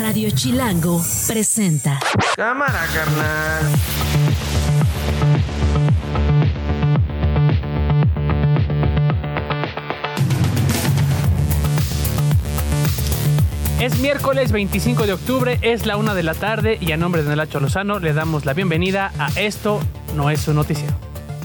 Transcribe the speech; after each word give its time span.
Radio 0.00 0.30
Chilango 0.30 1.02
presenta. 1.26 1.98
Cámara, 2.36 2.86
carnal. 2.92 3.64
Es 13.80 13.98
miércoles 14.00 14.52
25 14.52 15.06
de 15.06 15.14
octubre, 15.14 15.58
es 15.62 15.86
la 15.86 15.96
una 15.96 16.14
de 16.14 16.22
la 16.22 16.34
tarde 16.34 16.76
y 16.80 16.92
a 16.92 16.96
nombre 16.96 17.22
de 17.22 17.30
Nelacho 17.30 17.60
Lozano 17.60 17.98
le 17.98 18.12
damos 18.12 18.44
la 18.44 18.52
bienvenida 18.52 19.12
a 19.18 19.28
Esto 19.36 19.80
no 20.14 20.28
es 20.30 20.46
un 20.48 20.56
noticiero. 20.56 20.94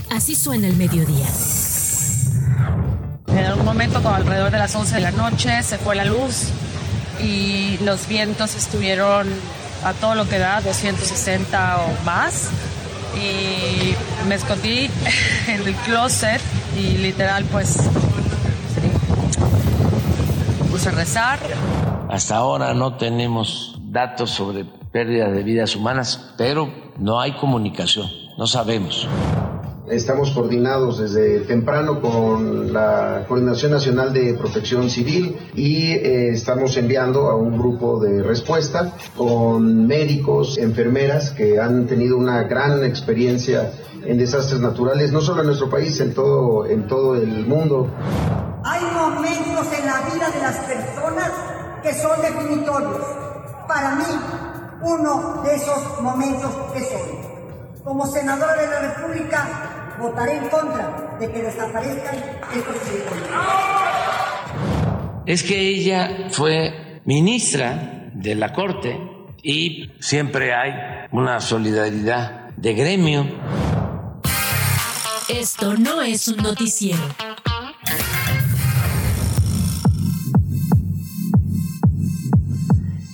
Así 0.09 0.35
suena 0.35 0.67
el 0.67 0.75
mediodía. 0.75 1.27
En 3.27 3.45
algún 3.45 3.65
momento, 3.65 4.03
como 4.03 4.15
alrededor 4.15 4.51
de 4.51 4.57
las 4.57 4.75
11 4.75 4.95
de 4.95 5.01
la 5.01 5.11
noche, 5.11 5.63
se 5.63 5.77
fue 5.77 5.95
la 5.95 6.03
luz 6.03 6.51
y 7.23 7.77
los 7.83 8.07
vientos 8.07 8.55
estuvieron 8.55 9.27
a 9.83 9.93
todo 9.93 10.15
lo 10.15 10.27
que 10.27 10.39
da, 10.39 10.61
260 10.61 11.77
o 11.77 12.05
más. 12.05 12.49
Y 13.15 13.95
me 14.27 14.35
escondí 14.35 14.89
en 15.47 15.67
el 15.67 15.75
closet 15.75 16.41
y 16.77 16.97
literal 16.97 17.43
pues 17.45 17.77
puse 20.69 20.89
a 20.89 20.91
rezar. 20.91 21.39
Hasta 22.09 22.35
ahora 22.35 22.73
no 22.73 22.95
tenemos 22.95 23.75
datos 23.79 24.31
sobre 24.31 24.65
pérdida 24.65 25.29
de 25.29 25.43
vidas 25.43 25.75
humanas, 25.75 26.33
pero 26.37 26.73
no 26.97 27.19
hay 27.19 27.33
comunicación, 27.33 28.09
no 28.37 28.47
sabemos. 28.47 29.07
Estamos 29.91 30.31
coordinados 30.31 30.99
desde 30.99 31.41
temprano 31.41 31.99
con 31.99 32.71
la 32.71 33.25
Coordinación 33.27 33.73
Nacional 33.73 34.13
de 34.13 34.35
Protección 34.35 34.89
Civil 34.89 35.51
y 35.53 35.91
eh, 35.91 36.29
estamos 36.29 36.77
enviando 36.77 37.29
a 37.29 37.35
un 37.35 37.57
grupo 37.57 37.99
de 37.99 38.23
respuesta 38.23 38.93
con 39.17 39.85
médicos, 39.85 40.57
enfermeras 40.57 41.31
que 41.31 41.59
han 41.59 41.87
tenido 41.87 42.17
una 42.17 42.43
gran 42.43 42.85
experiencia 42.85 43.73
en 44.05 44.17
desastres 44.17 44.61
naturales, 44.61 45.11
no 45.11 45.19
solo 45.19 45.41
en 45.41 45.47
nuestro 45.47 45.69
país, 45.69 45.99
en 45.99 46.13
todo, 46.13 46.65
en 46.67 46.87
todo 46.87 47.15
el 47.15 47.45
mundo. 47.45 47.89
Hay 48.63 48.83
momentos 48.93 49.77
en 49.77 49.85
la 49.87 50.09
vida 50.09 50.29
de 50.31 50.39
las 50.39 50.57
personas 50.59 51.31
que 51.83 51.93
son 51.95 52.21
definitorios. 52.21 53.05
Para 53.67 53.95
mí, 53.95 54.05
uno 54.83 55.41
de 55.43 55.53
esos 55.53 56.01
momentos 56.01 56.49
es 56.77 56.83
hoy. 56.93 57.31
Como 57.83 58.05
senadora 58.05 58.55
de 58.55 58.67
la 58.67 58.79
República, 58.93 59.70
votaré 60.01 60.37
en 60.37 60.49
contra 60.49 61.17
de 61.19 61.31
que 61.31 61.41
desaparezcan 61.41 62.15
estos 62.55 62.75
Es 65.25 65.43
que 65.43 65.59
ella 65.59 66.29
fue 66.31 67.01
ministra 67.05 68.09
de 68.13 68.35
la 68.35 68.51
Corte 68.51 68.99
y 69.43 69.91
siempre 69.99 70.53
hay 70.53 70.73
una 71.11 71.39
solidaridad 71.39 72.49
de 72.57 72.73
gremio. 72.73 73.27
Esto 75.29 75.75
no 75.77 76.01
es 76.01 76.27
un 76.27 76.37
noticiero. 76.37 77.01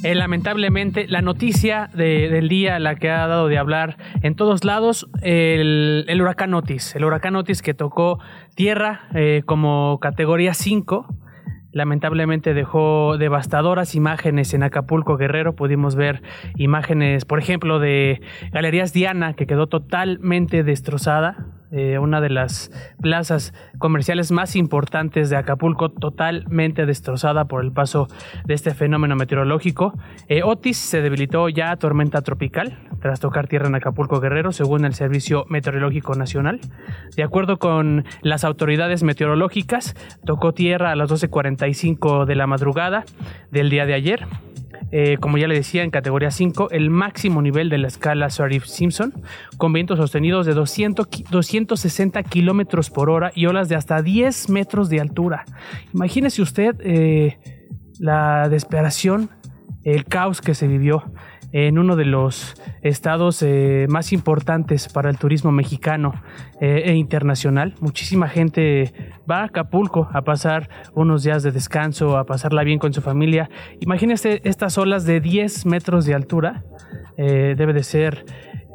Eh, 0.08 0.16
lamentablemente, 0.16 1.06
la 1.10 1.22
noticia 1.22 1.90
del 1.94 2.48
día, 2.48 2.80
la 2.80 2.96
que 2.96 3.10
ha 3.10 3.28
dado 3.28 3.50
de 3.50 3.58
hablar 3.58 3.98
en 4.22 4.36
todos 4.36 4.64
lados, 4.64 5.08
el, 5.22 6.06
huracán 6.20 6.54
Otis. 6.54 6.96
El 6.96 7.06
huracán 7.06 7.36
Otis 7.36 7.62
que 7.62 7.74
tocó 7.74 8.20
tierra 8.56 9.08
eh, 9.14 9.44
como 9.46 10.00
categoría 10.00 10.54
5 10.54 11.08
lamentablemente 11.72 12.54
dejó 12.54 13.18
devastadoras 13.18 13.94
imágenes 13.96 14.54
en 14.54 14.64
Acapulco 14.64 15.16
Guerrero. 15.16 15.56
Pudimos 15.56 15.96
ver 15.96 16.24
imágenes, 16.56 17.24
por 17.24 17.40
ejemplo, 17.40 17.80
de 17.80 18.22
Galerías 18.52 18.94
Diana, 18.94 19.34
que 19.34 19.46
quedó 19.46 19.68
totalmente 19.68 20.64
destrozada. 20.64 21.46
Eh, 21.72 22.00
una 22.00 22.22
de 22.22 22.30
las 22.30 22.72
plazas 23.02 23.54
comerciales 23.78 24.32
más 24.32 24.56
importantes 24.56 25.30
de 25.30 25.36
Acapulco, 25.36 25.90
totalmente 25.90 26.86
destrozada 26.86 27.46
por 27.46 27.64
el 27.64 27.74
paso 27.74 28.08
de 28.46 28.54
este 28.54 28.74
fenómeno 28.74 29.18
meteorológico. 29.18 29.94
Eh, 30.30 30.44
Otis 30.44 30.78
se 30.78 31.02
debilitó 31.02 31.50
ya 31.50 31.72
a 31.72 31.76
tormenta 31.76 32.22
tropical 32.22 32.78
tras 33.02 33.20
tocar 33.20 33.48
tierra 33.48 33.68
en 33.68 33.76
Acapulco 33.76 34.22
Guerrero, 34.22 34.52
según 34.54 34.86
el 34.86 34.94
Servicio 34.94 35.46
Meteorológico 35.50 36.16
Nacional. 36.16 36.62
De 37.16 37.24
acuerdo 37.24 37.58
con 37.58 38.06
las 38.22 38.46
autoridades 38.46 39.04
meteorológicas, 39.04 39.96
tocó 40.26 40.54
tierra 40.54 40.92
a 40.92 40.96
las 40.96 41.10
12.45 41.10 42.26
de 42.26 42.36
la 42.36 42.48
madrugada 42.48 43.04
del 43.52 43.70
día 43.70 43.86
de 43.86 43.94
ayer. 43.94 44.26
Eh, 44.92 45.18
como 45.20 45.38
ya 45.38 45.48
le 45.48 45.56
decía, 45.56 45.84
en 45.84 45.92
categoría 45.92 46.32
5, 46.32 46.72
el 46.72 46.90
máximo 46.90 47.42
nivel 47.42 47.70
de 47.70 47.78
la 47.78 47.88
escala 47.88 48.28
Sharif-Simpson, 48.28 49.14
con 49.58 49.74
vientos 49.74 49.98
sostenidos 49.98 50.46
de 50.46 50.54
200, 50.54 51.08
260 51.30 52.24
kilómetros 52.24 52.90
por 52.90 53.10
hora 53.10 53.32
y 53.36 53.46
olas 53.46 53.70
de 53.70 53.76
hasta 53.76 54.02
10 54.02 54.50
metros 54.50 54.90
de 54.90 55.02
altura. 55.02 55.46
Imagínese 55.94 56.42
usted 56.42 56.76
eh, 56.82 57.38
la 58.00 58.50
desesperación, 58.50 59.30
el 59.84 60.06
caos 60.06 60.42
que 60.42 60.54
se 60.54 60.68
vivió 60.68 61.04
en 61.52 61.78
uno 61.78 61.96
de 61.96 62.06
los 62.06 62.56
estados 62.82 63.42
eh, 63.42 63.86
más 63.90 64.12
importantes 64.12 64.90
para 64.90 65.10
el 65.10 65.18
turismo 65.18 65.52
mexicano 65.52 66.14
eh, 66.60 66.84
e 66.86 66.96
internacional. 66.96 67.76
Muchísima 67.80 68.28
gente 68.28 68.94
va 69.30 69.42
a 69.42 69.44
Acapulco 69.46 70.10
a 70.12 70.24
pasar 70.24 70.70
unos 70.94 71.24
días 71.24 71.44
de 71.44 71.52
descanso, 71.52 72.18
a 72.18 72.26
pasarla 72.26 72.64
bien 72.64 72.80
con 72.80 72.94
su 72.94 73.02
familia. 73.02 73.50
Imagínese 73.80 74.42
estas 74.44 74.78
olas 74.78 75.06
de 75.06 75.20
10 75.22 75.66
metros 75.66 76.06
de 76.06 76.14
altura. 76.14 76.64
Eh, 77.18 77.56
debe 77.58 77.74
de 77.74 77.84
ser 77.84 78.26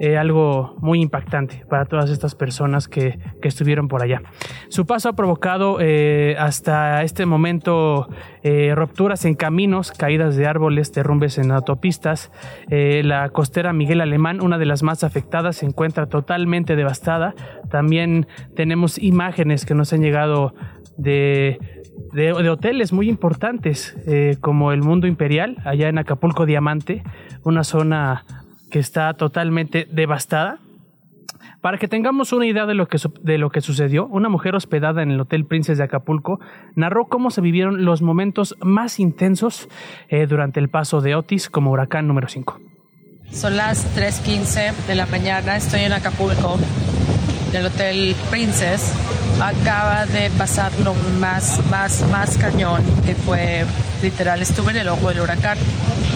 eh, 0.03 0.17
algo 0.17 0.75
muy 0.81 1.01
impactante 1.01 1.65
para 1.71 1.85
todas 1.85 2.11
estas 2.11 2.35
personas 2.35 2.89
que, 2.89 3.21
estuvieron 3.41 3.87
por 3.87 4.03
allá. 4.03 4.21
Su 4.69 4.85
paso 4.85 5.09
ha 5.09 5.13
provocado 5.13 5.79
eh, 5.81 6.35
hasta 6.41 7.05
este 7.05 7.25
momento 7.25 8.09
eh, 8.43 8.73
rupturas 8.75 9.25
en 9.27 9.37
caminos, 9.37 9.93
caídas 9.93 10.35
de 10.35 10.49
árboles, 10.49 10.93
derrumbes 10.93 11.39
en 11.39 11.53
autopistas. 11.53 12.33
la 12.69 13.29
costera 13.29 13.73
Miguel 13.73 14.01
Alemán, 14.01 14.41
una 14.41 14.59
de 14.59 14.67
las 14.67 14.83
más 14.83 15.05
afectadas, 15.05 15.59
se 15.59 15.67
encuentra 15.67 16.07
totalmente 16.07 16.75
devastada. 16.75 17.37
También 17.71 18.27
tenemos 18.57 18.99
imágenes 18.99 19.65
que 19.65 19.77
nos 19.77 19.93
han 19.93 20.01
llegado 20.01 20.53
de 20.97 21.61
de, 22.13 22.33
hoteles 22.33 22.93
muy 22.93 23.09
importantes 23.09 23.97
como 24.41 24.73
el 24.73 24.83
Mundo 24.83 25.07
Imperial, 25.07 25.59
allá 25.65 25.89
en 25.89 25.99
Acapulco 25.99 26.45
Diamante, 26.45 27.03
una 27.45 27.65
zona 27.65 28.25
que 28.73 28.81
está 28.81 29.13
totalmente 29.15 29.87
devastada. 29.93 30.59
Para 31.61 31.79
que 31.79 31.87
tengamos 31.87 32.33
una 32.33 32.47
idea 32.47 32.67
de 32.67 32.75
lo, 32.75 32.89
que, 32.89 32.99
de 33.21 33.39
lo 33.39 33.51
que 33.51 33.61
sucedió, 33.61 34.07
una 34.07 34.29
mujer 34.29 34.57
hospedada 34.57 35.03
en 35.03 35.13
el 35.13 35.21
Hotel 35.21 35.45
Princes 35.45 35.79
de 35.79 35.85
Acapulco 35.85 36.41
narró 36.75 37.05
cómo 37.05 37.31
se 37.31 37.41
vivieron 37.41 37.85
los 37.85 38.03
momentos 38.03 38.57
más 38.61 38.99
intensos 38.99 39.69
eh, 40.09 40.27
durante 40.27 40.59
el 40.59 40.71
paso 40.71 41.01
de 41.01 41.15
Otis 41.15 41.49
como 41.51 41.71
huracán 41.71 42.09
número 42.09 42.27
5. 42.27 42.59
Son 43.31 43.57
las 43.57 43.87
3.15 43.97 44.87
de 44.89 44.95
la 44.97 45.07
mañana, 45.07 45.57
estoy 45.57 45.83
en 45.83 45.93
Acapulco, 45.93 46.59
del 47.53 47.67
Hotel 47.67 48.17
Princess. 48.31 49.22
Acaba 49.43 50.07
de 50.07 50.31
pasar 50.31 50.71
lo 50.85 50.95
más, 51.19 51.59
más, 51.69 52.03
más 52.13 52.39
cañón, 52.39 52.81
que 53.05 53.17
fue 53.17 53.65
literal, 54.01 54.41
estuve 54.41 54.71
en 54.71 54.77
el 54.77 54.89
ojo 54.89 55.09
del 55.09 55.21
huracán 55.21 55.59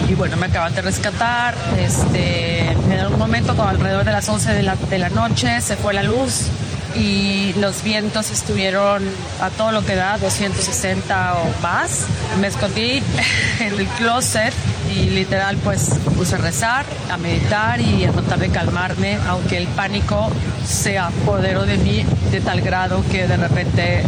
y 0.07 0.13
bueno, 0.13 0.37
me 0.37 0.45
acaban 0.45 0.73
de 0.73 0.81
rescatar. 0.81 1.53
Este, 1.77 2.71
en 2.71 2.93
algún 2.93 3.19
momento, 3.19 3.53
como 3.53 3.67
alrededor 3.67 4.05
de 4.05 4.13
las 4.13 4.29
11 4.29 4.53
de 4.53 4.63
la, 4.63 4.77
de 4.77 4.97
la 4.97 5.09
noche, 5.09 5.59
se 5.59 5.75
fue 5.75 5.93
la 5.93 6.03
luz 6.03 6.47
y 6.97 7.53
los 7.59 7.83
vientos 7.83 8.31
estuvieron 8.31 9.03
a 9.41 9.49
todo 9.49 9.71
lo 9.71 9.85
que 9.85 9.95
da, 9.95 10.17
260 10.17 11.35
o 11.35 11.61
más. 11.61 12.05
Me 12.39 12.47
escondí 12.47 13.01
en 13.59 13.79
el 13.79 13.87
closet 13.87 14.53
y 14.93 15.09
literal 15.09 15.57
pues 15.57 15.89
puse 16.15 16.35
a 16.35 16.37
rezar, 16.39 16.85
a 17.11 17.17
meditar 17.17 17.79
y 17.79 18.05
a 18.05 18.11
tratar 18.11 18.39
de 18.39 18.49
calmarme, 18.49 19.17
aunque 19.27 19.57
el 19.57 19.67
pánico 19.67 20.29
se 20.65 20.97
apoderó 20.97 21.65
de 21.65 21.77
mí 21.77 22.05
de 22.31 22.41
tal 22.41 22.61
grado 22.61 23.03
que 23.11 23.27
de 23.27 23.37
repente 23.37 24.03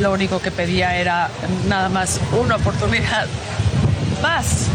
lo 0.00 0.12
único 0.12 0.40
que 0.40 0.50
pedía 0.50 0.96
era 0.96 1.30
nada 1.68 1.88
más 1.88 2.20
una 2.32 2.56
oportunidad 2.56 3.26
más. 4.22 4.68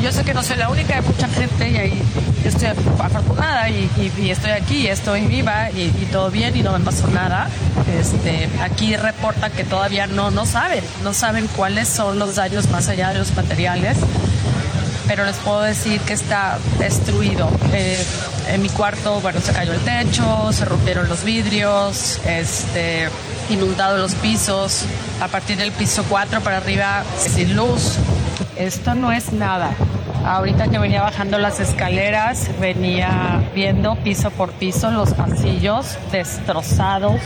Yo 0.00 0.12
sé 0.12 0.24
que 0.24 0.34
no 0.34 0.42
soy 0.42 0.56
la 0.56 0.68
única, 0.68 0.96
hay 0.96 1.02
mucha 1.02 1.28
gente 1.28 1.70
y 1.70 1.76
ahí 1.76 2.02
estoy 2.44 2.68
afortunada 2.68 3.68
y, 3.68 3.90
estoy 4.30 4.50
aquí, 4.50 4.86
estoy 4.86 5.26
viva 5.26 5.70
y, 5.70 5.90
todo 6.10 6.30
bien 6.30 6.56
y 6.56 6.62
no 6.62 6.72
me 6.76 6.84
pasó 6.84 7.06
nada. 7.08 7.48
Este, 8.00 8.48
aquí 8.60 8.96
reporta 8.96 9.50
que 9.50 9.64
todavía 9.64 10.06
no, 10.06 10.30
no 10.30 10.46
saben, 10.46 10.82
no 11.02 11.12
saben 11.12 11.46
cuáles 11.48 11.88
son 11.88 12.18
los 12.18 12.36
daños 12.36 12.68
más 12.70 12.88
allá 12.88 13.12
de 13.12 13.18
los 13.18 13.34
materiales 13.34 13.98
pero 15.06 15.24
les 15.26 15.36
puedo 15.36 15.60
decir 15.60 16.00
que 16.00 16.14
está 16.14 16.58
destruido. 16.78 17.50
Eh, 17.72 18.02
en 18.48 18.62
mi 18.62 18.68
cuarto, 18.68 19.20
bueno, 19.20 19.40
se 19.40 19.52
cayó 19.52 19.72
el 19.72 19.80
techo, 19.80 20.52
se 20.52 20.64
rompieron 20.64 21.08
los 21.08 21.24
vidrios, 21.24 22.18
este, 22.24 23.08
inundado 23.50 23.98
los 23.98 24.14
pisos. 24.14 24.84
A 25.20 25.28
partir 25.28 25.58
del 25.58 25.72
piso 25.72 26.04
4 26.08 26.40
para 26.40 26.58
arriba, 26.58 27.04
sin 27.18 27.54
luz, 27.54 27.98
esto 28.56 28.94
no 28.94 29.12
es 29.12 29.32
nada. 29.32 29.70
Ahorita 30.24 30.68
que 30.68 30.78
venía 30.78 31.02
bajando 31.02 31.38
las 31.38 31.58
escaleras, 31.60 32.50
venía 32.60 33.42
viendo 33.54 33.96
piso 33.96 34.30
por 34.30 34.52
piso 34.52 34.90
los 34.90 35.14
pasillos 35.14 35.98
destrozados. 36.12 37.20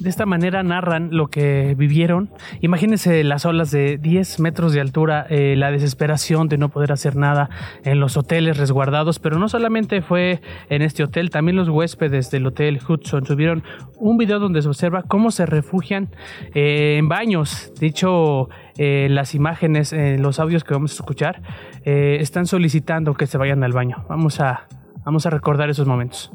De 0.00 0.10
esta 0.10 0.26
manera 0.26 0.62
narran 0.62 1.08
lo 1.12 1.28
que 1.28 1.74
vivieron. 1.76 2.30
Imagínense 2.60 3.24
las 3.24 3.44
olas 3.44 3.70
de 3.70 3.98
10 3.98 4.40
metros 4.40 4.72
de 4.72 4.80
altura, 4.80 5.26
eh, 5.30 5.54
la 5.56 5.70
desesperación 5.70 6.48
de 6.48 6.58
no 6.58 6.68
poder 6.68 6.92
hacer 6.92 7.16
nada 7.16 7.50
en 7.82 7.98
los 7.98 8.16
hoteles 8.16 8.56
resguardados, 8.56 9.18
pero 9.18 9.38
no 9.38 9.48
solamente 9.48 10.02
fue 10.02 10.40
en 10.68 10.82
este 10.82 11.02
hotel, 11.02 11.30
también 11.30 11.56
los 11.56 11.68
huéspedes 11.68 12.30
del 12.30 12.46
hotel 12.46 12.78
Hudson 12.86 13.26
subieron 13.26 13.64
un 13.98 14.16
video 14.16 14.38
donde 14.38 14.62
se 14.62 14.68
observa 14.68 15.02
cómo 15.02 15.30
se 15.30 15.46
refugian 15.46 16.08
eh, 16.54 16.98
en 16.98 17.08
baños. 17.08 17.72
Dicho, 17.80 18.48
eh, 18.78 19.08
las 19.10 19.34
imágenes, 19.34 19.94
los 20.18 20.38
audios 20.38 20.64
que 20.64 20.74
vamos 20.74 20.92
a 20.92 20.94
escuchar, 20.94 21.42
están 21.84 22.46
solicitando 22.46 23.14
que 23.14 23.26
se 23.26 23.38
vayan 23.38 23.62
al 23.64 23.72
baño. 23.72 24.04
Vamos 24.08 24.40
a, 24.40 24.66
vamos 25.04 25.26
a 25.26 25.30
recordar 25.30 25.70
esos 25.70 25.86
momentos. 25.86 26.30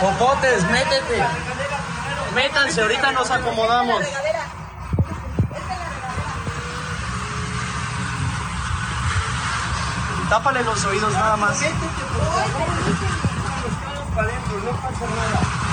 Popotes, 0.00 0.64
métete. 0.70 1.22
Métanse, 2.34 2.80
ahorita 2.80 3.12
nos 3.12 3.30
acomodamos. 3.30 4.04
Tápale 10.28 10.64
los 10.64 10.84
oídos 10.86 11.12
nada 11.12 11.36
más. 11.36 11.60
No 14.64 14.72
pasa 14.80 15.06
nada. 15.06 15.72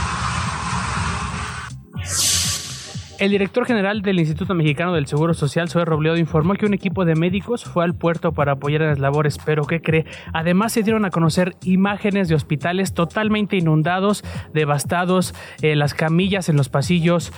El 3.20 3.32
director 3.32 3.66
general 3.66 4.02
del 4.02 4.18
Instituto 4.18 4.54
Mexicano 4.56 4.94
del 4.94 5.06
Seguro 5.06 5.34
Social, 5.34 5.68
Zoe 5.68 5.84
Robledo, 5.84 6.16
informó 6.16 6.54
que 6.54 6.66
un 6.66 6.74
equipo 6.74 7.04
de 7.04 7.16
médicos 7.16 7.66
fue 7.66 7.84
al 7.84 7.94
puerto 7.94 8.32
para 8.32 8.54
apoyar 8.54 8.82
en 8.82 8.88
las 8.88 9.00
labores, 9.00 9.38
pero 9.46 9.66
¿qué 9.66 9.82
cree? 9.82 10.06
Además 10.32 10.72
se 10.72 10.84
dieron 10.84 11.04
a 11.04 11.10
conocer 11.10 11.58
imágenes 11.64 12.30
de 12.30 12.36
hospitales 12.36 12.94
totalmente 12.94 13.58
inundados, 13.58 14.24
devastados, 14.54 15.36
eh, 15.62 15.76
las 15.76 15.94
camillas 15.94 16.48
en 16.48 16.56
los 16.56 16.70
pasillos, 16.70 17.34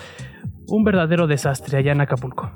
un 0.68 0.84
verdadero 0.84 1.26
desastre 1.26 1.80
allá 1.80 1.94
en 1.94 2.02
Acapulco. 2.02 2.52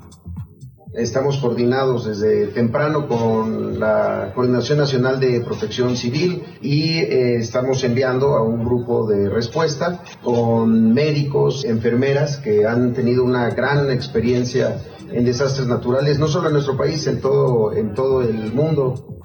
Estamos 0.96 1.36
coordinados 1.36 2.06
desde 2.06 2.46
temprano 2.46 3.06
con 3.06 3.78
la 3.78 4.32
Coordinación 4.34 4.78
Nacional 4.78 5.20
de 5.20 5.42
Protección 5.42 5.94
Civil 5.94 6.42
y 6.62 7.00
eh, 7.00 7.36
estamos 7.36 7.84
enviando 7.84 8.34
a 8.34 8.42
un 8.42 8.64
grupo 8.64 9.06
de 9.06 9.28
respuesta 9.28 10.02
con 10.22 10.94
médicos, 10.94 11.66
enfermeras 11.66 12.38
que 12.38 12.66
han 12.66 12.94
tenido 12.94 13.24
una 13.24 13.50
gran 13.50 13.90
experiencia 13.90 14.78
en 15.12 15.26
desastres 15.26 15.66
naturales, 15.66 16.18
no 16.18 16.28
solo 16.28 16.48
en 16.48 16.54
nuestro 16.54 16.78
país, 16.78 17.06
en 17.06 17.20
todo, 17.20 17.74
en 17.74 17.92
todo 17.92 18.22
el 18.22 18.54
mundo. 18.54 19.20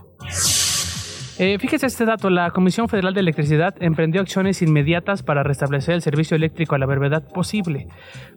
Eh, 1.44 1.58
fíjese 1.58 1.88
este 1.88 2.06
dato, 2.06 2.30
la 2.30 2.52
Comisión 2.52 2.88
Federal 2.88 3.16
de 3.16 3.22
Electricidad 3.22 3.74
emprendió 3.80 4.22
acciones 4.22 4.62
inmediatas 4.62 5.24
para 5.24 5.42
restablecer 5.42 5.96
el 5.96 6.04
servicio 6.04 6.38
eléctrico 6.38 6.76
a 6.76 6.78
la 6.78 6.86
brevedad 6.86 7.28
posible, 7.28 7.88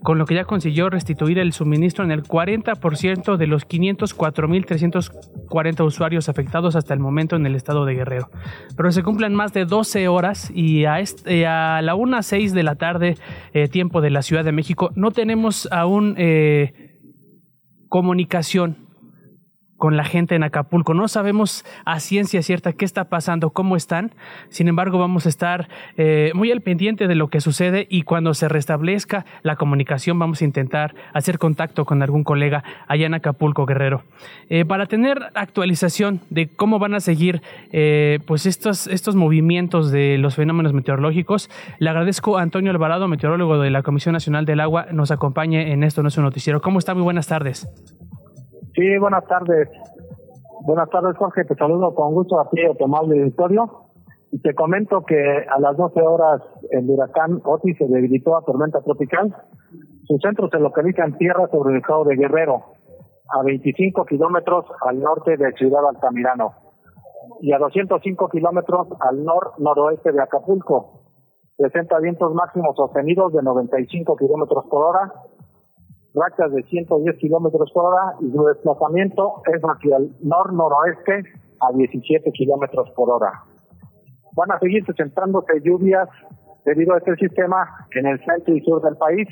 con 0.02 0.16
lo 0.16 0.24
que 0.24 0.36
ya 0.36 0.46
consiguió 0.46 0.88
restituir 0.88 1.38
el 1.38 1.52
suministro 1.52 2.02
en 2.02 2.12
el 2.12 2.22
40% 2.22 3.36
de 3.36 3.46
los 3.46 3.68
504.340 3.68 5.84
usuarios 5.84 6.30
afectados 6.30 6.76
hasta 6.76 6.94
el 6.94 7.00
momento 7.00 7.36
en 7.36 7.44
el 7.44 7.56
estado 7.56 7.84
de 7.84 7.92
Guerrero. 7.92 8.30
Pero 8.74 8.90
se 8.90 9.02
cumplen 9.02 9.34
más 9.34 9.52
de 9.52 9.66
12 9.66 10.08
horas 10.08 10.50
y 10.54 10.86
a, 10.86 11.00
este, 11.00 11.46
a 11.46 11.82
la 11.82 11.96
1.06 11.96 12.52
de 12.52 12.62
la 12.62 12.76
tarde, 12.76 13.18
eh, 13.52 13.68
tiempo 13.68 14.00
de 14.00 14.08
la 14.08 14.22
Ciudad 14.22 14.46
de 14.46 14.52
México, 14.52 14.92
no 14.94 15.10
tenemos 15.10 15.68
aún 15.70 16.16
comunicación 17.90 18.83
con 19.76 19.96
la 19.96 20.04
gente 20.04 20.34
en 20.34 20.42
Acapulco. 20.42 20.94
No 20.94 21.08
sabemos 21.08 21.64
a 21.84 22.00
ciencia 22.00 22.42
cierta 22.42 22.72
qué 22.72 22.84
está 22.84 23.08
pasando, 23.08 23.50
cómo 23.50 23.76
están. 23.76 24.12
Sin 24.48 24.68
embargo, 24.68 24.98
vamos 24.98 25.26
a 25.26 25.28
estar 25.28 25.68
eh, 25.96 26.32
muy 26.34 26.50
al 26.52 26.60
pendiente 26.60 27.06
de 27.06 27.14
lo 27.14 27.28
que 27.28 27.40
sucede 27.40 27.86
y 27.90 28.02
cuando 28.02 28.34
se 28.34 28.48
restablezca 28.48 29.24
la 29.42 29.56
comunicación 29.56 30.18
vamos 30.18 30.42
a 30.42 30.44
intentar 30.44 30.94
hacer 31.12 31.38
contacto 31.38 31.84
con 31.84 32.02
algún 32.02 32.24
colega 32.24 32.62
allá 32.86 33.06
en 33.06 33.14
Acapulco, 33.14 33.66
Guerrero. 33.66 34.04
Eh, 34.48 34.64
para 34.64 34.86
tener 34.86 35.18
actualización 35.34 36.20
de 36.30 36.48
cómo 36.48 36.78
van 36.78 36.94
a 36.94 37.00
seguir 37.00 37.42
eh, 37.72 38.20
pues 38.26 38.46
estos, 38.46 38.86
estos 38.86 39.14
movimientos 39.16 39.90
de 39.90 40.18
los 40.18 40.36
fenómenos 40.36 40.72
meteorológicos, 40.72 41.50
le 41.78 41.90
agradezco 41.90 42.38
a 42.38 42.42
Antonio 42.42 42.70
Alvarado, 42.70 43.08
meteorólogo 43.08 43.58
de 43.58 43.70
la 43.70 43.82
Comisión 43.82 44.12
Nacional 44.12 44.44
del 44.44 44.60
Agua, 44.60 44.86
nos 44.92 45.10
acompañe 45.10 45.72
en 45.72 45.82
esto 45.82 46.02
nuestro 46.02 46.22
noticiero. 46.22 46.60
¿Cómo 46.60 46.78
está? 46.78 46.94
Muy 46.94 47.02
buenas 47.02 47.26
tardes. 47.26 47.68
Sí, 48.74 48.98
buenas 48.98 49.24
tardes. 49.26 49.68
Buenas 50.66 50.90
tardes, 50.90 51.16
Jorge. 51.16 51.44
Te 51.44 51.54
saludo 51.54 51.94
con 51.94 52.12
gusto 52.12 52.40
a 52.40 52.50
ti, 52.50 52.60
a 52.64 52.74
tu 52.74 52.84
amable 52.84 53.20
auditorio. 53.20 53.70
Y 54.32 54.40
te 54.40 54.52
comento 54.52 55.04
que 55.04 55.46
a 55.48 55.60
las 55.60 55.76
12 55.76 56.00
horas 56.02 56.42
el 56.70 56.90
huracán 56.90 57.40
Otis 57.44 57.78
se 57.78 57.86
debilitó 57.86 58.36
a 58.36 58.44
tormenta 58.44 58.80
tropical. 58.82 59.32
Su 60.08 60.18
centro 60.18 60.48
se 60.50 60.58
localiza 60.58 61.04
en 61.04 61.16
tierra 61.18 61.46
sobre 61.52 61.74
el 61.74 61.80
estado 61.80 62.04
de 62.04 62.16
Guerrero, 62.16 62.64
a 63.28 63.44
25 63.44 64.04
kilómetros 64.06 64.64
al 64.80 64.98
norte 65.00 65.36
de 65.36 65.52
Ciudad 65.52 65.88
Altamirano 65.88 66.54
y 67.40 67.52
a 67.52 67.58
205 67.58 68.28
kilómetros 68.28 68.88
al 69.00 69.24
nor-noroeste 69.24 70.10
de 70.10 70.20
Acapulco. 70.20 71.02
Presenta 71.56 72.00
vientos 72.00 72.34
máximos 72.34 72.74
sostenidos 72.74 73.32
de 73.32 73.42
95 73.42 74.16
kilómetros 74.16 74.64
por 74.68 74.84
hora 74.84 75.12
rachas 76.14 76.52
de 76.52 76.62
110 76.62 77.16
kilómetros 77.18 77.70
por 77.72 77.86
hora 77.86 78.16
y 78.20 78.30
su 78.30 78.44
desplazamiento 78.44 79.42
es 79.52 79.60
hacia 79.62 79.96
el 79.96 80.10
nor-noroeste 80.22 81.24
a 81.60 81.72
17 81.72 82.30
kilómetros 82.32 82.90
por 82.90 83.10
hora. 83.10 83.42
Van 84.32 84.52
a 84.52 84.58
seguir 84.58 84.84
presentándose 84.84 85.60
lluvias 85.62 86.08
debido 86.64 86.94
a 86.94 86.98
este 86.98 87.16
sistema 87.16 87.86
en 87.94 88.06
el 88.06 88.18
centro 88.24 88.54
y 88.54 88.60
sur 88.62 88.82
del 88.82 88.96
país, 88.96 89.28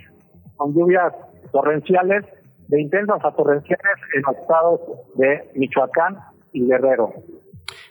con 0.56 0.74
lluvias 0.74 1.12
torrenciales 1.50 2.24
de 2.68 2.80
intensas 2.80 3.24
a 3.24 3.32
torrenciales 3.32 3.96
en 4.14 4.22
los 4.22 4.36
estados 4.36 4.80
de 5.16 5.50
Michoacán 5.54 6.18
y 6.52 6.66
Guerrero. 6.66 7.12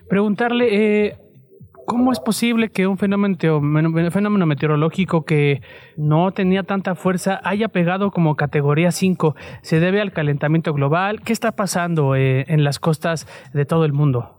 Preguntarle, 0.07 1.07
eh, 1.07 1.17
¿Cómo 1.85 2.11
es 2.11 2.19
posible 2.19 2.69
que 2.69 2.87
un 2.87 2.97
fenómeno, 2.97 4.45
meteorológico 4.45 5.25
que 5.25 5.61
no 5.97 6.31
tenía 6.31 6.63
tanta 6.63 6.95
fuerza 6.95 7.39
haya 7.43 7.67
pegado 7.67 8.11
como 8.11 8.35
categoría 8.35 8.91
5? 8.91 9.35
¿Se 9.61 9.79
debe 9.79 10.01
al 10.01 10.11
calentamiento 10.11 10.73
global? 10.73 11.21
¿Qué 11.21 11.33
está 11.33 11.51
pasando 11.51 12.15
eh, 12.15 12.45
en 12.47 12.63
las 12.63 12.79
costas 12.79 13.27
de 13.53 13.65
todo 13.65 13.85
el 13.85 13.93
mundo? 13.93 14.37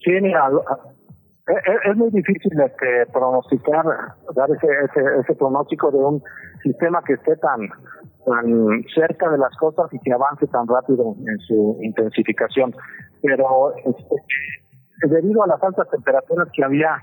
Sí, 0.00 0.12
mira, 0.22 0.48
es, 1.84 1.96
muy 1.96 2.10
difícil 2.10 2.52
este, 2.60 3.06
pronosticar, 3.12 3.84
dar 4.34 4.50
ese, 4.50 4.68
ese, 5.20 5.34
pronóstico 5.34 5.90
de 5.90 5.98
un 5.98 6.22
sistema 6.62 7.02
que 7.06 7.14
esté 7.14 7.36
tan, 7.36 7.68
tan 8.26 8.82
cerca 8.94 9.30
de 9.30 9.38
las 9.38 9.54
costas 9.56 9.92
y 9.92 9.98
que 10.00 10.12
avance 10.12 10.46
tan 10.46 10.66
rápido 10.66 11.14
en 11.26 11.38
su 11.40 11.78
intensificación. 11.82 12.74
Pero 13.22 13.74
este, 13.76 14.16
debido 15.02 15.42
a 15.42 15.46
las 15.46 15.62
altas 15.62 15.88
temperaturas 15.90 16.48
que 16.52 16.64
había 16.64 17.02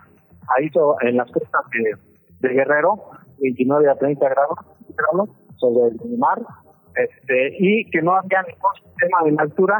ahí 0.55 0.69
en 1.01 1.17
las 1.17 1.31
costas 1.31 1.61
de, 2.39 2.49
Guerrero, 2.49 2.95
29 3.39 3.89
a 3.89 3.95
30 3.95 4.29
grados, 4.29 4.59
sobre 5.57 5.95
el 5.95 6.17
mar, 6.17 6.39
este, 6.95 7.55
y 7.59 7.89
que 7.89 8.01
no 8.01 8.15
había 8.15 8.43
ningún 8.43 8.71
sistema 8.83 9.19
en 9.25 9.39
altura 9.39 9.79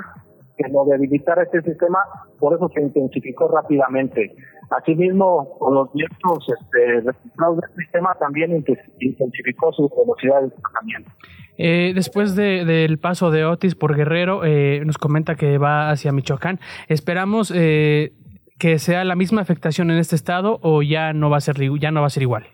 que 0.58 0.70
lo 0.70 0.86
debilitara 0.86 1.44
este 1.44 1.62
sistema, 1.62 2.00
por 2.40 2.56
eso 2.56 2.70
se 2.74 2.82
intensificó 2.82 3.48
rápidamente. 3.48 4.36
Asimismo, 4.70 5.58
con 5.60 5.76
los 5.76 5.94
vientos 5.94 6.48
este, 6.48 7.02
resultados 7.02 7.58
del 7.62 7.70
sistema 7.78 8.16
también 8.20 8.64
intensificó 9.00 9.72
su 9.74 9.90
velocidad 9.90 10.42
de 10.42 10.50
desplazamiento. 10.50 11.12
Eh, 11.58 11.94
después 11.96 12.36
del 12.36 13.00
paso 13.00 13.32
de 13.32 13.46
Otis 13.46 13.76
por 13.76 13.96
Guerrero, 13.96 14.44
eh, 14.44 14.82
nos 14.86 14.98
comenta 14.98 15.36
que 15.36 15.58
va 15.58 15.90
hacia 15.90 16.12
Michoacán. 16.12 16.60
Esperamos 16.88 17.52
eh, 17.56 18.14
que 18.60 18.80
sea 18.80 19.04
la 19.04 19.16
misma 19.16 19.42
afectación 19.42 19.90
en 19.92 19.98
este 19.98 20.16
estado 20.16 20.60
o 20.62 20.82
ya 20.82 21.14
no 21.14 21.30
va 21.30 21.38
a 21.38 21.42
ser 21.42 21.56
ya 21.80 21.92
no 21.92 22.02
va 22.02 22.08
a 22.08 22.10
ser 22.10 22.24
igual. 22.24 22.46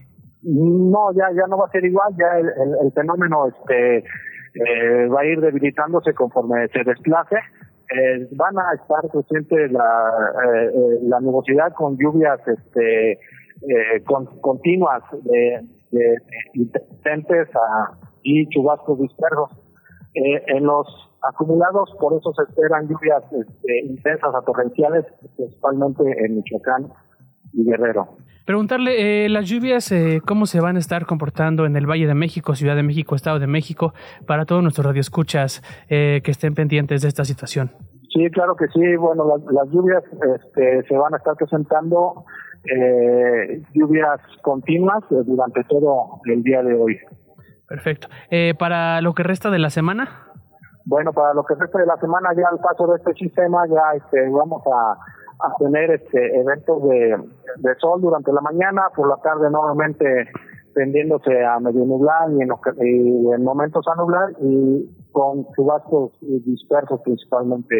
No, 0.43 1.11
ya 1.13 1.25
ya 1.35 1.47
no 1.47 1.57
va 1.57 1.65
a 1.65 1.71
ser 1.71 1.85
igual. 1.85 2.13
Ya 2.17 2.37
el, 2.37 2.91
fenómeno 2.93 3.47
este 3.47 4.03
va 5.07 5.21
a 5.21 5.25
ir 5.25 5.39
debilitándose 5.39 6.13
conforme 6.13 6.67
se 6.69 6.83
desplace. 6.83 7.37
Van 8.31 8.57
a 8.57 8.73
estar 8.73 9.01
presentes 9.11 9.71
la, 9.71 10.33
la 11.03 11.19
nubosidad 11.19 11.73
con 11.73 11.97
lluvias 11.97 12.39
este, 12.47 13.19
continuas 14.41 15.03
de, 15.23 15.61
de, 15.91 16.17
a 17.53 17.97
y 18.23 18.47
chubascos 18.49 18.99
dispersos. 18.99 19.49
Eh, 20.13 20.43
en 20.47 20.65
los 20.65 20.87
acumulados, 21.21 21.89
por 21.99 22.13
eso 22.13 22.33
se 22.33 22.43
esperan 22.43 22.87
lluvias 22.87 23.23
este, 23.31 23.79
intensas 23.85 24.35
a 24.35 24.41
torrenciales, 24.41 25.05
principalmente 25.37 26.03
en 26.25 26.35
Michoacán 26.35 26.91
Guerrero. 27.53 28.17
preguntarle, 28.45 29.25
eh, 29.25 29.29
las 29.29 29.47
lluvias, 29.47 29.91
eh, 29.91 30.21
¿cómo 30.25 30.45
se 30.45 30.59
van 30.59 30.75
a 30.75 30.79
estar 30.79 31.05
comportando 31.05 31.65
en 31.65 31.75
el 31.75 31.89
Valle 31.89 32.07
de 32.07 32.15
México, 32.15 32.55
Ciudad 32.55 32.75
de 32.75 32.83
México, 32.83 33.15
Estado 33.15 33.39
de 33.39 33.47
México, 33.47 33.93
para 34.25 34.45
todos 34.45 34.61
nuestros 34.61 34.85
radioescuchas 34.85 35.61
eh, 35.89 36.21
que 36.23 36.31
estén 36.31 36.53
pendientes 36.53 37.01
de 37.01 37.07
esta 37.07 37.23
situación? 37.23 37.71
Sí, 38.13 38.29
claro 38.31 38.55
que 38.55 38.67
sí. 38.67 38.95
Bueno, 38.97 39.25
las, 39.51 39.69
lluvias 39.69 40.03
este, 40.35 40.83
se 40.83 40.97
van 40.97 41.13
a 41.13 41.17
estar 41.17 41.35
presentando 41.35 42.25
lluvias 43.73 44.19
continuas 44.43 45.03
durante 45.09 45.63
todo 45.63 46.19
el 46.25 46.43
día 46.43 46.61
de 46.61 46.75
hoy. 46.75 46.99
Perfecto. 47.67 48.07
¿Para 48.59 49.01
lo 49.01 49.15
que 49.15 49.23
resta 49.23 49.49
de 49.49 49.57
la 49.57 49.71
semana? 49.71 50.31
Bueno, 50.85 51.13
para 51.13 51.33
lo 51.33 51.43
que 51.43 51.55
resta 51.55 51.79
de 51.79 51.85
la 51.85 51.97
semana, 51.97 52.29
ya 52.35 52.49
al 52.51 52.59
paso 52.59 52.87
de 52.87 52.97
este 52.97 53.13
sistema, 53.13 53.65
ya 53.67 53.97
este, 53.97 54.29
vamos 54.29 54.61
a, 54.67 54.97
tener 55.57 55.91
este, 55.91 56.39
eventos 56.39 56.83
de, 56.89 57.75
sol 57.79 58.01
durante 58.01 58.31
la 58.31 58.41
mañana, 58.41 58.83
por 58.95 59.07
la 59.07 59.17
tarde 59.17 59.49
nuevamente 59.49 60.29
tendiéndose 60.73 61.43
a 61.43 61.59
medio 61.59 61.83
nublar 61.83 62.29
y 62.31 62.41
en, 62.41 63.33
en 63.33 63.43
momentos 63.43 63.85
a 63.87 63.95
nublar 63.95 64.31
y 64.41 64.89
con 65.11 65.45
chubascos 65.53 66.11
dispersos 66.21 67.01
principalmente 67.01 67.75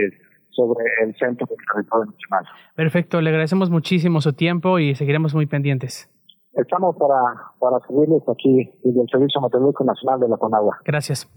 sobre 0.50 0.84
el 1.04 1.16
centro 1.16 1.48
del 1.48 1.58
territorio 1.74 2.12
nacional. 2.12 2.46
Perfecto, 2.76 3.22
le 3.22 3.30
agradecemos 3.30 3.70
muchísimo 3.70 4.22
su 4.22 4.34
tiempo 4.34 4.80
y 4.80 4.96
seguiremos 4.96 5.34
muy 5.34 5.46
pendientes. 5.46 6.10
Estamos 6.54 6.98
para, 6.98 7.52
para 7.60 7.80
servirles 7.88 8.24
aquí 8.28 8.70
desde 8.84 9.02
el 9.02 9.08
Servicio 9.10 9.40
Meteorológico 9.40 9.86
Nacional 9.86 10.20
de 10.20 10.28
la 10.28 10.38
Conagua. 10.38 10.80
Gracias. 10.84 11.30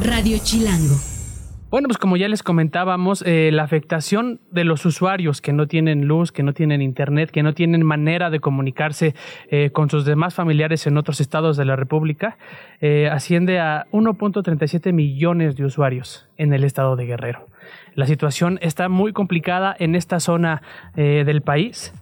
Radio 0.00 0.38
Chilango. 0.42 1.19
Bueno, 1.70 1.86
pues 1.86 1.98
como 1.98 2.16
ya 2.16 2.28
les 2.28 2.42
comentábamos, 2.42 3.22
eh, 3.24 3.50
la 3.52 3.62
afectación 3.62 4.40
de 4.50 4.64
los 4.64 4.84
usuarios 4.86 5.40
que 5.40 5.52
no 5.52 5.68
tienen 5.68 6.08
luz, 6.08 6.32
que 6.32 6.42
no 6.42 6.52
tienen 6.52 6.82
internet, 6.82 7.30
que 7.30 7.44
no 7.44 7.54
tienen 7.54 7.86
manera 7.86 8.28
de 8.28 8.40
comunicarse 8.40 9.14
eh, 9.50 9.70
con 9.70 9.88
sus 9.88 10.04
demás 10.04 10.34
familiares 10.34 10.88
en 10.88 10.96
otros 10.96 11.20
estados 11.20 11.56
de 11.56 11.64
la 11.64 11.76
República, 11.76 12.38
eh, 12.80 13.08
asciende 13.08 13.60
a 13.60 13.86
1.37 13.92 14.92
millones 14.92 15.54
de 15.54 15.64
usuarios 15.64 16.28
en 16.36 16.52
el 16.52 16.64
estado 16.64 16.96
de 16.96 17.06
Guerrero. 17.06 17.46
La 17.94 18.06
situación 18.06 18.58
está 18.62 18.88
muy 18.88 19.12
complicada 19.12 19.76
en 19.78 19.94
esta 19.94 20.18
zona 20.18 20.62
del 20.96 21.42
país. 21.42 21.92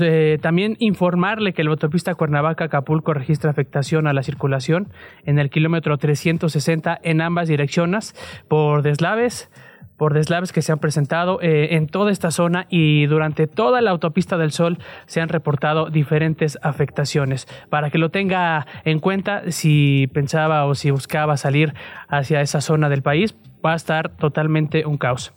Eh, 0.00 0.38
también 0.40 0.76
informarle 0.78 1.52
que 1.52 1.62
el 1.62 1.68
autopista 1.68 2.14
Cuernavaca-Acapulco 2.14 3.14
registra 3.14 3.50
afectación 3.50 4.06
a 4.06 4.12
la 4.12 4.22
circulación 4.22 4.88
en 5.24 5.38
el 5.38 5.50
kilómetro 5.50 5.96
360 5.96 6.98
en 7.02 7.20
ambas 7.20 7.48
direcciones 7.48 8.14
por 8.48 8.82
deslaves 8.82 9.50
por 9.96 10.14
deslaves 10.14 10.52
que 10.52 10.62
se 10.62 10.72
han 10.72 10.78
presentado 10.78 11.40
eh, 11.40 11.74
en 11.76 11.86
toda 11.86 12.12
esta 12.12 12.30
zona 12.30 12.66
y 12.68 13.06
durante 13.06 13.46
toda 13.46 13.80
la 13.80 13.90
autopista 13.90 14.36
del 14.36 14.52
Sol 14.52 14.78
se 15.06 15.20
han 15.20 15.28
reportado 15.28 15.90
diferentes 15.90 16.58
afectaciones. 16.62 17.46
Para 17.70 17.90
que 17.90 17.98
lo 17.98 18.10
tenga 18.10 18.66
en 18.84 18.98
cuenta, 18.98 19.50
si 19.50 20.08
pensaba 20.12 20.66
o 20.66 20.74
si 20.74 20.90
buscaba 20.90 21.36
salir 21.36 21.74
hacia 22.08 22.40
esa 22.40 22.60
zona 22.60 22.88
del 22.88 23.02
país, 23.02 23.36
va 23.64 23.72
a 23.72 23.76
estar 23.76 24.10
totalmente 24.10 24.84
un 24.86 24.98
caos. 24.98 25.32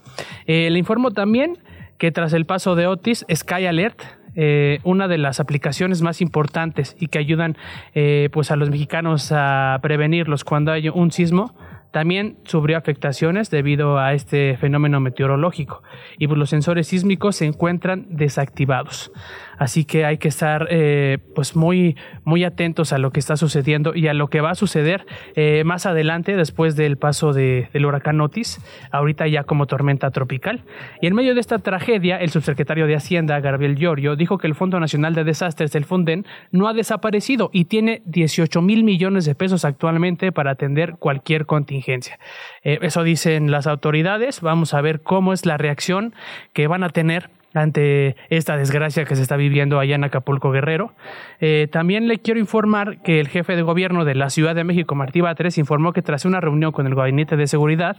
Eh, 0.46 0.70
le 0.70 0.80
informo 0.80 1.12
también 1.12 1.58
que 1.98 2.12
tras 2.12 2.34
el 2.34 2.46
paso 2.46 2.76
de 2.76 2.88
Otis, 2.88 3.26
Sky 3.34 3.66
Alert 3.66 4.02
eh, 4.42 4.80
una 4.86 5.10
de 5.10 5.18
las 5.18 5.42
aplicaciones 5.42 6.02
más 6.02 6.22
importantes 6.22 6.96
y 6.98 7.08
que 7.08 7.20
ayudan 7.20 7.58
eh, 7.94 8.30
pues 8.32 8.52
a 8.52 8.56
los 8.56 8.70
mexicanos 8.70 9.34
a 9.34 9.78
prevenirlos 9.82 10.46
cuando 10.46 10.72
hay 10.72 10.88
un 10.88 11.12
sismo 11.12 11.54
también 11.92 12.38
sufrió 12.46 12.78
afectaciones 12.78 13.50
debido 13.50 14.00
a 14.00 14.14
este 14.14 14.56
fenómeno 14.56 15.02
meteorológico 15.02 15.84
y 16.18 16.28
pues, 16.28 16.40
los 16.40 16.50
sensores 16.50 16.88
sísmicos 16.88 17.36
se 17.36 17.48
encuentran 17.48 18.06
desactivados. 18.10 19.12
Así 19.60 19.84
que 19.84 20.06
hay 20.06 20.18
que 20.18 20.30
estar 20.30 20.68
eh, 20.72 21.20
pues 21.36 21.56
muy, 21.56 21.98
muy 22.24 22.46
atentos 22.46 22.94
a 22.94 22.98
lo 22.98 23.12
que 23.12 23.20
está 23.20 23.38
sucediendo 23.38 23.94
y 23.94 24.08
a 24.08 24.14
lo 24.14 24.30
que 24.30 24.42
va 24.42 24.52
a 24.52 24.56
suceder 24.56 25.06
eh, 25.36 25.64
más 25.66 25.86
adelante 25.86 26.36
después 26.36 26.76
del 26.76 26.98
paso 26.98 27.34
del 27.34 27.86
huracán 27.86 28.22
Otis, 28.22 28.60
ahorita 28.92 29.28
ya 29.28 29.44
como 29.44 29.68
tormenta 29.68 30.10
tropical. 30.12 30.64
Y 31.02 31.08
en 31.08 31.14
medio 31.14 31.36
de 31.36 31.42
esta 31.42 31.60
tragedia, 31.60 32.18
el 32.18 32.30
subsecretario 32.30 32.88
de 32.88 32.96
Hacienda, 32.96 33.40
Gabriel 33.42 33.76
Llorio, 33.76 34.16
dijo 34.16 34.38
que 34.38 34.48
el 34.48 34.56
Fondo 34.56 34.80
Nacional 34.80 35.14
de 35.14 35.26
Desastres 35.26 35.72
del 35.74 35.84
Fonden 35.84 36.26
no 36.52 36.68
ha 36.70 36.74
desaparecido 36.74 37.50
y 37.52 37.66
tiene 37.66 38.02
18 38.06 38.62
mil 38.62 38.86
millones 38.86 39.26
de 39.26 39.36
pesos 39.36 39.66
actualmente 39.66 40.32
para 40.32 40.52
atender 40.52 40.96
cualquier 40.98 41.46
contingencia. 41.46 42.18
Eh, 42.64 42.80
eso 42.82 43.04
dicen 43.04 43.52
las 43.52 43.68
autoridades. 43.68 44.40
Vamos 44.42 44.74
a 44.74 44.82
ver 44.82 45.02
cómo 45.02 45.34
es 45.34 45.46
la 45.46 45.58
reacción 45.58 46.14
que 46.54 46.68
van 46.68 46.84
a 46.84 46.90
tener 46.90 47.30
ante 47.54 48.16
esta 48.30 48.58
desgracia 48.58 49.06
que 49.06 49.16
se 49.16 49.22
está 49.22 49.36
viviendo 49.36 49.80
allá 49.80 49.96
en 49.96 50.04
Acapulco 50.04 50.52
Guerrero. 50.52 50.94
Eh, 51.40 51.68
también 51.72 52.08
le 52.08 52.20
quiero 52.20 52.40
informar 52.40 53.02
que 53.02 53.20
el 53.20 53.28
jefe 53.28 53.56
de 53.56 53.62
gobierno 53.62 54.06
de 54.06 54.16
la 54.16 54.30
Ciudad 54.30 54.56
de 54.56 54.64
México, 54.64 54.96
Martí 54.96 55.22
Batres, 55.22 55.58
informó 55.58 55.94
que 55.94 56.02
tras 56.02 56.26
una 56.26 56.40
reunión 56.42 56.72
con 56.72 56.86
el 56.88 56.96
Gabinete 56.96 57.36
de 57.38 57.48
Seguridad, 57.48 57.98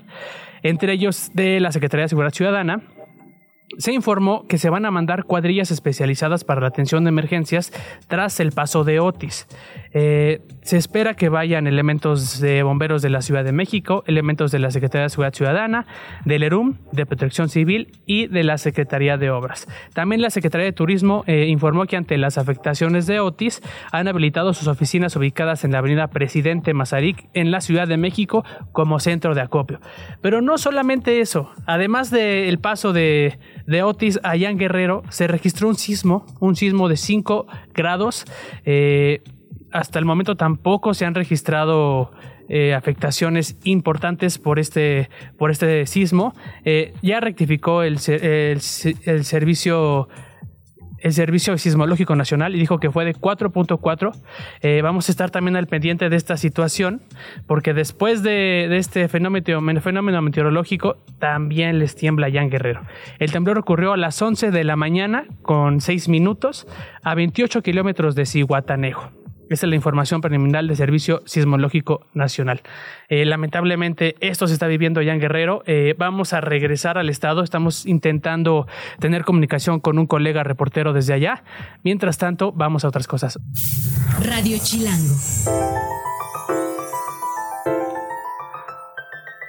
entre 0.62 0.92
ellos 0.92 1.30
de 1.35 1.61
la 1.61 1.73
Secretaría 1.73 2.04
de 2.04 2.09
Seguridad 2.09 2.33
Ciudadana, 2.33 2.80
se 3.79 3.93
informó 3.93 4.47
que 4.47 4.59
se 4.59 4.71
van 4.71 4.85
a 4.85 4.91
mandar 4.91 5.25
cuadrillas 5.25 5.71
especializadas 5.71 6.45
para 6.45 6.61
la 6.61 6.69
atención 6.69 7.05
de 7.05 7.09
emergencias 7.09 7.73
tras 8.09 8.41
el 8.41 8.53
paso 8.53 8.85
de 8.85 9.00
Otis. 9.00 9.47
Eh, 9.93 10.43
se 10.62 10.77
espera 10.77 11.15
que 11.15 11.29
vayan 11.29 11.67
elementos 11.67 12.41
de 12.41 12.62
bomberos 12.62 13.03
de 13.03 13.11
la 13.11 13.23
Ciudad 13.23 13.45
de 13.45 13.53
México, 13.53 14.05
elementos 14.07 14.53
de 14.53 14.59
la 14.59 14.71
Secretaría 14.71 15.05
de 15.05 15.09
Seguridad 15.09 15.35
Ciudadana, 15.35 15.87
del 16.25 16.43
ERUM, 16.43 16.77
de 16.93 17.07
Protección 17.07 17.49
Civil 17.49 17.93
y 18.07 18.27
de 18.27 18.45
la 18.45 18.59
Secretaría 18.59 19.17
de 19.17 19.31
Obras. 19.31 19.67
También 19.95 20.21
la 20.21 20.31
Secretaría 20.31 20.67
de 20.67 20.73
Turismo 20.73 21.25
eh, 21.27 21.47
informó 21.47 21.87
que 21.87 21.97
ante 21.97 22.19
las 22.19 22.39
afectaciones 22.39 23.07
de 23.07 23.21
Otis 23.21 23.62
han 23.91 24.07
habilitado 24.07 24.53
sus 24.53 24.69
oficinas 24.69 25.17
ubicadas 25.17 25.65
en 25.65 25.73
la 25.73 25.79
avenida 25.79 26.09
Presidente 26.09 26.75
Mazarik 26.75 27.29
en 27.35 27.50
la 27.50 27.61
Ciudad 27.61 27.89
de 27.89 27.97
México 27.97 28.45
como 28.73 29.00
centro 29.00 29.35
de 29.35 29.41
acopio. 29.41 29.81
Pero 30.21 30.41
no 30.41 30.59
solamente 30.59 31.21
eso, 31.21 31.50
además 31.67 32.11
del 32.11 32.59
paso 32.59 32.93
de 32.93 33.39
de 33.71 33.85
Otis 33.85 34.19
allá 34.25 34.50
en 34.50 34.59
Guerrero 34.59 35.05
se 35.11 35.29
registró 35.29 35.69
un 35.69 35.77
sismo, 35.77 36.27
un 36.41 36.57
sismo 36.57 36.89
de 36.89 36.97
5 36.97 37.47
grados. 37.73 38.25
Eh, 38.65 39.23
hasta 39.71 40.00
el 40.00 40.05
momento 40.05 40.37
tampoco 40.37 40.93
se 40.93 41.07
han 41.07 41.15
registrado 41.15 42.11
eh, 42.49 42.75
afectaciones 42.75 43.57
importantes 43.62 44.39
por 44.39 44.59
este, 44.59 45.09
por 45.39 45.53
este 45.53 45.87
sismo. 45.87 46.35
Eh, 46.65 46.95
ya 47.00 47.21
rectificó 47.21 47.85
el, 47.85 47.99
el 48.09 49.25
servicio 49.25 50.09
el 51.00 51.12
Servicio 51.12 51.57
Sismológico 51.59 52.14
Nacional 52.16 52.54
y 52.54 52.59
dijo 52.59 52.78
que 52.78 52.90
fue 52.90 53.04
de 53.04 53.14
4.4. 53.14 54.12
Eh, 54.62 54.80
vamos 54.83 55.09
a 55.09 55.12
estar 55.12 55.30
también 55.30 55.57
al 55.57 55.66
pendiente 55.66 56.09
de 56.09 56.16
esta 56.16 56.37
situación, 56.37 57.02
porque 57.47 57.75
después 57.75 58.23
de, 58.23 58.76
este 58.76 59.09
fenómeno, 59.09 59.80
fenómeno, 59.80 60.23
meteorológico, 60.23 60.97
también 61.19 61.78
les 61.78 61.95
tiembla 61.97 62.28
ya 62.28 62.42
en 62.42 62.50
Guerrero. 62.50 62.83
El 63.19 63.33
temblor 63.33 63.59
ocurrió 63.59 63.92
a 63.92 63.97
las 63.97 64.21
11 64.21 64.50
de 64.50 64.64
la 64.64 64.76
mañana, 64.76 65.25
con 65.42 65.80
6 65.80 66.09
minutos, 66.09 66.66
a 67.02 67.14
28 67.14 67.62
kilómetros 67.62 68.14
de 68.14 68.26
Cihuatanejo. 68.26 69.20
Esa 69.50 69.66
es 69.66 69.71
la 69.71 69.75
información 69.75 70.21
preliminar 70.21 70.64
del 70.64 70.76
Servicio 70.76 71.23
Sismológico 71.26 72.07
Nacional. 72.14 72.62
Eh, 73.09 73.25
lamentablemente, 73.25 74.14
esto 74.21 74.47
se 74.47 74.52
está 74.52 74.69
viviendo 74.69 75.02
ya 75.02 75.12
en 75.12 75.19
Guerrero. 75.19 75.64
Eh, 75.66 75.97
vamos 75.99 76.33
a 76.33 76.40
regresar 76.40 76.99
al 76.99 77.09
Estado. 77.09 77.42
Estamos 77.42 77.85
intentando 77.85 78.69
tener 79.00 79.25
comunicación 79.25 79.80
con 79.80 79.99
un 79.99 80.07
colega 80.07 80.45
reportero 80.45 80.92
desde 80.92 81.14
allá. 81.14 81.42
Mientras 81.83 82.16
tanto, 82.16 82.52
vamos 82.52 82.85
a 82.85 82.88
otras 82.88 83.09
cosas. 83.09 83.40
Radio 84.23 84.57
Chilango. 84.62 85.16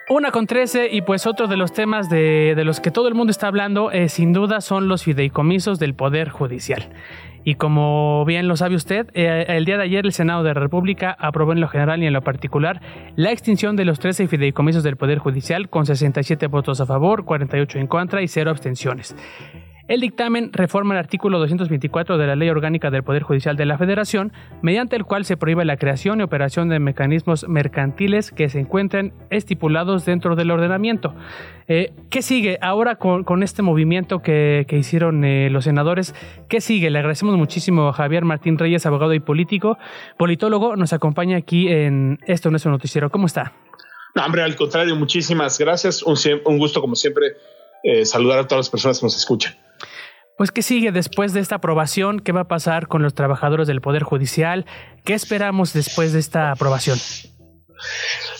Una 0.09 0.31
con 0.31 0.45
trece 0.45 0.89
y 0.91 1.03
pues 1.03 1.25
otro 1.25 1.47
de 1.47 1.55
los 1.55 1.71
temas 1.71 2.09
de, 2.09 2.59
los 2.65 2.81
que 2.81 2.91
todo 2.91 3.07
el 3.07 3.13
mundo 3.13 3.31
está 3.31 3.47
hablando 3.47 3.91
eh, 3.91 4.09
sin 4.09 4.33
duda 4.33 4.59
son 4.59 4.89
los 4.89 5.03
fideicomisos 5.03 5.79
del 5.79 5.93
Poder 5.93 6.27
Judicial. 6.27 6.89
Y 7.43 7.55
como 7.55 8.23
bien 8.25 8.47
lo 8.47 8.55
sabe 8.55 8.75
usted, 8.75 9.07
eh, 9.13 9.45
el 9.47 9.65
día 9.65 9.77
de 9.77 9.83
ayer 9.83 10.05
el 10.05 10.13
Senado 10.13 10.43
de 10.43 10.53
la 10.53 10.59
República 10.59 11.15
aprobó 11.19 11.53
en 11.53 11.61
lo 11.61 11.67
general 11.67 12.03
y 12.03 12.05
en 12.05 12.13
lo 12.13 12.21
particular 12.21 12.81
la 13.15 13.31
extinción 13.31 13.75
de 13.75 13.85
los 13.85 13.99
13 13.99 14.27
fideicomisos 14.27 14.83
del 14.83 14.97
Poder 14.97 15.17
Judicial 15.17 15.69
con 15.69 15.85
67 15.85 16.47
votos 16.47 16.81
a 16.81 16.85
favor, 16.85 17.25
48 17.25 17.79
en 17.79 17.87
contra 17.87 18.21
y 18.21 18.27
0 18.27 18.51
abstenciones. 18.51 19.15
El 19.91 19.99
dictamen 19.99 20.53
reforma 20.53 20.93
el 20.93 20.99
artículo 20.99 21.37
224 21.39 22.17
de 22.17 22.25
la 22.25 22.37
Ley 22.37 22.47
Orgánica 22.47 22.89
del 22.89 23.03
Poder 23.03 23.23
Judicial 23.23 23.57
de 23.57 23.65
la 23.65 23.77
Federación, 23.77 24.31
mediante 24.61 24.95
el 24.95 25.03
cual 25.03 25.25
se 25.25 25.35
prohíbe 25.35 25.65
la 25.65 25.75
creación 25.75 26.21
y 26.21 26.23
operación 26.23 26.69
de 26.69 26.79
mecanismos 26.79 27.45
mercantiles 27.49 28.31
que 28.31 28.47
se 28.47 28.61
encuentren 28.61 29.13
estipulados 29.31 30.05
dentro 30.05 30.37
del 30.37 30.51
ordenamiento. 30.51 31.13
Eh, 31.67 31.91
¿Qué 32.09 32.21
sigue 32.21 32.57
ahora 32.61 32.95
con, 32.95 33.43
este 33.43 33.63
movimiento 33.63 34.19
que, 34.19 34.65
hicieron 34.69 35.25
eh, 35.25 35.49
los 35.49 35.65
senadores? 35.65 36.15
¿Qué 36.47 36.61
sigue? 36.61 36.89
Le 36.89 36.99
agradecemos 36.99 37.35
muchísimo 37.35 37.89
a 37.89 37.91
Javier 37.91 38.23
Martín 38.23 38.57
Reyes, 38.57 38.85
abogado 38.85 39.13
y 39.13 39.19
político, 39.19 39.77
politólogo, 40.17 40.77
nos 40.77 40.93
acompaña 40.93 41.35
aquí 41.35 41.67
en 41.67 42.17
Esto 42.27 42.49
no 42.49 42.55
es 42.55 42.65
un 42.65 42.71
noticiero. 42.71 43.09
¿Cómo 43.09 43.25
está? 43.25 43.51
No, 44.15 44.25
hombre, 44.25 44.41
al 44.41 44.55
contrario, 44.55 44.95
muchísimas 44.95 45.59
gracias. 45.59 46.01
Un, 46.01 46.57
gusto, 46.57 46.79
como 46.79 46.95
siempre, 46.95 47.35
eh, 47.83 48.05
saludar 48.05 48.39
a 48.39 48.47
todas 48.47 48.67
las 48.67 48.69
personas 48.69 48.97
que 48.97 49.05
nos 49.05 49.17
escuchan. 49.17 49.53
Pues, 50.41 50.51
¿qué 50.51 50.63
sigue 50.63 50.91
después 50.91 51.33
de 51.33 51.39
esta 51.39 51.57
aprobación? 51.57 52.19
¿Qué 52.19 52.31
va 52.31 52.41
a 52.41 52.47
pasar 52.47 52.87
con 52.87 53.03
los 53.03 53.13
trabajadores 53.13 53.67
del 53.67 53.79
Poder 53.79 54.01
Judicial? 54.01 54.65
¿Qué 55.05 55.13
esperamos 55.13 55.71
después 55.71 56.13
de 56.13 56.19
esta 56.19 56.51
aprobación? 56.51 56.97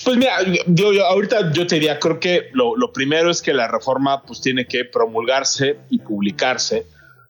Pues 0.03 0.17
mira, 0.17 0.37
yo, 0.65 1.05
ahorita 1.05 1.51
yo 1.53 1.67
te 1.67 1.75
diría, 1.75 1.99
creo 1.99 2.19
que 2.19 2.49
lo, 2.53 2.91
primero 2.91 3.29
es 3.29 3.43
que 3.43 3.53
la 3.53 3.67
reforma 3.67 4.23
pues 4.23 4.41
tiene 4.41 4.65
que 4.65 4.83
promulgarse 4.83 5.77
y 5.91 5.99
publicarse, 5.99 6.87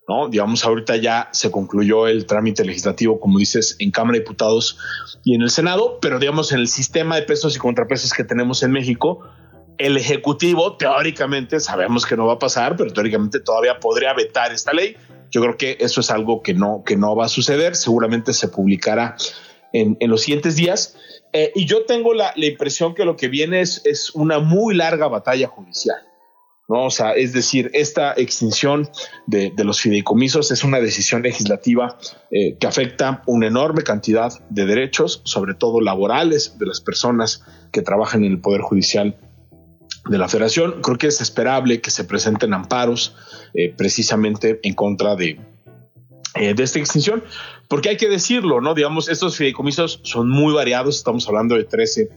¿no? 0.08 0.30
Digamos, 0.30 0.64
ahorita 0.64 0.96
ya 0.96 1.28
se 1.32 1.50
concluyó 1.50 2.06
el 2.06 2.24
trámite 2.24 2.64
legislativo, 2.64 3.20
como 3.20 3.40
dices, 3.40 3.76
en 3.78 3.90
Cámara 3.90 4.14
de 4.14 4.20
Diputados 4.20 4.78
y 5.22 5.34
en 5.34 5.42
el 5.42 5.50
Senado, 5.50 5.98
pero 6.00 6.18
digamos, 6.18 6.50
en 6.50 6.60
el 6.60 6.68
sistema 6.68 7.16
de 7.16 7.24
pesos 7.24 7.54
y 7.56 7.58
contrapesos 7.58 8.14
que 8.14 8.24
tenemos 8.24 8.62
en 8.62 8.72
México, 8.72 9.20
el 9.82 9.96
Ejecutivo 9.96 10.76
teóricamente, 10.76 11.58
sabemos 11.58 12.06
que 12.06 12.16
no 12.16 12.26
va 12.26 12.34
a 12.34 12.38
pasar, 12.38 12.76
pero 12.76 12.92
teóricamente 12.92 13.40
todavía 13.40 13.80
podría 13.80 14.14
vetar 14.14 14.52
esta 14.52 14.72
ley. 14.72 14.96
Yo 15.32 15.40
creo 15.40 15.56
que 15.56 15.76
eso 15.80 16.00
es 16.00 16.10
algo 16.10 16.40
que 16.40 16.54
no, 16.54 16.84
que 16.86 16.96
no 16.96 17.16
va 17.16 17.24
a 17.24 17.28
suceder, 17.28 17.74
seguramente 17.74 18.32
se 18.32 18.46
publicará 18.46 19.16
en, 19.72 19.96
los 20.02 20.22
siguientes 20.22 20.54
días. 20.54 20.96
Eh, 21.32 21.50
y 21.56 21.66
yo 21.66 21.84
tengo 21.84 22.14
la, 22.14 22.32
la, 22.36 22.46
impresión 22.46 22.94
que 22.94 23.04
lo 23.04 23.16
que 23.16 23.26
viene 23.26 23.60
es, 23.60 23.82
es, 23.84 24.14
una 24.14 24.38
muy 24.38 24.76
larga 24.76 25.08
batalla 25.08 25.48
judicial. 25.48 25.96
¿no? 26.68 26.84
O 26.84 26.90
sea, 26.90 27.14
es 27.14 27.32
decir, 27.32 27.68
esta 27.72 28.12
extinción 28.16 28.88
de, 29.26 29.50
de 29.50 29.64
los 29.64 29.80
fideicomisos 29.80 30.52
es 30.52 30.62
una 30.62 30.78
decisión 30.78 31.22
legislativa 31.22 31.98
eh, 32.30 32.56
que 32.60 32.68
afecta 32.68 33.24
una 33.26 33.48
enorme 33.48 33.82
cantidad 33.82 34.32
de 34.48 34.64
derechos, 34.64 35.22
sobre 35.24 35.54
todo 35.54 35.80
laborales, 35.80 36.56
de 36.58 36.66
las 36.66 36.80
personas 36.80 37.42
que 37.72 37.82
trabajan 37.82 38.22
en 38.22 38.30
el 38.30 38.40
Poder 38.40 38.60
Judicial 38.60 39.16
de 40.08 40.18
la 40.18 40.28
Federación. 40.28 40.80
Creo 40.82 40.98
que 40.98 41.06
es 41.08 41.20
esperable 41.20 41.80
que 41.80 41.90
se 41.90 42.04
presenten 42.04 42.54
amparos 42.54 43.14
eh, 43.54 43.72
precisamente 43.76 44.60
en 44.62 44.74
contra 44.74 45.16
de, 45.16 45.40
eh, 46.34 46.54
de 46.54 46.62
esta 46.62 46.78
extinción, 46.78 47.22
porque 47.68 47.90
hay 47.90 47.96
que 47.96 48.08
decirlo, 48.08 48.60
¿no? 48.60 48.74
Digamos, 48.74 49.08
estos 49.08 49.36
fideicomisos 49.36 50.00
son 50.02 50.28
muy 50.28 50.54
variados, 50.54 50.96
estamos 50.96 51.26
hablando 51.28 51.54
de 51.54 51.64
13 51.64 52.08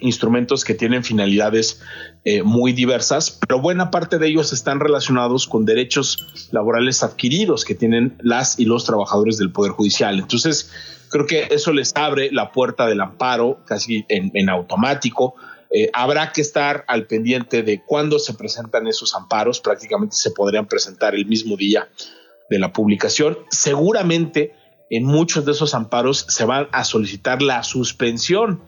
instrumentos 0.00 0.64
que 0.64 0.74
tienen 0.74 1.04
finalidades 1.04 1.82
eh, 2.24 2.42
muy 2.42 2.72
diversas, 2.72 3.30
pero 3.30 3.60
buena 3.60 3.90
parte 3.90 4.18
de 4.18 4.28
ellos 4.28 4.52
están 4.52 4.80
relacionados 4.80 5.46
con 5.46 5.64
derechos 5.64 6.48
laborales 6.50 7.02
adquiridos 7.02 7.64
que 7.64 7.74
tienen 7.74 8.16
las 8.20 8.58
y 8.58 8.64
los 8.64 8.84
trabajadores 8.84 9.38
del 9.38 9.52
Poder 9.52 9.72
Judicial. 9.72 10.18
Entonces, 10.18 10.70
creo 11.10 11.26
que 11.26 11.48
eso 11.50 11.72
les 11.72 11.92
abre 11.94 12.30
la 12.32 12.52
puerta 12.52 12.86
del 12.86 13.00
amparo 13.00 13.60
casi 13.66 14.04
en, 14.08 14.48
automático. 14.48 15.34
Eh, 15.72 15.88
habrá 15.92 16.32
que 16.32 16.40
estar 16.40 16.84
al 16.88 17.06
pendiente 17.06 17.62
de 17.62 17.82
cuándo 17.84 18.18
se 18.18 18.34
presentan 18.34 18.86
esos 18.88 19.14
amparos, 19.14 19.60
prácticamente 19.60 20.16
se 20.16 20.32
podrían 20.32 20.66
presentar 20.66 21.14
el 21.14 21.26
mismo 21.26 21.56
día 21.56 21.88
de 22.48 22.58
la 22.58 22.72
publicación. 22.72 23.38
Seguramente 23.50 24.52
en 24.90 25.04
muchos 25.04 25.44
de 25.44 25.52
esos 25.52 25.74
amparos 25.74 26.26
se 26.28 26.44
van 26.44 26.68
a 26.72 26.82
solicitar 26.84 27.40
la 27.40 27.62
suspensión 27.62 28.60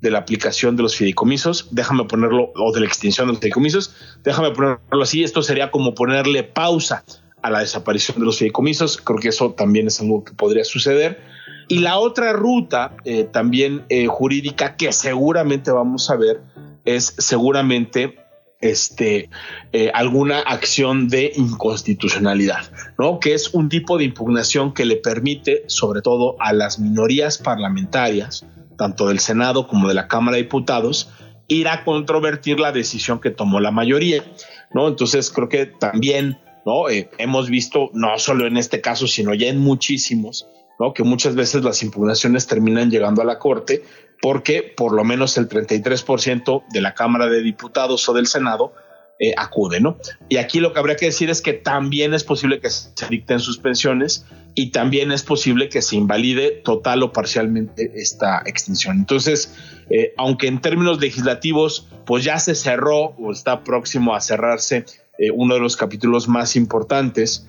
de 0.00 0.10
la 0.10 0.18
aplicación 0.18 0.76
de 0.76 0.82
los 0.82 0.96
fideicomisos, 0.96 1.68
déjame 1.70 2.04
ponerlo, 2.04 2.52
o 2.54 2.72
de 2.72 2.80
la 2.80 2.86
extinción 2.86 3.26
de 3.26 3.32
los 3.32 3.40
fideicomisos, 3.40 3.94
déjame 4.22 4.50
ponerlo 4.50 5.02
así, 5.02 5.24
esto 5.24 5.42
sería 5.42 5.70
como 5.70 5.94
ponerle 5.94 6.44
pausa 6.44 7.04
a 7.42 7.50
la 7.50 7.60
desaparición 7.60 8.18
de 8.18 8.24
los 8.24 8.38
fideicomisos, 8.38 8.96
creo 8.96 9.18
que 9.18 9.28
eso 9.28 9.52
también 9.52 9.86
es 9.86 10.00
algo 10.00 10.24
que 10.24 10.32
podría 10.32 10.64
suceder. 10.64 11.37
Y 11.68 11.80
la 11.80 11.98
otra 11.98 12.32
ruta 12.32 12.96
eh, 13.04 13.24
también 13.24 13.84
eh, 13.90 14.06
jurídica 14.06 14.76
que 14.76 14.90
seguramente 14.92 15.70
vamos 15.70 16.10
a 16.10 16.16
ver 16.16 16.40
es 16.86 17.14
seguramente 17.18 18.16
este, 18.60 19.28
eh, 19.72 19.90
alguna 19.92 20.40
acción 20.40 21.08
de 21.08 21.30
inconstitucionalidad, 21.36 22.72
¿no? 22.98 23.20
Que 23.20 23.34
es 23.34 23.52
un 23.52 23.68
tipo 23.68 23.98
de 23.98 24.04
impugnación 24.04 24.72
que 24.72 24.86
le 24.86 24.96
permite, 24.96 25.64
sobre 25.66 26.00
todo 26.00 26.36
a 26.40 26.54
las 26.54 26.78
minorías 26.78 27.36
parlamentarias, 27.36 28.46
tanto 28.78 29.08
del 29.08 29.20
Senado 29.20 29.68
como 29.68 29.88
de 29.88 29.94
la 29.94 30.08
Cámara 30.08 30.38
de 30.38 30.44
Diputados, 30.44 31.10
ir 31.48 31.68
a 31.68 31.84
controvertir 31.84 32.58
la 32.58 32.72
decisión 32.72 33.20
que 33.20 33.30
tomó 33.30 33.60
la 33.60 33.70
mayoría, 33.70 34.24
¿no? 34.72 34.88
Entonces 34.88 35.30
creo 35.30 35.50
que 35.50 35.66
también, 35.66 36.38
¿no? 36.64 36.88
Hemos 36.88 37.50
visto, 37.50 37.90
no 37.92 38.18
solo 38.18 38.46
en 38.46 38.56
este 38.56 38.80
caso, 38.80 39.06
sino 39.06 39.34
ya 39.34 39.48
en 39.48 39.58
muchísimos, 39.58 40.48
Que 40.94 41.02
muchas 41.02 41.34
veces 41.34 41.64
las 41.64 41.82
impugnaciones 41.82 42.46
terminan 42.46 42.90
llegando 42.90 43.20
a 43.20 43.24
la 43.24 43.38
Corte 43.38 43.82
porque 44.20 44.62
por 44.62 44.92
lo 44.92 45.04
menos 45.04 45.36
el 45.36 45.48
33% 45.48 46.64
de 46.70 46.80
la 46.80 46.94
Cámara 46.94 47.28
de 47.28 47.42
Diputados 47.42 48.08
o 48.08 48.14
del 48.14 48.26
Senado 48.26 48.72
eh, 49.20 49.34
acude, 49.36 49.80
¿no? 49.80 49.98
Y 50.28 50.36
aquí 50.36 50.60
lo 50.60 50.72
que 50.72 50.78
habría 50.78 50.94
que 50.94 51.06
decir 51.06 51.28
es 51.30 51.42
que 51.42 51.52
también 51.52 52.14
es 52.14 52.22
posible 52.22 52.60
que 52.60 52.70
se 52.70 52.92
dicten 53.10 53.40
suspensiones 53.40 54.24
y 54.54 54.70
también 54.70 55.10
es 55.10 55.24
posible 55.24 55.68
que 55.68 55.82
se 55.82 55.96
invalide 55.96 56.50
total 56.64 57.02
o 57.02 57.12
parcialmente 57.12 57.90
esta 57.96 58.42
extinción. 58.46 58.98
Entonces, 58.98 59.54
eh, 59.90 60.14
aunque 60.16 60.46
en 60.46 60.60
términos 60.60 61.00
legislativos, 61.00 61.88
pues 62.06 62.22
ya 62.22 62.38
se 62.38 62.54
cerró 62.54 63.16
o 63.18 63.32
está 63.32 63.64
próximo 63.64 64.14
a 64.14 64.20
cerrarse 64.20 64.84
eh, 65.18 65.32
uno 65.32 65.54
de 65.54 65.60
los 65.60 65.76
capítulos 65.76 66.28
más 66.28 66.54
importantes, 66.54 67.48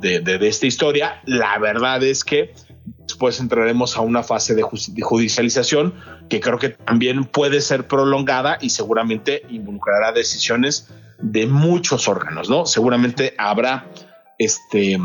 de 0.00 0.48
esta 0.48 0.66
historia, 0.66 1.20
la 1.24 1.56
verdad 1.58 2.02
es 2.02 2.24
que 2.24 2.52
Después 2.98 3.40
entraremos 3.40 3.96
a 3.96 4.00
una 4.00 4.22
fase 4.22 4.54
de, 4.54 4.62
judicialización 4.62 5.94
que 6.28 6.40
creo 6.40 6.58
que 6.58 6.70
también 6.70 7.24
puede 7.24 7.60
ser 7.60 7.86
prolongada 7.86 8.58
y 8.60 8.70
seguramente 8.70 9.42
involucrará 9.50 10.12
decisiones 10.12 10.88
de 11.20 11.46
muchos 11.46 12.08
órganos, 12.08 12.48
¿no? 12.48 12.66
Seguramente 12.66 13.34
habrá 13.38 13.90
este, 14.38 14.98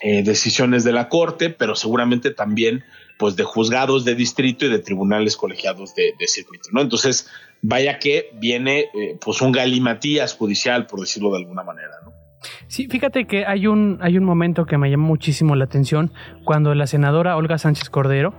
eh, 0.00 0.22
decisiones 0.22 0.82
de 0.84 0.92
la 0.92 1.08
Corte, 1.08 1.50
pero 1.50 1.76
seguramente 1.76 2.30
también 2.30 2.84
pues 3.18 3.36
de 3.36 3.44
juzgados 3.44 4.04
de 4.04 4.14
distrito 4.14 4.66
y 4.66 4.70
de 4.70 4.78
tribunales 4.78 5.36
colegiados 5.36 5.94
de, 5.94 6.14
circuito, 6.26 6.70
¿no? 6.72 6.80
Entonces, 6.80 7.28
vaya 7.62 7.98
que 7.98 8.30
viene 8.34 8.90
eh, 8.94 9.18
pues 9.20 9.40
un 9.40 9.52
galimatías 9.52 10.34
judicial, 10.34 10.86
por 10.86 11.00
decirlo 11.00 11.30
de 11.30 11.38
alguna 11.38 11.62
manera, 11.62 11.92
¿no? 12.04 12.23
Sí, 12.66 12.88
fíjate 12.88 13.26
que 13.26 13.46
hay 13.46 13.66
un, 13.66 13.98
hay 14.00 14.18
un 14.18 14.24
momento 14.24 14.66
que 14.66 14.78
me 14.78 14.90
llamó 14.90 15.06
muchísimo 15.06 15.56
la 15.56 15.64
atención 15.64 16.12
cuando 16.44 16.74
la 16.74 16.86
senadora 16.86 17.36
Olga 17.36 17.58
Sánchez 17.58 17.90
Cordero, 17.90 18.34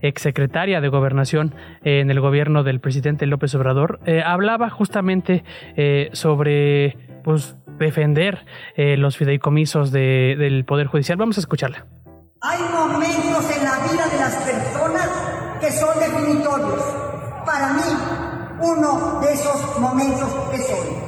exsecretaria 0.00 0.80
de 0.80 0.88
Gobernación 0.88 1.54
en 1.82 2.10
el 2.10 2.20
gobierno 2.20 2.62
del 2.62 2.80
presidente 2.80 3.26
López 3.26 3.54
Obrador, 3.54 4.00
eh, 4.06 4.22
hablaba 4.24 4.70
justamente 4.70 5.44
eh, 5.76 6.10
sobre 6.12 6.96
pues, 7.24 7.56
defender 7.78 8.44
eh, 8.76 8.96
los 8.96 9.16
fideicomisos 9.16 9.90
del 9.92 10.64
Poder 10.64 10.86
Judicial. 10.86 11.18
Vamos 11.18 11.38
a 11.38 11.40
escucharla. 11.40 11.86
Hay 12.42 12.58
momentos 12.72 13.56
en 13.56 13.64
la 13.64 13.78
vida 13.80 14.08
de 14.10 14.18
las 14.18 14.34
personas 14.36 15.08
que 15.60 15.70
son 15.72 15.98
definitorios. 15.98 16.82
Para 17.44 17.74
mí, 17.74 17.82
uno 18.60 19.20
de 19.20 19.32
esos 19.32 19.78
momentos 19.78 20.28
es 20.54 20.70
hoy. 20.70 20.99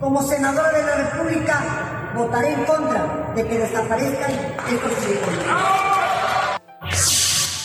Como 0.00 0.22
senadora 0.22 0.70
de 0.70 0.86
la 0.86 1.10
República, 1.10 2.12
votaré 2.14 2.52
en 2.52 2.64
contra 2.64 3.32
de 3.34 3.46
que 3.46 3.58
desaparezcan 3.58 4.30
estos 4.30 4.92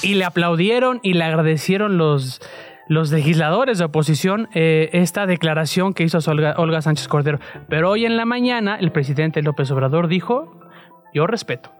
Y 0.04 0.16
le 0.16 0.26
aplaudieron 0.26 1.00
y 1.04 1.14
le 1.14 1.24
agradecieron 1.26 2.00
los, 2.00 2.42
los 2.88 3.12
legisladores 3.12 3.78
de 3.78 3.86
oposición 3.86 4.50
eh, 4.56 4.90
esta 4.94 5.28
declaración 5.28 5.94
que 5.94 6.04
hizo 6.04 6.18
Olga, 6.30 6.56
Olga 6.58 6.82
Sánchez 6.82 7.08
Cordero. 7.08 7.40
Pero 7.70 7.92
hoy 7.92 8.06
en 8.06 8.18
la 8.18 8.26
mañana 8.26 8.78
el 8.80 8.92
presidente 8.92 9.44
López 9.44 9.70
Obrador 9.70 10.08
dijo, 10.08 10.60
yo 11.14 11.28
respeto. 11.28 11.72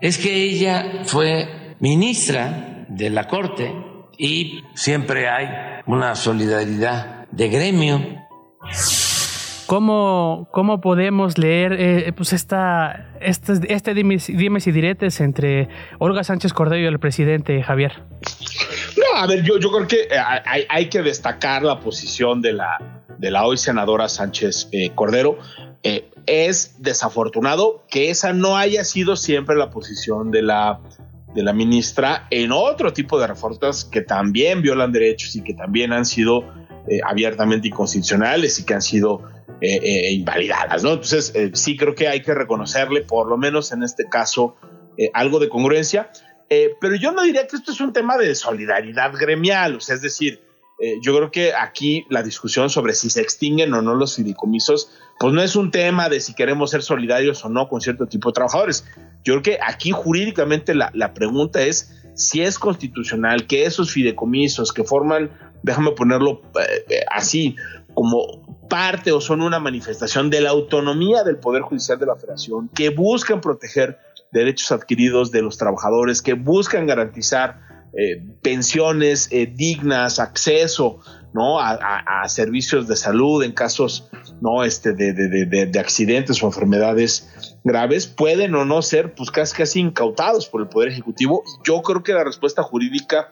Es 0.00 0.18
que 0.18 0.34
ella 0.34 1.04
fue 1.04 1.76
ministra 1.78 2.84
de 2.88 3.10
la 3.10 3.28
Corte 3.28 3.72
y 4.18 4.64
siempre 4.74 5.28
hay 5.28 5.48
una 5.86 6.16
solidaridad 6.16 7.26
de 7.30 7.48
gremio. 7.48 8.00
¿Cómo, 9.66 10.48
cómo 10.52 10.80
podemos 10.80 11.38
leer 11.38 11.72
eh, 11.78 12.12
pues 12.14 12.32
esta, 12.34 13.08
este, 13.20 13.72
este 13.72 13.94
dimes, 13.94 14.28
y 14.28 14.72
diretes 14.72 15.20
entre 15.20 15.68
Olga 15.98 16.22
Sánchez 16.22 16.52
Cordero 16.52 16.82
y 16.82 16.86
el 16.86 16.98
presidente 16.98 17.62
Javier? 17.62 18.02
No, 18.96 19.18
a 19.18 19.26
ver, 19.26 19.42
yo, 19.42 19.58
yo 19.58 19.70
creo 19.70 19.88
que 19.88 20.02
eh, 20.02 20.18
hay, 20.44 20.64
hay, 20.68 20.88
que 20.88 21.02
destacar 21.02 21.62
la 21.62 21.80
posición 21.80 22.42
de 22.42 22.52
la, 22.52 23.04
de 23.18 23.30
la 23.30 23.46
hoy 23.46 23.56
senadora 23.56 24.08
Sánchez 24.08 24.68
eh, 24.72 24.90
Cordero. 24.94 25.38
es 26.26 26.82
desafortunado 26.82 27.84
que 27.88 28.10
esa 28.10 28.34
no 28.34 28.58
haya 28.58 28.84
sido 28.84 29.16
siempre 29.16 29.56
la 29.56 29.70
posición 29.70 30.30
de 30.30 30.42
la, 30.42 30.80
de 31.34 31.42
la 31.42 31.54
ministra 31.54 32.26
en 32.30 32.52
otro 32.52 32.92
tipo 32.92 33.18
de 33.18 33.28
reformas 33.28 33.86
que 33.86 34.02
también 34.02 34.60
violan 34.60 34.92
derechos 34.92 35.34
y 35.36 35.42
que 35.42 35.54
también 35.54 35.92
han 35.92 36.04
sido 36.04 36.44
abiertamente 37.06 37.68
inconstitucionales 37.68 38.60
y 38.60 38.66
que 38.66 38.74
han 38.74 38.82
sido 38.82 39.22
eh, 39.60 39.78
eh, 39.82 40.12
invalidadas, 40.12 40.82
¿no? 40.82 40.90
Entonces, 40.90 41.32
eh, 41.34 41.50
sí 41.54 41.76
creo 41.76 41.94
que 41.94 42.08
hay 42.08 42.22
que 42.22 42.34
reconocerle, 42.34 43.02
por 43.02 43.28
lo 43.28 43.36
menos 43.36 43.72
en 43.72 43.82
este 43.82 44.08
caso, 44.08 44.56
algo 45.12 45.40
de 45.40 45.48
congruencia, 45.48 46.10
pero 46.48 46.94
yo 46.94 47.10
no 47.10 47.22
diría 47.22 47.48
que 47.48 47.56
esto 47.56 47.72
es 47.72 47.80
un 47.80 47.92
tema 47.92 48.16
de 48.16 48.32
solidaridad 48.36 49.12
gremial, 49.12 49.74
o 49.74 49.80
sea, 49.80 49.96
es 49.96 50.02
decir, 50.02 50.40
yo 51.02 51.16
creo 51.16 51.30
que 51.32 51.52
aquí 51.52 52.06
la 52.10 52.22
discusión 52.22 52.70
sobre 52.70 52.94
si 52.94 53.10
se 53.10 53.20
extinguen 53.20 53.74
o 53.74 53.82
no 53.82 53.96
los 53.96 54.14
fideicomisos, 54.14 54.92
pues 55.18 55.32
no 55.32 55.42
es 55.42 55.56
un 55.56 55.72
tema 55.72 56.08
de 56.08 56.20
si 56.20 56.32
queremos 56.34 56.70
ser 56.70 56.82
solidarios 56.82 57.44
o 57.44 57.48
no 57.48 57.68
con 57.68 57.80
cierto 57.80 58.06
tipo 58.06 58.28
de 58.28 58.34
trabajadores. 58.34 58.86
Yo 59.24 59.34
creo 59.34 59.42
que 59.42 59.58
aquí 59.60 59.90
jurídicamente 59.90 60.76
la, 60.76 60.92
la 60.94 61.12
pregunta 61.12 61.60
es 61.60 62.04
si 62.14 62.42
es 62.42 62.56
constitucional 62.58 63.48
que 63.48 63.64
esos 63.64 63.90
fideicomisos 63.90 64.72
que 64.72 64.84
forman, 64.84 65.30
déjame 65.64 65.90
ponerlo 65.90 66.42
así, 67.10 67.56
como 67.94 68.53
parte 68.68 69.12
o 69.12 69.20
son 69.20 69.42
una 69.42 69.58
manifestación 69.58 70.30
de 70.30 70.40
la 70.40 70.50
autonomía 70.50 71.22
del 71.24 71.36
Poder 71.36 71.62
Judicial 71.62 71.98
de 71.98 72.06
la 72.06 72.16
Federación, 72.16 72.68
que 72.74 72.90
buscan 72.90 73.40
proteger 73.40 73.98
derechos 74.32 74.72
adquiridos 74.72 75.30
de 75.30 75.42
los 75.42 75.56
trabajadores, 75.56 76.22
que 76.22 76.34
buscan 76.34 76.86
garantizar 76.86 77.60
eh, 77.96 78.22
pensiones 78.42 79.28
eh, 79.30 79.46
dignas, 79.46 80.18
acceso 80.18 81.00
¿no? 81.34 81.58
A, 81.58 82.28
servicios 82.28 82.86
de 82.86 82.94
salud 82.94 83.42
en 83.42 83.52
casos 83.52 84.08
¿no? 84.40 84.62
este, 84.62 84.92
de, 84.92 85.12
de, 85.12 85.78
accidentes 85.80 86.40
o 86.42 86.46
enfermedades 86.46 87.58
graves, 87.64 88.06
pueden 88.06 88.54
o 88.54 88.64
no 88.64 88.82
ser 88.82 89.14
pues, 89.14 89.32
casi, 89.32 89.56
casi 89.56 89.80
incautados 89.80 90.46
por 90.48 90.62
el 90.62 90.68
Poder 90.68 90.90
Ejecutivo. 90.90 91.42
Yo 91.64 91.82
creo 91.82 92.04
que 92.04 92.12
la 92.12 92.22
respuesta 92.22 92.62
jurídica 92.62 93.30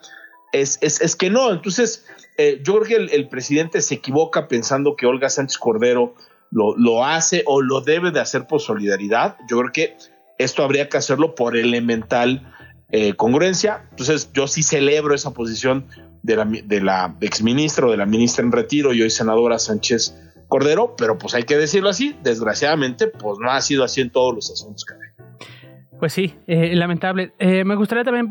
es, 0.53 0.79
es, 0.81 1.01
es 1.01 1.15
que 1.15 1.31
no. 1.31 1.53
Entonces, 1.53 2.05
eh, 2.37 2.61
yo 2.63 2.79
creo 2.81 3.09
que 3.09 3.15
el, 3.15 3.29
presidente 3.29 3.81
se 3.83 3.95
equivoca 3.95 4.49
pensando 4.49 4.97
que 4.97 5.07
Olga 5.07 5.29
Sánchez 5.29 5.59
Cordero 5.59 6.15
lo, 6.51 6.77
lo 6.77 7.05
hace 7.05 7.43
o 7.47 7.63
lo 7.63 7.81
debe 7.81 8.11
de 8.11 8.21
hacer 8.21 8.47
por 8.47 8.61
solidaridad. 8.61 9.37
Yo 9.49 9.59
creo 9.59 9.73
que 9.73 9.97
esto 10.39 10.63
habría 10.63 10.89
que 10.89 10.97
hacerlo 10.97 11.35
por 11.35 11.57
elemental 11.57 12.53
eh, 12.91 13.15
congruencia. 13.15 13.87
Entonces, 13.91 14.31
yo 14.33 14.47
sí 14.47 14.63
celebro 14.63 15.15
esa 15.15 15.33
posición 15.33 15.87
de 16.23 16.37
la, 16.37 16.45
de 16.45 16.81
la 16.81 17.17
exministra 17.21 17.87
o 17.87 17.91
de 17.91 17.97
la 17.97 18.07
ministra 18.07 18.45
en 18.45 18.53
retiro 18.53 18.93
y 18.93 19.03
hoy 19.03 19.11
senadora 19.11 19.59
Sánchez 19.59 20.15
Cordero, 20.49 20.95
pero 20.97 21.17
pues 21.17 21.35
hay 21.35 21.45
que 21.45 21.57
decirlo 21.57 21.89
así, 21.89 22.15
desgraciadamente, 22.23 23.09
pues 23.09 23.39
no 23.39 23.51
ha 23.51 23.61
sido 23.63 23.85
así 23.85 24.03
en 24.03 24.11
todos 24.11 24.35
los 24.35 24.51
asuntos 24.51 24.85
que 24.85 24.95
hay. 24.95 25.22
Pues 26.03 26.15
sí, 26.15 26.35
eh, 26.49 26.75
lamentable. 26.75 27.33
Eh, 27.39 27.63
me 27.63 27.77
gustaría 27.77 28.03
también 28.03 28.29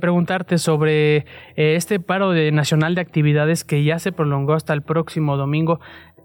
preguntarte 0.00 0.56
sobre 0.56 1.26
este 1.54 2.00
paro 2.00 2.30
de 2.30 2.50
nacional 2.50 2.94
de 2.94 3.02
actividades 3.02 3.62
que 3.62 3.84
ya 3.84 3.98
se 3.98 4.10
prolongó 4.10 4.54
hasta 4.54 4.72
el 4.72 4.80
próximo 4.80 5.36
domingo. 5.36 5.80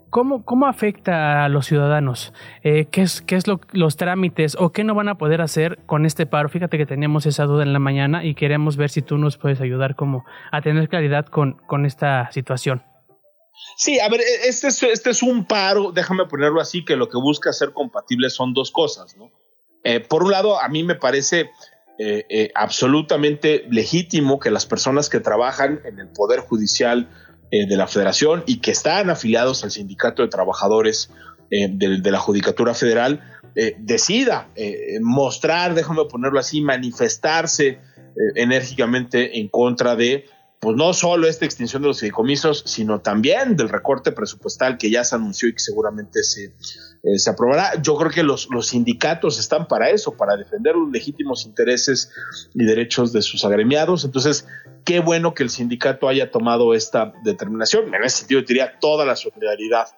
¿Cómo, 0.09 0.45
¿Cómo 0.45 0.67
afecta 0.67 1.43
a 1.43 1.49
los 1.49 1.65
ciudadanos? 1.65 2.31
Eh, 2.63 2.85
¿Qué 2.89 3.01
es, 3.01 3.19
qué 3.19 3.35
es 3.35 3.45
lo, 3.45 3.59
los 3.73 3.97
trámites 3.97 4.55
o 4.57 4.71
qué 4.71 4.85
no 4.85 4.95
van 4.95 5.09
a 5.09 5.17
poder 5.17 5.41
hacer 5.41 5.79
con 5.85 6.05
este 6.05 6.27
paro? 6.27 6.47
Fíjate 6.47 6.77
que 6.77 6.85
teníamos 6.85 7.25
esa 7.25 7.43
duda 7.43 7.63
en 7.63 7.73
la 7.73 7.79
mañana 7.79 8.23
y 8.23 8.33
queremos 8.33 8.77
ver 8.77 8.89
si 8.89 9.01
tú 9.01 9.17
nos 9.17 9.35
puedes 9.37 9.59
ayudar 9.59 9.97
como 9.97 10.23
a 10.49 10.61
tener 10.61 10.87
claridad 10.87 11.25
con, 11.25 11.57
con 11.67 11.85
esta 11.85 12.31
situación. 12.31 12.83
Sí, 13.75 13.99
a 13.99 14.07
ver, 14.07 14.21
e, 14.21 14.47
este 14.47 14.67
es, 14.67 14.81
este 14.81 15.09
es 15.09 15.21
un 15.23 15.43
paro, 15.43 15.91
déjame 15.91 16.25
ponerlo 16.25 16.61
así, 16.61 16.85
que 16.85 16.95
lo 16.95 17.09
que 17.09 17.17
busca 17.17 17.51
ser 17.51 17.73
compatible 17.73 18.29
son 18.29 18.53
dos 18.53 18.71
cosas, 18.71 19.17
¿no? 19.17 19.29
Eh, 19.85 20.01
por 20.01 20.23
un 20.23 20.31
lado, 20.31 20.61
a 20.61 20.67
mí 20.67 20.83
me 20.83 20.95
parece 20.95 21.51
eh, 21.97 22.51
absolutamente 22.55 23.65
legítimo 23.69 24.37
que 24.37 24.51
las 24.51 24.65
personas 24.65 25.09
que 25.09 25.21
trabajan 25.21 25.79
en 25.85 25.99
el 25.99 26.09
Poder 26.09 26.41
Judicial 26.41 27.07
eh, 27.51 27.67
de 27.67 27.77
la 27.77 27.85
federación 27.85 28.43
y 28.47 28.57
que 28.57 28.71
están 28.71 29.09
afiliados 29.11 29.63
al 29.63 29.69
sindicato 29.69 30.23
de 30.23 30.29
trabajadores 30.29 31.11
eh, 31.51 31.67
de, 31.69 32.11
la 32.11 32.17
Judicatura 32.17 32.73
Federal, 32.73 33.21
eh, 33.55 33.75
decida 33.77 34.49
mostrar, 34.99 35.75
déjame 35.75 36.05
ponerlo 36.05 36.39
así, 36.39 36.61
manifestarse 36.61 37.79
enérgicamente 38.33 39.39
en 39.39 39.47
contra 39.47 39.95
de 39.95 40.25
pues 40.65 40.77
no 40.77 40.93
solo 40.93 41.27
esta 41.27 41.45
extinción 41.45 41.83
de 41.83 41.89
los 41.89 41.99
fideicomisos, 41.99 42.63
sino 42.65 42.99
también 42.99 43.55
del 43.55 43.69
recorte 43.69 44.11
presupuestal 44.11 44.79
que 44.79 44.89
ya 44.89 45.03
se 45.03 45.13
anunció 45.13 45.47
y 45.47 45.53
que 45.53 45.59
seguramente 45.59 46.23
se, 46.23 46.55
eh, 47.03 47.19
se 47.19 47.29
aprobará. 47.29 47.79
Yo 47.83 47.95
creo 47.97 48.09
que 48.09 48.23
los, 48.23 48.49
los 48.49 48.69
sindicatos 48.69 49.37
están 49.37 49.67
para 49.67 49.91
eso, 49.91 50.17
para 50.17 50.35
defender 50.35 50.75
los 50.75 50.89
legítimos 50.89 51.45
intereses 51.45 52.09
y 52.55 52.65
derechos 52.65 53.13
de 53.13 53.21
sus 53.21 53.45
agremiados. 53.45 54.05
Entonces, 54.05 54.47
qué 54.83 55.01
bueno 55.01 55.35
que 55.35 55.43
el 55.43 55.51
sindicato 55.51 56.07
haya 56.07 56.31
tomado 56.31 56.73
esta 56.73 57.13
determinación. 57.23 57.93
En 57.93 58.03
ese 58.03 58.21
sentido, 58.21 58.41
diría 58.41 58.79
toda 58.79 59.05
la 59.05 59.15
solidaridad 59.15 59.89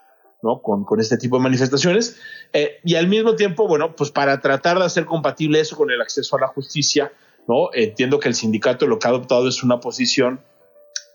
¿no? 0.42 0.60
Con, 0.60 0.84
con, 0.84 1.00
este 1.00 1.16
tipo 1.16 1.38
de 1.38 1.44
manifestaciones. 1.44 2.20
Eh, 2.52 2.78
y 2.84 2.96
al 2.96 3.06
mismo 3.06 3.36
tiempo, 3.36 3.66
bueno, 3.66 3.96
pues 3.96 4.10
para 4.10 4.38
tratar 4.42 4.78
de 4.78 4.84
hacer 4.84 5.06
compatible 5.06 5.60
eso 5.60 5.76
con 5.76 5.90
el 5.90 6.02
acceso 6.02 6.36
a 6.36 6.40
la 6.40 6.48
justicia, 6.48 7.10
¿no? 7.46 7.70
Entiendo 7.72 8.20
que 8.20 8.28
el 8.28 8.34
sindicato 8.34 8.86
lo 8.86 8.98
que 8.98 9.08
ha 9.08 9.10
adoptado 9.10 9.48
es 9.48 9.62
una 9.62 9.80
posición 9.80 10.42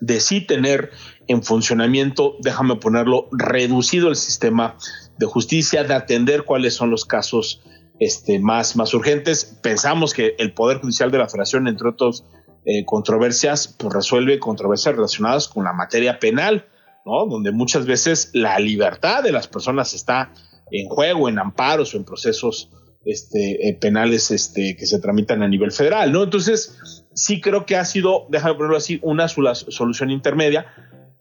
de 0.05 0.19
sí 0.19 0.41
tener 0.41 0.91
en 1.27 1.43
funcionamiento, 1.43 2.35
déjame 2.41 2.75
ponerlo, 2.75 3.29
reducido 3.31 4.09
el 4.09 4.15
sistema 4.15 4.75
de 5.17 5.25
justicia, 5.25 5.83
de 5.83 5.93
atender 5.93 6.43
cuáles 6.43 6.73
son 6.73 6.89
los 6.89 7.05
casos 7.05 7.61
este, 7.99 8.39
más, 8.39 8.75
más 8.75 8.93
urgentes. 8.93 9.57
Pensamos 9.61 10.13
que 10.13 10.35
el 10.39 10.53
Poder 10.53 10.79
Judicial 10.79 11.09
de 11.11 11.19
la 11.19 11.29
Federación, 11.29 11.67
entre 11.67 11.87
otras 11.89 12.25
eh, 12.65 12.83
controversias, 12.85 13.67
pues 13.77 13.93
resuelve 13.93 14.39
controversias 14.39 14.95
relacionadas 14.95 15.47
con 15.47 15.63
la 15.63 15.71
materia 15.71 16.19
penal, 16.19 16.65
¿no? 17.05 17.25
Donde 17.25 17.51
muchas 17.51 17.85
veces 17.85 18.31
la 18.33 18.59
libertad 18.59 19.23
de 19.23 19.31
las 19.31 19.47
personas 19.47 19.93
está 19.93 20.33
en 20.71 20.89
juego, 20.89 21.29
en 21.29 21.39
amparos 21.39 21.93
o 21.93 21.97
en 21.97 22.03
procesos 22.03 22.69
este, 23.05 23.67
eh, 23.67 23.73
penales 23.73 24.31
este, 24.31 24.75
que 24.75 24.85
se 24.85 24.99
tramitan 24.99 25.43
a 25.43 25.47
nivel 25.47 25.71
federal. 25.71 26.15
Entonces, 26.15 27.03
sí 27.13 27.41
creo 27.41 27.65
que 27.65 27.75
ha 27.75 27.85
sido, 27.85 28.27
déjame 28.29 28.55
ponerlo 28.55 28.77
así, 28.77 28.99
una 29.01 29.27
solución 29.27 30.11
intermedia. 30.11 30.67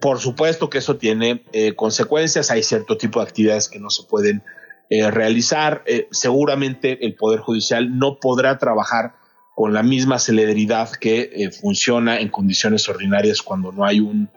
Por 0.00 0.18
supuesto 0.18 0.70
que 0.70 0.78
eso 0.78 0.96
tiene 0.96 1.44
eh, 1.52 1.74
consecuencias, 1.74 2.50
hay 2.50 2.62
cierto 2.62 2.96
tipo 2.96 3.20
de 3.20 3.26
actividades 3.26 3.68
que 3.68 3.78
no 3.78 3.90
se 3.90 4.04
pueden 4.04 4.42
eh, 4.90 5.10
realizar. 5.10 5.84
seguramente 6.10 7.04
el 7.06 7.14
Poder 7.14 7.40
Judicial 7.40 7.98
no 7.98 8.18
podrá 8.20 8.58
trabajar 8.58 9.14
con 9.54 9.72
la 9.72 9.82
misma 9.82 10.18
celeridad 10.18 10.90
que 10.90 11.50
funciona 11.60 12.18
en 12.18 12.30
condiciones 12.30 12.88
ordinarias 12.88 13.42
cuando 13.42 13.70
no 13.70 13.84
hay 13.84 14.00
un, 14.00 14.30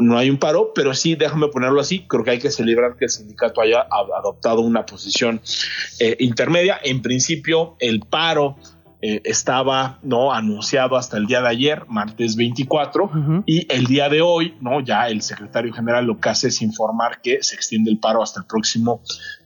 no 0.00 0.18
hay 0.18 0.30
un 0.30 0.38
paro, 0.38 0.72
pero 0.74 0.94
sí, 0.94 1.14
déjame 1.14 1.48
ponerlo 1.48 1.80
así, 1.80 2.06
creo 2.06 2.24
que 2.24 2.30
hay 2.30 2.38
que 2.38 2.50
celebrar 2.50 2.96
que 2.96 3.06
el 3.06 3.10
sindicato 3.10 3.60
haya 3.60 3.86
adoptado 3.90 4.60
una 4.60 4.86
posición 4.86 5.40
eh, 5.98 6.16
intermedia. 6.20 6.78
En 6.82 7.02
principio, 7.02 7.76
el 7.80 8.00
paro 8.00 8.56
eh, 9.04 9.20
estaba 9.24 9.98
no 10.02 10.32
anunciado 10.32 10.96
hasta 10.96 11.16
el 11.16 11.26
día 11.26 11.40
de 11.42 11.48
ayer, 11.48 11.84
martes 11.88 12.36
24, 12.36 13.44
y 13.46 13.66
el 13.72 13.86
día 13.86 14.08
de 14.08 14.22
hoy, 14.22 14.54
no 14.60 14.80
ya 14.80 15.08
el 15.08 15.22
secretario 15.22 15.72
general 15.72 16.06
lo 16.06 16.20
que 16.20 16.28
hace 16.28 16.48
es 16.48 16.62
informar 16.62 17.20
que 17.20 17.42
se 17.42 17.56
extiende 17.56 17.90
el 17.90 17.98
paro 17.98 18.22
hasta 18.22 18.38
el 18.38 18.46
próximo 18.46 19.02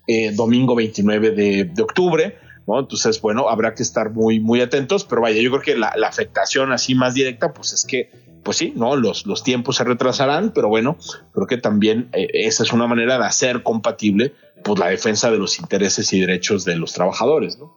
eh, 0.06 0.32
domingo 0.32 0.74
29 0.74 1.30
de, 1.30 1.82
octubre. 1.82 2.38
¿No? 2.66 2.78
Entonces, 2.78 3.20
bueno, 3.20 3.48
habrá 3.48 3.74
que 3.74 3.82
estar 3.82 4.10
muy, 4.10 4.40
muy 4.40 4.60
atentos, 4.60 5.04
pero 5.04 5.22
vaya, 5.22 5.40
yo 5.40 5.50
creo 5.50 5.62
que 5.62 5.76
la, 5.76 5.88
afectación 6.06 6.72
así 6.72 6.94
más 6.94 7.14
directa, 7.14 7.52
pues 7.52 7.72
es 7.72 7.84
que 7.84 8.10
pues 8.42 8.58
sí, 8.58 8.72
¿no? 8.76 8.94
Los, 8.94 9.26
los 9.26 9.42
tiempos 9.42 9.76
se 9.76 9.82
retrasarán, 9.82 10.52
pero 10.54 10.68
bueno, 10.68 10.96
creo 11.32 11.48
que 11.48 11.56
también 11.56 12.08
eh, 12.12 12.28
esa 12.32 12.62
es 12.62 12.72
una 12.72 12.86
manera 12.86 13.18
de 13.18 13.24
hacer 13.24 13.64
compatible 13.64 14.34
pues, 14.62 14.78
la 14.78 14.86
defensa 14.86 15.32
de 15.32 15.38
los 15.38 15.58
intereses 15.58 16.12
y 16.12 16.20
derechos 16.20 16.64
de 16.64 16.76
los 16.76 16.92
trabajadores, 16.92 17.58
¿no? 17.58 17.74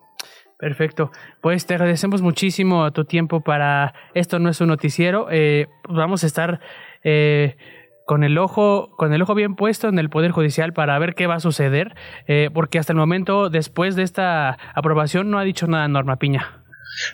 Perfecto. 0.60 1.10
Pues 1.42 1.66
te 1.66 1.74
agradecemos 1.74 2.22
muchísimo 2.22 2.92
tu 2.92 3.06
tiempo 3.06 3.40
para 3.40 3.94
esto 4.14 4.40
no 4.40 4.50
es 4.50 4.60
un 4.60 4.68
noticiero. 4.68 5.28
Eh, 5.32 5.68
vamos 5.88 6.24
a 6.26 6.28
estar 6.28 6.60
eh, 7.02 7.56
con 8.10 8.24
el 8.24 8.40
ojo 8.40 8.90
con 8.98 9.14
el 9.14 9.22
ojo 9.22 9.36
bien 9.36 9.56
puesto 9.56 9.88
en 9.88 10.00
el 10.00 10.10
poder 10.10 10.32
judicial 10.32 10.74
para 10.74 10.98
ver 10.98 11.14
qué 11.14 11.28
va 11.28 11.36
a 11.36 11.40
suceder, 11.40 11.94
porque 12.56 12.80
hasta 12.80 12.92
el 12.92 12.98
momento 12.98 13.52
después 13.52 13.96
de 13.96 14.02
esta 14.02 14.58
aprobación 14.74 15.30
no 15.30 15.38
ha 15.38 15.44
dicho 15.44 15.68
nada 15.68 15.88
Norma 15.88 16.18
Piña. 16.18 16.60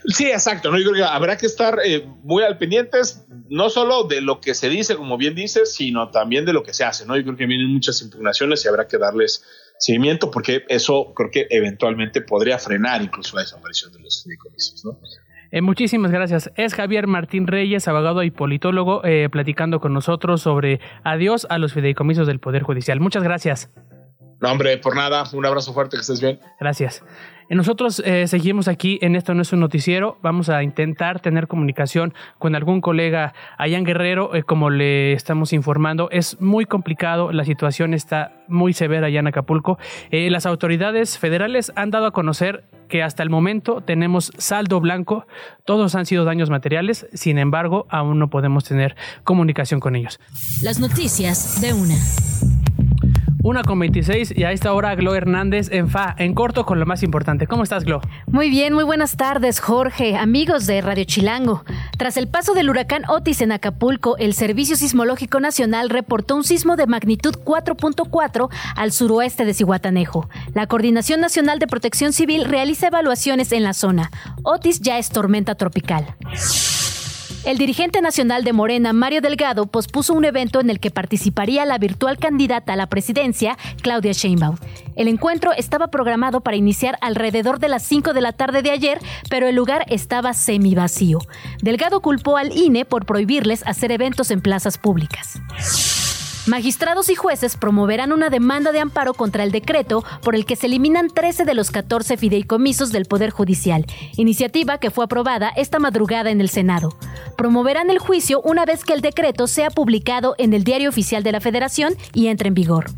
Sí, 0.08 0.28
exacto. 0.28 0.72
¿no? 0.72 0.78
Yo 0.78 0.92
creo 0.92 0.96
que 0.96 1.04
habrá 1.04 1.38
que 1.38 1.46
estar 1.46 1.80
eh, 1.84 2.08
muy 2.24 2.44
al 2.44 2.58
pendientes, 2.58 3.26
no 3.50 3.70
solo 3.70 4.06
de 4.06 4.22
lo 4.22 4.40
que 4.40 4.54
se 4.54 4.70
dice, 4.70 4.96
como 4.96 5.18
bien 5.18 5.36
dices, 5.36 5.74
sino 5.74 6.12
también 6.12 6.46
de 6.46 6.54
lo 6.54 6.64
que 6.64 6.74
se 6.74 6.86
hace. 6.86 7.06
¿no? 7.06 7.18
Yo 7.18 7.24
creo 7.24 7.36
que 7.36 7.46
vienen 7.46 7.74
muchas 7.74 8.02
impugnaciones 8.02 8.64
y 8.64 8.70
habrá 8.70 8.88
que 8.88 8.98
darles 8.98 9.44
seguimiento 9.78 10.32
porque 10.32 10.64
eso 10.70 11.14
creo 11.14 11.30
que 11.30 11.48
eventualmente 11.50 12.22
podría 12.22 12.58
frenar 12.58 13.02
incluso 13.02 13.36
la 13.36 13.42
desaparición 13.42 13.92
de 13.92 14.00
los 14.00 14.24
fideicomisos. 14.24 14.86
¿no? 14.86 14.98
Eh, 15.56 15.62
muchísimas 15.62 16.12
gracias. 16.12 16.52
Es 16.58 16.74
Javier 16.74 17.08
Martín 17.08 17.48
Reyes, 17.48 17.88
abogado 17.88 18.24
y 18.24 18.30
politólogo, 18.30 19.06
eh, 19.06 19.30
platicando 19.32 19.80
con 19.80 19.94
nosotros 19.94 20.42
sobre 20.42 20.82
adiós 21.06 21.48
a 21.50 21.58
los 21.60 21.72
fideicomisos 21.72 22.28
del 22.28 22.42
Poder 22.42 22.62
Judicial. 22.62 23.00
Muchas 23.00 23.24
gracias. 23.24 23.72
No, 24.42 24.52
hombre, 24.52 24.78
por 24.78 24.98
nada. 24.98 25.24
Un 25.32 25.46
abrazo 25.46 25.72
fuerte, 25.74 25.96
que 25.96 26.02
estés 26.02 26.20
bien. 26.20 26.42
Gracias. 26.60 27.06
Nosotros 27.50 28.02
eh, 28.04 28.28
seguimos 28.28 28.68
aquí 28.68 28.98
en 29.02 29.16
Esto 29.16 29.34
no 29.34 29.42
es 29.42 29.54
un 29.54 29.60
noticiero. 29.60 30.18
Vamos 30.22 30.50
a 30.50 30.64
intentar 30.64 31.20
tener 31.20 31.48
comunicación 31.48 32.14
con 32.40 32.56
algún 32.56 32.82
colega 32.82 33.34
allá 33.58 33.80
Guerrero, 33.80 34.36
eh, 34.36 34.44
como 34.44 34.70
le 34.70 35.14
estamos 35.14 35.54
informando. 35.54 36.10
Es 36.12 36.42
muy 36.42 36.66
complicado, 36.66 37.32
la 37.32 37.46
situación 37.46 37.94
está 37.94 38.32
muy 38.48 38.74
severa 38.74 39.08
allá 39.08 39.20
en 39.20 39.28
Acapulco. 39.28 39.78
Eh, 40.12 40.30
las 40.30 40.46
autoridades 40.46 41.20
federales 41.20 41.72
han 41.76 41.92
dado 41.92 42.08
a 42.08 42.12
conocer 42.12 42.64
que 42.88 43.04
hasta 43.04 43.24
el 43.24 43.30
momento 43.30 43.82
tenemos 43.82 44.32
saldo 44.38 44.80
blanco, 44.80 45.26
todos 45.66 45.96
han 45.96 46.06
sido 46.06 46.24
daños 46.24 46.50
materiales, 46.50 47.08
sin 47.14 47.40
embargo, 47.40 47.88
aún 47.90 48.20
no 48.20 48.30
podemos 48.30 48.64
tener 48.64 48.96
comunicación 49.24 49.80
con 49.80 49.96
ellos. 49.96 50.20
Las 50.62 50.80
noticias 50.80 51.60
de 51.62 51.74
una. 51.74 51.96
Una 53.46 53.62
con 53.62 53.78
26 53.78 54.34
y 54.36 54.44
a 54.44 54.52
esta 54.52 54.74
hora 54.74 54.96
Glo 54.96 55.14
Hernández 55.14 55.70
en 55.72 55.88
FA, 55.88 56.16
en 56.18 56.34
corto 56.34 56.66
con 56.66 56.80
lo 56.80 56.88
más 56.88 57.04
importante. 57.04 57.46
¿Cómo 57.46 57.62
estás, 57.62 57.84
Glo? 57.84 58.02
Muy 58.26 58.50
bien, 58.50 58.74
muy 58.74 58.84
buenas 58.84 59.18
tardes, 59.18 59.60
Jorge, 59.60 60.18
amigos 60.18 60.66
de 60.66 60.82
Radio 60.82 61.04
Chilango. 61.04 61.64
Tras 61.96 62.18
el 62.18 62.28
paso 62.28 62.56
del 62.56 62.72
huracán 62.72 63.04
Otis 63.08 63.42
en 63.42 63.52
Acapulco, 63.52 64.18
el 64.18 64.34
Servicio 64.34 64.76
Sismológico 64.76 65.40
Nacional 65.40 65.92
reportó 65.92 66.36
un 66.36 66.44
sismo 66.44 66.76
de 66.76 66.88
magnitud 66.88 67.36
4.4 67.36 68.50
al 68.76 68.92
suroeste 68.92 69.46
de 69.46 69.54
Cihuatanejo. 69.54 70.28
La 70.56 70.66
Coordinación 70.66 71.22
Nacional 71.22 71.60
de 71.60 71.68
Protección 71.68 72.14
Civil 72.14 72.46
realiza 72.46 72.88
evaluaciones 72.88 73.52
en 73.52 73.62
la 73.62 73.74
zona. 73.74 74.10
Otis 74.42 74.80
ya 74.82 74.98
es 74.98 75.10
tormenta 75.10 75.54
tropical. 75.54 76.16
El 77.46 77.60
dirigente 77.60 78.02
nacional 78.02 78.44
de 78.44 78.54
Morena, 78.54 78.92
Mario 78.92 79.22
Delgado, 79.22 79.68
pospuso 79.68 80.16
un 80.16 80.26
evento 80.26 80.60
en 80.60 80.72
el 80.72 80.80
que 80.80 80.90
participaría 80.90 81.64
la 81.66 81.78
virtual 81.78 82.18
candidata 82.18 82.74
a 82.74 82.76
la 82.76 82.88
presidencia, 82.88 83.56
Claudia 83.84 84.14
Sheinbaum. 84.14 84.58
El 84.96 85.08
encuentro 85.08 85.52
estaba 85.52 85.90
programado 85.90 86.42
para 86.42 86.58
iniciar 86.58 86.98
alrededor 87.02 87.60
de 87.60 87.70
las 87.70 87.84
5 87.84 88.14
de 88.14 88.22
la 88.22 88.34
tarde 88.34 88.64
de 88.64 88.72
ayer, 88.72 89.00
pero 89.30 89.48
el 89.48 89.54
lugar 89.54 89.86
estaba 89.90 90.34
semi 90.34 90.74
vacío. 90.74 91.20
Delgado 91.62 92.02
culpó 92.02 92.38
al 92.38 92.52
INE 92.52 92.84
por 92.84 93.06
prohibirles 93.06 93.62
hacer 93.68 93.92
eventos 93.92 94.32
en 94.32 94.42
plazas 94.42 94.80
públicas. 94.80 95.40
Magistrados 96.48 97.10
y 97.10 97.16
jueces 97.16 97.58
promoverán 97.58 98.12
una 98.12 98.30
demanda 98.30 98.72
de 98.72 98.80
amparo 98.80 99.16
contra 99.16 99.44
el 99.44 99.52
decreto 99.52 100.04
por 100.22 100.36
el 100.36 100.46
que 100.46 100.56
se 100.56 100.68
eliminan 100.68 101.10
13 101.10 101.44
de 101.44 101.56
los 101.56 101.72
14 101.72 102.18
fideicomisos 102.18 102.92
del 102.92 103.06
Poder 103.06 103.32
Judicial, 103.32 103.86
iniciativa 104.16 104.78
que 104.78 104.92
fue 104.92 105.06
aprobada 105.06 105.50
esta 105.56 105.80
madrugada 105.80 106.30
en 106.30 106.42
el 106.42 106.50
Senado. 106.50 106.96
Promoverán 107.36 107.90
el 107.90 107.98
juicio 107.98 108.42
una 108.42 108.64
vez 108.64 108.84
que 108.84 108.94
el 108.94 109.02
decreto 109.02 109.48
sea 109.48 109.72
publicado 109.72 110.36
en 110.38 110.54
el 110.54 110.64
Diario 110.64 110.90
Oficial 110.90 111.24
de 111.24 111.32
la 111.32 111.42
Federación 111.42 111.96
y 112.14 112.28
entre 112.28 112.50
en 112.50 112.54
vigor. 112.54 112.92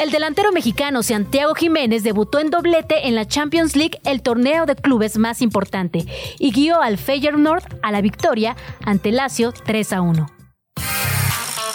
El 0.00 0.10
delantero 0.10 0.50
mexicano 0.50 1.04
Santiago 1.04 1.54
Jiménez 1.54 2.02
debutó 2.02 2.40
en 2.40 2.50
doblete 2.50 3.06
en 3.06 3.14
la 3.14 3.26
Champions 3.26 3.76
League, 3.76 4.00
el 4.04 4.20
torneo 4.20 4.66
de 4.66 4.74
clubes 4.74 5.16
más 5.16 5.40
importante, 5.42 6.04
y 6.38 6.50
guió 6.50 6.82
al 6.82 6.98
Feyenoord 6.98 7.62
a 7.82 7.92
la 7.92 8.00
victoria 8.00 8.56
ante 8.84 9.12
Lazio 9.12 9.52
3 9.52 9.92
a 9.92 10.00
1. 10.02 10.26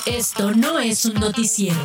Esto 0.06 0.52
no 0.52 0.80
es 0.80 1.06
un 1.06 1.16
noticiero. 1.16 1.78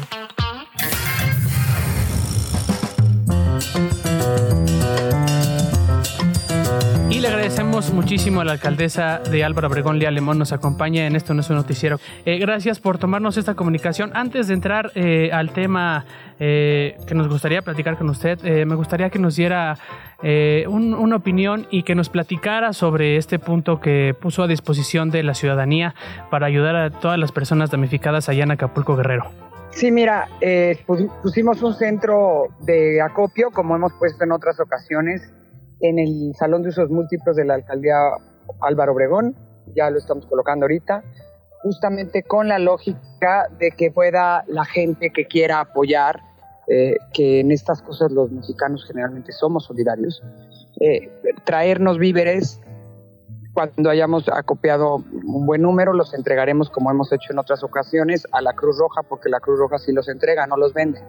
Y 7.16 7.20
le 7.20 7.28
agradecemos 7.28 7.94
muchísimo 7.94 8.42
a 8.42 8.44
la 8.44 8.52
alcaldesa 8.52 9.20
de 9.20 9.42
Álvaro 9.42 9.68
Obregón, 9.68 9.98
Lía 9.98 10.10
Lemón, 10.10 10.38
nos 10.38 10.52
acompaña 10.52 11.06
en 11.06 11.16
Esto 11.16 11.32
no 11.32 11.40
es 11.40 11.48
noticiero. 11.48 11.98
Eh, 12.26 12.36
gracias 12.36 12.78
por 12.78 12.98
tomarnos 12.98 13.38
esta 13.38 13.54
comunicación. 13.54 14.10
Antes 14.12 14.48
de 14.48 14.52
entrar 14.52 14.92
eh, 14.94 15.30
al 15.32 15.50
tema 15.50 16.04
eh, 16.38 16.98
que 17.06 17.14
nos 17.14 17.26
gustaría 17.28 17.62
platicar 17.62 17.96
con 17.96 18.10
usted, 18.10 18.38
me 18.66 18.74
gustaría 18.74 19.08
que 19.08 19.18
nos 19.18 19.34
diera 19.34 19.78
un, 20.22 20.92
una 20.92 21.16
opinión 21.16 21.66
y 21.70 21.84
que 21.84 21.94
nos 21.94 22.10
platicara 22.10 22.74
sobre 22.74 23.16
este 23.16 23.38
punto 23.38 23.80
que 23.80 24.14
puso 24.20 24.42
a 24.42 24.46
disposición 24.46 25.10
de 25.10 25.22
la 25.22 25.32
ciudadanía 25.32 25.94
para 26.30 26.46
ayudar 26.46 26.76
a 26.76 26.90
todas 26.90 27.18
las 27.18 27.32
personas 27.32 27.70
damnificadas 27.70 28.28
allá 28.28 28.44
en 28.44 28.50
Acapulco 28.50 28.94
Guerrero. 28.94 29.24
Sí, 29.70 29.90
mira, 29.90 30.28
pusimos 31.22 31.62
un 31.62 31.72
centro 31.72 32.48
de 32.60 33.00
acopio, 33.00 33.50
como 33.52 33.74
hemos 33.74 33.94
puesto 33.94 34.22
en 34.22 34.32
otras 34.32 34.60
ocasiones, 34.60 35.32
en 35.80 35.98
el 35.98 36.34
Salón 36.38 36.62
de 36.62 36.70
Usos 36.70 36.90
Múltiples 36.90 37.36
de 37.36 37.44
la 37.44 37.54
Alcaldía 37.54 37.96
Álvaro 38.60 38.92
Obregón, 38.92 39.34
ya 39.74 39.90
lo 39.90 39.98
estamos 39.98 40.26
colocando 40.26 40.64
ahorita, 40.64 41.02
justamente 41.62 42.22
con 42.22 42.48
la 42.48 42.58
lógica 42.58 43.48
de 43.58 43.70
que 43.72 43.90
pueda 43.90 44.44
la 44.46 44.64
gente 44.64 45.10
que 45.10 45.26
quiera 45.26 45.60
apoyar, 45.60 46.20
eh, 46.68 46.96
que 47.12 47.40
en 47.40 47.52
estas 47.52 47.82
cosas 47.82 48.12
los 48.12 48.30
mexicanos 48.30 48.84
generalmente 48.86 49.32
somos 49.32 49.64
solidarios, 49.64 50.22
eh, 50.80 51.10
traernos 51.44 51.98
víveres. 51.98 52.60
Cuando 53.52 53.88
hayamos 53.88 54.28
acopiado 54.28 54.96
un 54.96 55.46
buen 55.46 55.62
número, 55.62 55.94
los 55.94 56.12
entregaremos 56.12 56.68
como 56.68 56.90
hemos 56.90 57.10
hecho 57.12 57.32
en 57.32 57.38
otras 57.38 57.62
ocasiones 57.64 58.26
a 58.32 58.42
la 58.42 58.52
Cruz 58.52 58.78
Roja, 58.78 59.02
porque 59.02 59.30
la 59.30 59.40
Cruz 59.40 59.58
Roja 59.58 59.78
sí 59.78 59.92
los 59.92 60.08
entrega, 60.08 60.46
no 60.46 60.56
los 60.56 60.74
vende. 60.74 61.00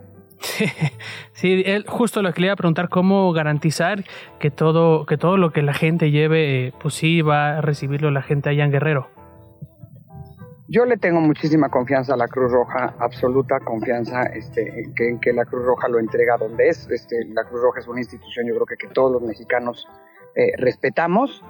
Sí, 1.33 1.63
él, 1.65 1.85
justo 1.87 2.21
lo 2.23 2.33
que 2.33 2.41
le 2.41 2.47
iba 2.47 2.53
a 2.53 2.57
preguntar, 2.57 2.89
cómo 2.89 3.31
garantizar 3.31 4.03
que 4.39 4.49
todo, 4.49 5.05
que 5.05 5.17
todo 5.17 5.37
lo 5.37 5.51
que 5.51 5.61
la 5.61 5.73
gente 5.73 6.09
lleve, 6.09 6.73
pues 6.81 6.95
sí, 6.95 7.21
va 7.21 7.57
a 7.57 7.61
recibirlo 7.61 8.09
la 8.09 8.23
gente 8.23 8.49
allá 8.49 8.65
en 8.65 8.71
Guerrero. 8.71 9.07
Yo 10.69 10.85
le 10.85 10.97
tengo 10.97 11.21
muchísima 11.21 11.69
confianza 11.69 12.15
a 12.15 12.17
la 12.17 12.27
Cruz 12.27 12.51
Roja, 12.51 12.95
absoluta 12.99 13.59
confianza 13.59 14.23
este, 14.23 14.81
en, 14.81 14.93
que, 14.95 15.17
que 15.21 15.31
la 15.31 15.45
Cruz 15.45 15.63
Roja 15.63 15.87
lo 15.87 15.99
entrega 15.99 16.37
donde 16.37 16.67
es. 16.67 16.89
Este, 16.89 17.23
la 17.25 17.45
Cruz 17.45 17.61
Roja 17.61 17.79
es 17.79 17.87
una 17.87 18.01
institución, 18.01 18.47
yo 18.47 18.55
creo 18.55 18.65
que, 18.65 18.75
que 18.75 18.87
todos 18.87 19.11
los 19.11 19.21
mexicanos 19.21 19.87
eh, 20.35 20.51
respetamos, 20.57 21.43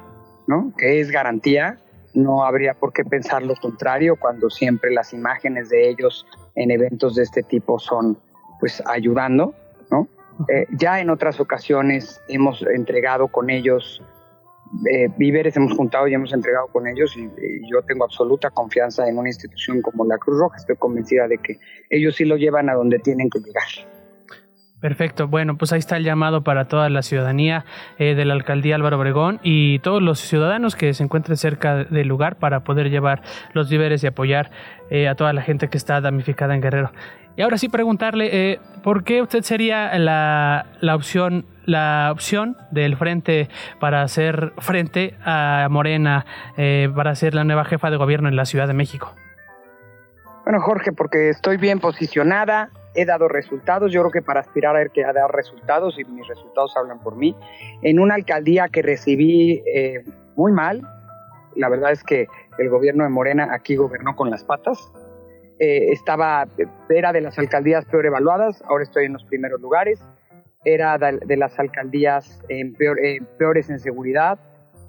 ¿no? 0.45 0.71
que 0.77 0.99
es 0.99 1.11
garantía. 1.11 1.79
No 2.13 2.43
habría 2.43 2.73
por 2.73 2.93
qué 2.93 3.03
pensar 3.03 3.41
lo 3.43 3.55
contrario 3.55 4.17
cuando 4.19 4.49
siempre 4.49 4.91
las 4.91 5.13
imágenes 5.13 5.69
de 5.69 5.89
ellos 5.89 6.25
en 6.55 6.71
eventos 6.71 7.15
de 7.15 7.23
este 7.23 7.41
tipo 7.41 7.79
son 7.79 8.17
pues 8.59 8.81
ayudando, 8.85 9.53
¿no? 9.91 10.07
Eh, 10.49 10.67
ya 10.71 10.99
en 10.99 11.09
otras 11.09 11.39
ocasiones 11.39 12.21
hemos 12.27 12.61
entregado 12.61 13.27
con 13.27 13.49
ellos 13.49 14.03
eh, 14.91 15.07
víveres, 15.17 15.55
hemos 15.57 15.73
juntado 15.73 16.07
y 16.07 16.13
hemos 16.13 16.33
entregado 16.33 16.67
con 16.67 16.87
ellos 16.87 17.15
y, 17.17 17.29
yo 17.71 17.81
tengo 17.83 18.03
absoluta 18.03 18.49
confianza 18.49 19.07
en 19.07 19.17
una 19.17 19.29
institución 19.29 19.81
como 19.81 20.05
la 20.05 20.17
Cruz 20.17 20.39
Roja. 20.39 20.57
Estoy 20.57 20.75
convencida 20.75 21.27
de 21.27 21.37
que 21.37 21.59
ellos 21.89 22.15
sí 22.15 22.25
lo 22.25 22.37
llevan 22.37 22.69
a 22.69 22.73
donde 22.73 22.99
tienen 22.99 23.29
que 23.29 23.39
llegar. 23.39 23.63
Perfecto, 24.79 25.27
bueno, 25.27 25.57
pues 25.57 25.73
ahí 25.73 25.79
está 25.79 25.97
el 25.97 26.03
llamado 26.03 26.43
para 26.43 26.65
toda 26.65 26.89
la 26.89 27.01
ciudadanía 27.01 27.65
eh, 27.97 28.13
de 28.13 28.25
la 28.25 28.35
alcaldía 28.35 28.75
Álvaro 28.75 28.97
Obregón 28.97 29.39
y 29.41 29.79
todos 29.79 30.03
los 30.03 30.19
ciudadanos 30.19 30.75
que 30.75 30.93
se 30.93 31.03
encuentren 31.03 31.35
cerca 31.35 31.83
del 31.83 32.07
lugar 32.07 32.35
para 32.35 32.59
poder 32.63 32.91
llevar 32.91 33.23
los 33.53 33.69
víveres 33.69 34.03
y 34.03 34.07
apoyar 34.07 34.51
a 35.09 35.15
toda 35.15 35.33
la 35.33 35.41
gente 35.41 35.67
que 35.67 35.77
está 35.77 35.99
damnificada 35.99 36.55
en 36.55 36.61
Guerrero. 36.61 36.91
Y 37.37 37.43
ahora 37.43 37.59
sí 37.59 37.69
preguntarle, 37.69 38.29
eh, 38.51 38.59
¿por 38.81 39.03
qué 39.03 39.21
usted 39.21 39.43
sería 39.43 39.95
la, 39.99 40.65
la, 40.81 40.95
opción 40.95 41.45
la 41.65 42.09
opción 42.11 42.57
del 42.71 42.97
frente 42.97 43.47
para 43.79 44.01
hacer 44.01 44.53
frente 44.57 45.15
a 45.23 45.67
Morena, 45.69 46.25
eh, 46.57 46.89
para 46.95 47.13
ser 47.13 47.35
la 47.35 47.43
nueva 47.43 47.63
jefa 47.63 47.91
de 47.91 47.97
gobierno 47.97 48.27
en 48.27 48.35
la 48.35 48.45
Ciudad 48.45 48.67
de 48.67 48.73
México? 48.73 49.13
Bueno, 50.45 50.61
Jorge, 50.61 50.93
porque 50.93 51.29
estoy 51.29 51.57
bien 51.57 51.79
posicionada, 51.79 52.71
he 52.97 53.05
dado 53.05 53.27
resultados, 53.27 53.91
yo 53.91 54.01
creo 54.01 54.11
que 54.11 54.21
para 54.23 54.39
aspirar 54.39 54.75
a, 54.75 54.79
a 54.79 55.13
dar 55.13 55.31
resultados, 55.31 55.97
y 55.99 56.03
mis 56.03 56.27
resultados 56.27 56.75
hablan 56.75 56.99
por 56.99 57.15
mí, 57.15 57.35
en 57.83 57.99
una 57.99 58.15
alcaldía 58.15 58.67
que 58.69 58.81
recibí 58.81 59.63
eh, 59.71 60.03
muy 60.35 60.51
mal, 60.51 60.81
la 61.55 61.69
verdad 61.69 61.91
es 61.91 62.03
que 62.03 62.27
el 62.57 62.69
gobierno 62.69 63.03
de 63.03 63.11
Morena 63.11 63.49
aquí 63.51 63.75
gobernó 63.75 64.15
con 64.15 64.31
las 64.31 64.43
patas, 64.43 64.91
eh, 65.59 65.91
estaba, 65.91 66.47
era 66.89 67.13
de 67.13 67.21
las 67.21 67.37
alcaldías 67.37 67.85
peor 67.85 68.07
evaluadas, 68.07 68.63
ahora 68.67 68.83
estoy 68.83 69.05
en 69.05 69.13
los 69.13 69.23
primeros 69.25 69.61
lugares, 69.61 70.03
era 70.65 70.97
de, 70.97 71.37
las 71.37 71.57
alcaldías 71.59 72.41
peor, 72.77 72.97
peores 73.37 73.69
en 73.69 73.79
seguridad, 73.79 74.39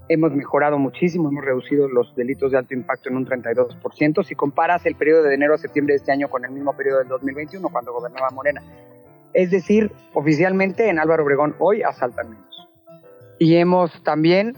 hemos 0.09 0.33
mejorado 0.33 0.79
muchísimo, 0.79 1.29
hemos 1.29 1.45
reducido 1.45 1.89
los 1.89 2.15
delitos 2.15 2.53
de 2.53 2.59
alto 2.59 2.75
impacto 2.75 3.09
en 3.09 3.17
un 3.17 3.27
32%, 3.27 4.25
si 4.25 4.35
comparas 4.35 4.85
el 4.87 4.95
periodo 4.95 5.25
de 5.25 5.35
enero 5.35 5.55
a 5.55 5.59
septiembre 5.59 5.95
de 5.95 5.99
este 5.99 6.13
año 6.13 6.29
con 6.29 6.45
el 6.45 6.51
mismo 6.51 6.73
periodo 6.75 7.01
del 7.01 7.09
2021, 7.09 7.69
cuando 7.69 7.93
gobernaba 7.93 8.29
Morena. 8.31 8.63
Es 9.35 9.51
decir, 9.51 9.93
oficialmente 10.15 10.89
en 10.89 10.99
Álvaro 10.99 11.25
Obregón 11.25 11.55
hoy 11.59 11.83
asaltan 11.83 12.31
menos. 12.31 12.69
Y 13.39 13.57
hemos 13.57 14.03
también 14.03 14.55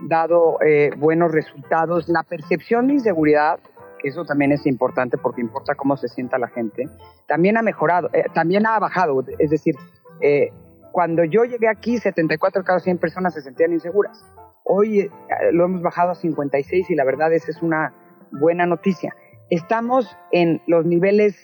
dado 0.00 0.58
eh, 0.60 0.90
buenos 0.96 1.32
resultados. 1.32 2.08
La 2.08 2.22
percepción 2.22 2.88
de 2.88 2.94
inseguridad 2.94 3.60
eso 4.04 4.24
también 4.24 4.52
es 4.52 4.66
importante 4.66 5.16
porque 5.16 5.40
importa 5.40 5.74
cómo 5.74 5.96
se 5.96 6.08
sienta 6.08 6.38
la 6.38 6.48
gente, 6.48 6.88
también 7.26 7.56
ha 7.56 7.62
mejorado, 7.62 8.10
eh, 8.12 8.24
también 8.34 8.66
ha 8.66 8.78
bajado. 8.78 9.24
Es 9.38 9.50
decir, 9.50 9.74
eh, 10.20 10.52
cuando 10.92 11.24
yo 11.24 11.44
llegué 11.44 11.68
aquí, 11.68 11.98
74 11.98 12.60
de 12.60 12.66
cada 12.66 12.80
100 12.80 12.98
personas 12.98 13.34
se 13.34 13.40
sentían 13.40 13.72
inseguras. 13.72 14.22
Hoy 14.64 15.00
eh, 15.00 15.10
lo 15.52 15.66
hemos 15.66 15.82
bajado 15.82 16.10
a 16.10 16.14
56 16.14 16.90
y 16.90 16.94
la 16.94 17.04
verdad 17.04 17.32
esa 17.32 17.50
es 17.50 17.62
una 17.62 17.94
buena 18.32 18.66
noticia. 18.66 19.14
Estamos 19.50 20.16
en 20.32 20.62
los 20.66 20.84
niveles 20.84 21.36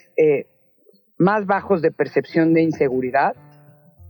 más 1.19 1.47
bajos 1.47 1.83
de 1.83 1.93
percepción 1.93 2.55
de 2.55 2.63
inseguridad 2.63 3.37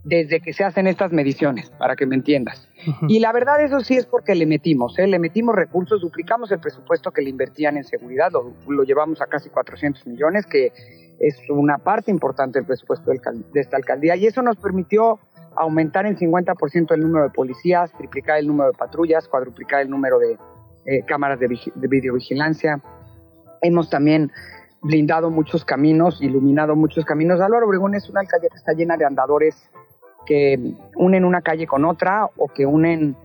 desde 0.03 0.41
que 0.41 0.53
se 0.53 0.63
hacen 0.63 0.87
estas 0.87 1.11
mediciones, 1.11 1.69
para 1.71 1.95
que 1.95 2.05
me 2.05 2.15
entiendas. 2.15 2.67
Y 3.07 3.19
la 3.19 3.31
verdad 3.31 3.63
eso 3.63 3.81
sí 3.81 3.95
es 3.95 4.05
porque 4.05 4.33
le 4.33 4.45
metimos, 4.45 4.97
¿eh? 4.97 5.07
le 5.07 5.19
metimos 5.19 5.55
recursos, 5.55 6.01
duplicamos 6.01 6.51
el 6.51 6.59
presupuesto 6.59 7.11
que 7.11 7.21
le 7.21 7.29
invertían 7.29 7.77
en 7.77 7.83
seguridad, 7.83 8.31
lo, 8.31 8.53
lo 8.67 8.83
llevamos 8.83 9.21
a 9.21 9.27
casi 9.27 9.49
400 9.49 10.07
millones, 10.07 10.45
que 10.45 10.71
es 11.19 11.37
una 11.49 11.77
parte 11.77 12.09
importante 12.09 12.57
del 12.57 12.65
presupuesto 12.65 13.11
de 13.11 13.59
esta 13.59 13.77
alcaldía, 13.77 14.15
y 14.15 14.25
eso 14.25 14.41
nos 14.41 14.57
permitió 14.57 15.19
aumentar 15.55 16.05
en 16.05 16.17
50% 16.17 16.93
el 16.93 17.01
número 17.01 17.25
de 17.25 17.31
policías, 17.31 17.91
triplicar 17.93 18.39
el 18.39 18.47
número 18.47 18.71
de 18.71 18.77
patrullas, 18.77 19.27
cuadruplicar 19.27 19.81
el 19.81 19.89
número 19.89 20.19
de 20.19 20.37
eh, 20.85 21.03
cámaras 21.05 21.39
de, 21.39 21.47
de 21.47 21.87
videovigilancia. 21.87 22.81
Hemos 23.61 23.89
también 23.89 24.31
blindado 24.81 25.29
muchos 25.29 25.63
caminos, 25.63 26.21
iluminado 26.21 26.75
muchos 26.75 27.05
caminos. 27.05 27.39
Álvaro 27.39 27.67
Obregón 27.67 27.95
es 27.95 28.09
una 28.09 28.21
alcaldía 28.21 28.49
que 28.49 28.57
está 28.57 28.73
llena 28.73 28.97
de 28.97 29.05
andadores 29.05 29.69
que 30.25 30.75
unen 30.95 31.25
una 31.25 31.41
calle 31.41 31.67
con 31.67 31.85
otra 31.85 32.27
o 32.37 32.47
que 32.47 32.65
unen 32.65 33.15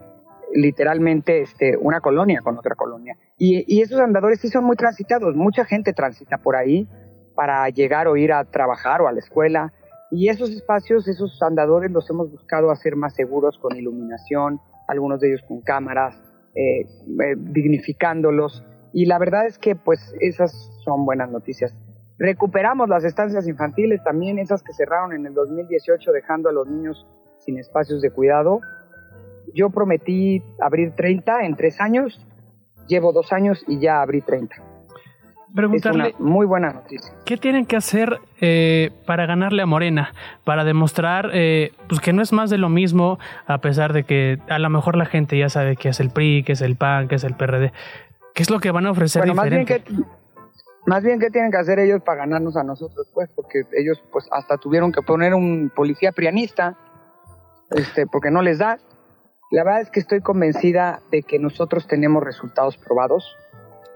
literalmente 0.54 1.42
este, 1.42 1.76
una 1.76 2.00
colonia 2.00 2.40
con 2.42 2.58
otra 2.58 2.74
colonia. 2.74 3.16
Y, 3.38 3.64
y, 3.66 3.82
esos 3.82 4.00
andadores 4.00 4.40
sí 4.40 4.48
son 4.48 4.64
muy 4.64 4.76
transitados, 4.76 5.34
mucha 5.34 5.64
gente 5.64 5.92
transita 5.92 6.38
por 6.38 6.56
ahí 6.56 6.88
para 7.34 7.68
llegar 7.68 8.08
o 8.08 8.16
ir 8.16 8.32
a 8.32 8.44
trabajar 8.44 9.02
o 9.02 9.08
a 9.08 9.12
la 9.12 9.18
escuela. 9.18 9.72
Y 10.10 10.28
esos 10.28 10.50
espacios, 10.50 11.08
esos 11.08 11.42
andadores 11.42 11.90
los 11.90 12.08
hemos 12.10 12.30
buscado 12.30 12.70
hacer 12.70 12.96
más 12.96 13.14
seguros 13.14 13.58
con 13.58 13.76
iluminación, 13.76 14.60
algunos 14.88 15.20
de 15.20 15.28
ellos 15.28 15.42
con 15.46 15.60
cámaras, 15.62 16.14
eh, 16.54 16.82
eh, 16.82 16.86
dignificándolos. 17.36 18.64
Y 18.92 19.06
la 19.06 19.18
verdad 19.18 19.46
es 19.46 19.58
que 19.58 19.74
pues 19.74 20.14
esas 20.20 20.52
son 20.84 21.04
buenas 21.04 21.30
noticias. 21.30 21.74
Recuperamos 22.18 22.88
las 22.88 23.04
estancias 23.04 23.46
infantiles 23.46 24.02
también, 24.02 24.38
esas 24.38 24.62
que 24.62 24.72
cerraron 24.72 25.12
en 25.12 25.26
el 25.26 25.34
2018 25.34 26.12
dejando 26.12 26.48
a 26.48 26.52
los 26.52 26.66
niños 26.66 27.06
sin 27.40 27.58
espacios 27.58 28.00
de 28.00 28.10
cuidado. 28.10 28.60
Yo 29.54 29.70
prometí 29.70 30.42
abrir 30.60 30.94
30 30.94 31.44
en 31.44 31.56
tres 31.56 31.80
años, 31.80 32.24
llevo 32.86 33.12
dos 33.12 33.32
años 33.32 33.64
y 33.68 33.80
ya 33.80 34.00
abrí 34.00 34.22
30. 34.22 34.75
Preguntarle, 35.56 36.08
es 36.08 36.20
una 36.20 36.28
muy 36.28 36.44
buena 36.44 36.70
noticia. 36.70 37.14
¿Qué 37.24 37.38
tienen 37.38 37.64
que 37.64 37.76
hacer 37.76 38.20
eh, 38.42 38.90
para 39.06 39.24
ganarle 39.24 39.62
a 39.62 39.66
Morena? 39.66 40.12
Para 40.44 40.64
demostrar 40.64 41.30
eh, 41.32 41.72
pues 41.88 42.02
que 42.02 42.12
no 42.12 42.20
es 42.20 42.34
más 42.34 42.50
de 42.50 42.58
lo 42.58 42.68
mismo, 42.68 43.18
a 43.46 43.58
pesar 43.58 43.94
de 43.94 44.04
que 44.04 44.38
a 44.50 44.58
lo 44.58 44.68
mejor 44.68 44.96
la 44.96 45.06
gente 45.06 45.38
ya 45.38 45.48
sabe 45.48 45.76
que 45.76 45.88
es 45.88 45.98
el 45.98 46.10
PRI, 46.10 46.42
que 46.44 46.52
es 46.52 46.60
el 46.60 46.76
PAN, 46.76 47.08
que 47.08 47.14
es 47.14 47.24
el 47.24 47.34
PRD. 47.34 47.72
¿Qué 48.34 48.42
es 48.42 48.50
lo 48.50 48.60
que 48.60 48.70
van 48.70 48.84
a 48.84 48.90
ofrecer 48.90 49.22
bueno, 49.22 49.42
diferente? 49.42 49.78
Más 49.78 49.84
bien, 49.88 50.04
que, 50.04 50.16
más 50.86 51.02
bien, 51.02 51.18
¿qué 51.18 51.30
tienen 51.30 51.50
que 51.50 51.56
hacer 51.56 51.78
ellos 51.78 52.02
para 52.02 52.18
ganarnos 52.18 52.54
a 52.58 52.62
nosotros? 52.62 53.08
Pues, 53.14 53.30
porque 53.34 53.62
ellos 53.72 54.04
pues 54.12 54.28
hasta 54.30 54.58
tuvieron 54.58 54.92
que 54.92 55.00
poner 55.00 55.32
un 55.32 55.72
policía 55.74 56.12
prianista, 56.12 56.76
este, 57.70 58.06
porque 58.06 58.30
no 58.30 58.42
les 58.42 58.58
da. 58.58 58.78
La 59.50 59.64
verdad 59.64 59.80
es 59.80 59.90
que 59.90 60.00
estoy 60.00 60.20
convencida 60.20 61.00
de 61.10 61.22
que 61.22 61.38
nosotros 61.38 61.86
tenemos 61.86 62.22
resultados 62.22 62.76
probados 62.76 63.36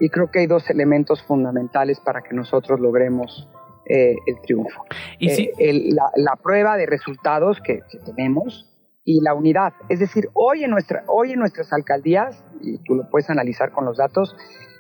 y 0.01 0.09
creo 0.09 0.31
que 0.31 0.41
hay 0.41 0.47
dos 0.47 0.69
elementos 0.71 1.23
fundamentales 1.23 2.01
para 2.01 2.23
que 2.23 2.35
nosotros 2.35 2.81
logremos 2.81 3.49
eh, 3.85 4.17
el 4.27 4.41
triunfo. 4.41 4.85
¿Y 5.19 5.31
si? 5.31 5.43
eh, 5.45 5.53
el, 5.59 5.95
la, 5.95 6.11
la, 6.17 6.37
prueba 6.37 6.77
de 6.77 6.87
resultados 6.87 7.61
que, 7.61 7.83
que, 7.91 7.99
tenemos 7.99 8.67
y 9.05 9.21
la 9.21 9.35
unidad. 9.35 9.75
Es 9.89 10.01
decir, 10.01 10.31
hoy 10.33 10.65
en, 10.65 10.71
nuestra, 10.71 11.05
hoy 11.07 11.33
en 11.33 11.39
nuestras 11.39 11.73
alcaldías, 11.73 12.43
y 12.63 12.79
tú 12.79 12.95
lo 12.95 13.11
puedes 13.11 13.29
analizar 13.31 13.73
con 13.73 13.85
los 13.85 13.99
datos, 13.99 14.35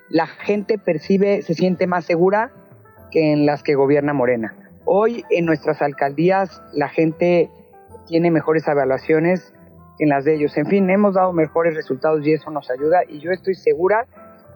la 0.08 0.26
gente 0.26 0.78
percibe, 0.78 1.42
se 1.42 1.54
siente 1.54 1.86
más 1.86 2.04
segura 2.04 2.50
que 3.10 3.32
en 3.32 3.46
las 3.46 3.62
que 3.62 3.74
gobierna 3.74 4.12
Morena. 4.12 4.56
Hoy 4.84 5.24
en 5.30 5.44
nuestras 5.44 5.82
alcaldías 5.82 6.62
la 6.72 6.88
gente 6.88 7.50
tiene 8.06 8.30
mejores 8.30 8.66
evaluaciones 8.66 9.52
que 9.98 10.04
en 10.04 10.10
las 10.10 10.24
de 10.24 10.34
ellos. 10.34 10.56
En 10.56 10.66
fin, 10.66 10.88
hemos 10.88 11.14
dado 11.14 11.32
mejores 11.32 11.74
resultados 11.74 12.26
y 12.26 12.32
eso 12.32 12.50
nos 12.50 12.70
ayuda 12.70 13.02
y 13.06 13.20
yo 13.20 13.30
estoy 13.30 13.54
segura 13.54 14.06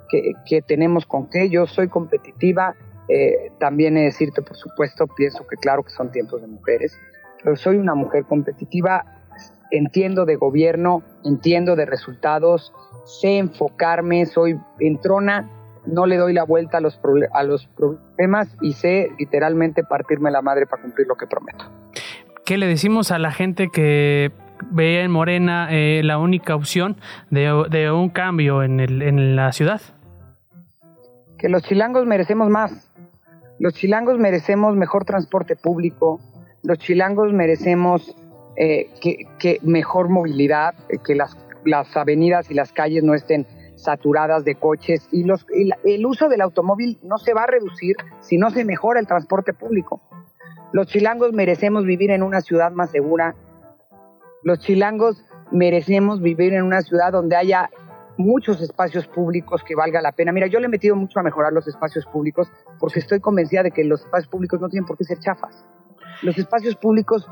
que, 0.08 0.62
tenemos 0.62 1.06
con 1.06 1.28
qué. 1.28 1.48
Yo 1.48 1.66
soy 1.66 1.88
competitiva, 1.88 2.74
eh, 3.08 3.50
también 3.58 3.96
he 3.96 4.00
de 4.00 4.06
decirte, 4.06 4.42
por 4.42 4.56
supuesto, 4.56 5.06
pienso 5.06 5.46
que 5.46 5.56
claro 5.56 5.82
que 5.82 5.90
son 5.90 6.10
tiempos 6.10 6.40
de 6.40 6.46
mujeres, 6.46 6.96
pero 7.42 7.56
soy 7.56 7.76
una 7.76 7.94
mujer 7.94 8.24
competitiva, 8.24 9.04
entiendo 9.70 10.24
de 10.24 10.36
gobierno, 10.36 11.02
entiendo 11.24 11.76
de 11.76 11.86
resultados, 11.86 12.72
sé 13.04 13.38
enfocarme, 13.38 14.26
soy 14.26 14.58
entrona, 14.78 15.50
no 15.86 16.06
le 16.06 16.16
doy 16.16 16.32
la 16.32 16.44
vuelta 16.44 16.78
a 16.78 16.80
los 17.44 17.66
problemas 17.66 18.56
y 18.62 18.72
sé 18.72 19.10
literalmente 19.18 19.84
partirme 19.84 20.30
la 20.30 20.40
madre 20.40 20.66
para 20.66 20.82
cumplir 20.82 21.06
lo 21.06 21.16
que 21.16 21.26
prometo. 21.26 21.66
¿Qué 22.44 22.58
le 22.58 22.66
decimos 22.66 23.10
a 23.10 23.18
la 23.18 23.32
gente 23.32 23.68
que 23.70 24.30
ve 24.70 25.02
en 25.02 25.10
Morena 25.10 25.68
eh, 25.70 26.02
la 26.04 26.18
única 26.18 26.54
opción 26.54 26.96
de, 27.30 27.90
un 27.90 28.08
cambio 28.10 28.62
en, 28.62 28.80
el, 28.80 29.02
en 29.02 29.36
la 29.36 29.52
ciudad? 29.52 29.80
Que 31.38 31.48
los 31.48 31.62
chilangos 31.62 32.06
merecemos 32.06 32.48
más. 32.48 32.90
Los 33.58 33.74
chilangos 33.74 34.18
merecemos 34.18 34.76
mejor 34.76 35.04
transporte 35.04 35.56
público. 35.56 36.20
Los 36.62 36.78
chilangos 36.78 37.32
merecemos 37.32 38.16
eh, 38.56 38.90
que, 39.00 39.26
que, 39.38 39.58
mejor 39.62 40.08
movilidad, 40.08 40.74
eh, 40.88 40.98
que 41.04 41.14
las, 41.14 41.36
las 41.64 41.96
avenidas 41.96 42.50
y 42.50 42.54
las 42.54 42.72
calles 42.72 43.02
no 43.02 43.14
estén 43.14 43.46
saturadas 43.76 44.44
de 44.44 44.54
coches 44.54 45.08
y 45.10 45.24
los, 45.24 45.46
el, 45.52 45.74
el 45.84 46.06
uso 46.06 46.28
del 46.28 46.40
automóvil 46.40 46.98
no 47.02 47.18
se 47.18 47.34
va 47.34 47.42
a 47.42 47.46
reducir 47.46 47.96
si 48.20 48.38
no 48.38 48.50
se 48.50 48.64
mejora 48.64 49.00
el 49.00 49.06
transporte 49.06 49.52
público. 49.52 50.00
Los 50.72 50.88
chilangos 50.88 51.32
merecemos 51.32 51.84
vivir 51.84 52.10
en 52.10 52.22
una 52.22 52.40
ciudad 52.40 52.72
más 52.72 52.90
segura. 52.90 53.36
Los 54.44 54.58
chilangos 54.58 55.24
merecemos 55.52 56.20
vivir 56.20 56.52
en 56.52 56.64
una 56.64 56.82
ciudad 56.82 57.12
donde 57.12 57.34
haya 57.34 57.70
muchos 58.18 58.60
espacios 58.60 59.06
públicos 59.06 59.62
que 59.66 59.74
valga 59.74 60.02
la 60.02 60.12
pena. 60.12 60.32
Mira, 60.32 60.48
yo 60.48 60.60
le 60.60 60.66
he 60.66 60.68
metido 60.68 60.94
mucho 60.96 61.18
a 61.18 61.22
mejorar 61.22 61.54
los 61.54 61.66
espacios 61.66 62.04
públicos 62.04 62.52
porque 62.78 63.00
estoy 63.00 63.20
convencida 63.20 63.62
de 63.62 63.70
que 63.70 63.84
los 63.84 64.02
espacios 64.02 64.28
públicos 64.28 64.60
no 64.60 64.68
tienen 64.68 64.86
por 64.86 64.98
qué 64.98 65.04
ser 65.04 65.18
chafas. 65.18 65.64
Los 66.20 66.36
espacios 66.36 66.76
públicos, 66.76 67.26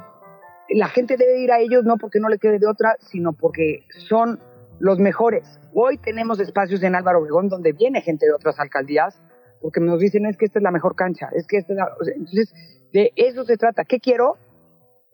la 0.70 0.88
gente 0.88 1.18
debe 1.18 1.40
ir 1.40 1.52
a 1.52 1.60
ellos 1.60 1.84
no 1.84 1.98
porque 1.98 2.18
no 2.18 2.30
le 2.30 2.38
quede 2.38 2.58
de 2.58 2.66
otra, 2.66 2.96
sino 2.98 3.34
porque 3.34 3.84
son 4.08 4.40
los 4.78 4.98
mejores. 4.98 5.60
Hoy 5.74 5.98
tenemos 5.98 6.40
espacios 6.40 6.82
en 6.82 6.94
Álvaro 6.94 7.20
Obregón 7.20 7.50
donde 7.50 7.72
viene 7.72 8.00
gente 8.00 8.24
de 8.24 8.32
otras 8.32 8.58
alcaldías 8.58 9.20
porque 9.60 9.80
nos 9.80 10.00
dicen 10.00 10.24
es 10.24 10.38
que 10.38 10.46
esta 10.46 10.60
es 10.60 10.62
la 10.62 10.70
mejor 10.70 10.96
cancha, 10.96 11.28
es 11.34 11.46
que 11.46 11.58
esta 11.58 11.74
es 11.74 11.76
la... 11.76 11.88
Entonces, 12.16 12.54
de 12.90 13.12
eso 13.16 13.44
se 13.44 13.58
trata. 13.58 13.84
¿Qué 13.84 14.00
quiero? 14.00 14.38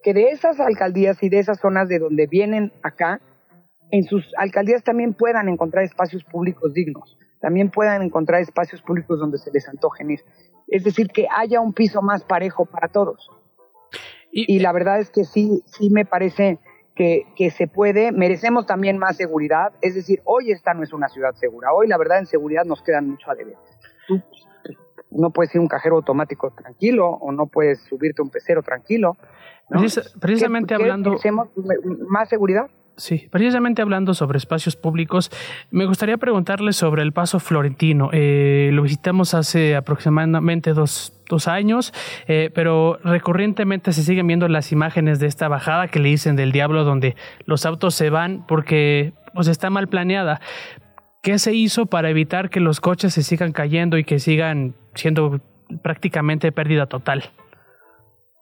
Que 0.03 0.15
de 0.15 0.31
esas 0.31 0.61
alcaldías 0.61 1.23
y 1.23 1.29
de 1.29 1.39
esas 1.39 1.59
zonas 1.59 1.89
de 1.89 1.99
donde 1.99 2.27
vienen 2.27 2.73
acá, 2.83 3.21
en 3.91 4.05
sus 4.05 4.33
alcaldías 4.37 4.85
también 4.85 5.15
puedan 5.15 5.49
encontrar 5.49 5.85
espacios 5.85 6.25
públicos 6.25 6.75
dignos, 6.75 7.17
también 7.41 7.71
puedan 7.71 8.03
encontrar 8.03 8.41
espacios 8.43 8.83
públicos 8.83 9.19
donde 9.19 9.39
se 9.39 9.51
les 9.51 9.69
antojen 9.69 10.11
ir. 10.11 10.21
Es 10.67 10.85
decir, 10.85 11.09
que 11.09 11.27
haya 11.35 11.61
un 11.61 11.73
piso 11.73 12.03
más 12.03 12.25
parejo 12.25 12.67
para 12.67 12.89
todos. 12.89 13.31
Y, 14.31 14.55
y 14.55 14.59
la 14.59 14.73
verdad 14.73 15.01
es 15.01 15.11
que 15.11 15.25
sí, 15.25 15.63
sí 15.67 15.89
me 15.89 16.05
parece 16.05 16.59
que, 16.95 17.25
que, 17.37 17.51
se 17.51 17.67
puede, 17.67 18.13
merecemos 18.13 18.67
también 18.67 18.99
más 18.99 19.17
seguridad, 19.17 19.73
es 19.81 19.95
decir, 19.95 20.21
hoy 20.25 20.51
esta 20.51 20.75
no 20.75 20.83
es 20.83 20.93
una 20.93 21.09
ciudad 21.09 21.33
segura, 21.35 21.73
hoy 21.73 21.87
la 21.87 21.97
verdad 21.97 22.19
en 22.19 22.27
seguridad 22.27 22.65
nos 22.65 22.83
quedan 22.83 23.09
mucho 23.09 23.31
a 23.31 23.37
deber. 23.37 23.55
Tú 24.09 24.21
no 25.11 25.31
puedes 25.31 25.55
ir 25.55 25.59
a 25.59 25.63
un 25.63 25.69
cajero 25.69 25.97
automático 25.97 26.51
tranquilo 26.51 27.09
o 27.09 27.33
no 27.33 27.47
puedes 27.47 27.81
subirte 27.85 28.23
a 28.23 28.25
un 28.25 28.31
pecero 28.31 28.63
tranquilo. 28.63 29.17
¿no? 29.71 29.81
Precis 29.81 30.15
precisamente 30.21 30.75
¿Qué, 30.75 30.83
hablando... 30.83 31.17
¿Qué 31.23 31.33
¿Más 31.33 32.29
seguridad? 32.29 32.69
Sí, 32.99 33.29
precisamente 33.31 33.81
hablando 33.81 34.13
sobre 34.13 34.39
espacios 34.39 34.75
públicos, 34.75 35.31
me 35.71 35.87
gustaría 35.87 36.17
preguntarle 36.17 36.73
sobre 36.73 37.03
el 37.03 37.13
Paso 37.13 37.39
Florentino. 37.39 38.11
Eh, 38.13 38.71
lo 38.73 38.83
visitamos 38.83 39.35
hace 39.35 39.77
aproximadamente 39.77 40.73
dos, 40.73 41.13
dos 41.29 41.47
años, 41.47 41.95
eh, 42.27 42.51
pero 42.53 42.99
recurrentemente 43.05 43.93
se 43.93 44.03
siguen 44.03 44.27
viendo 44.27 44.49
las 44.49 44.73
imágenes 44.73 45.21
de 45.21 45.29
esta 45.29 45.47
bajada 45.47 45.87
que 45.87 46.01
le 46.01 46.09
dicen 46.09 46.35
del 46.35 46.51
diablo, 46.51 46.83
donde 46.83 47.15
los 47.45 47.67
autos 47.67 47.95
se 47.95 48.11
van 48.11 48.45
porque 48.49 49.13
pues, 49.33 49.47
está 49.47 49.71
mal 49.71 49.87
planeada. 49.87 50.41
¿Qué 51.23 51.39
se 51.39 51.55
hizo 51.55 51.87
para 51.87 52.11
evitar 52.11 52.51
que 52.51 52.59
los 52.59 52.81
coches 52.81 53.15
se 53.15 53.23
sigan 53.23 53.53
cayendo 53.53 53.97
y 53.97 54.03
que 54.03 54.19
sigan 54.19 54.75
siendo 54.99 55.41
prácticamente 55.83 56.53
pérdida 56.53 56.87
total? 56.87 57.25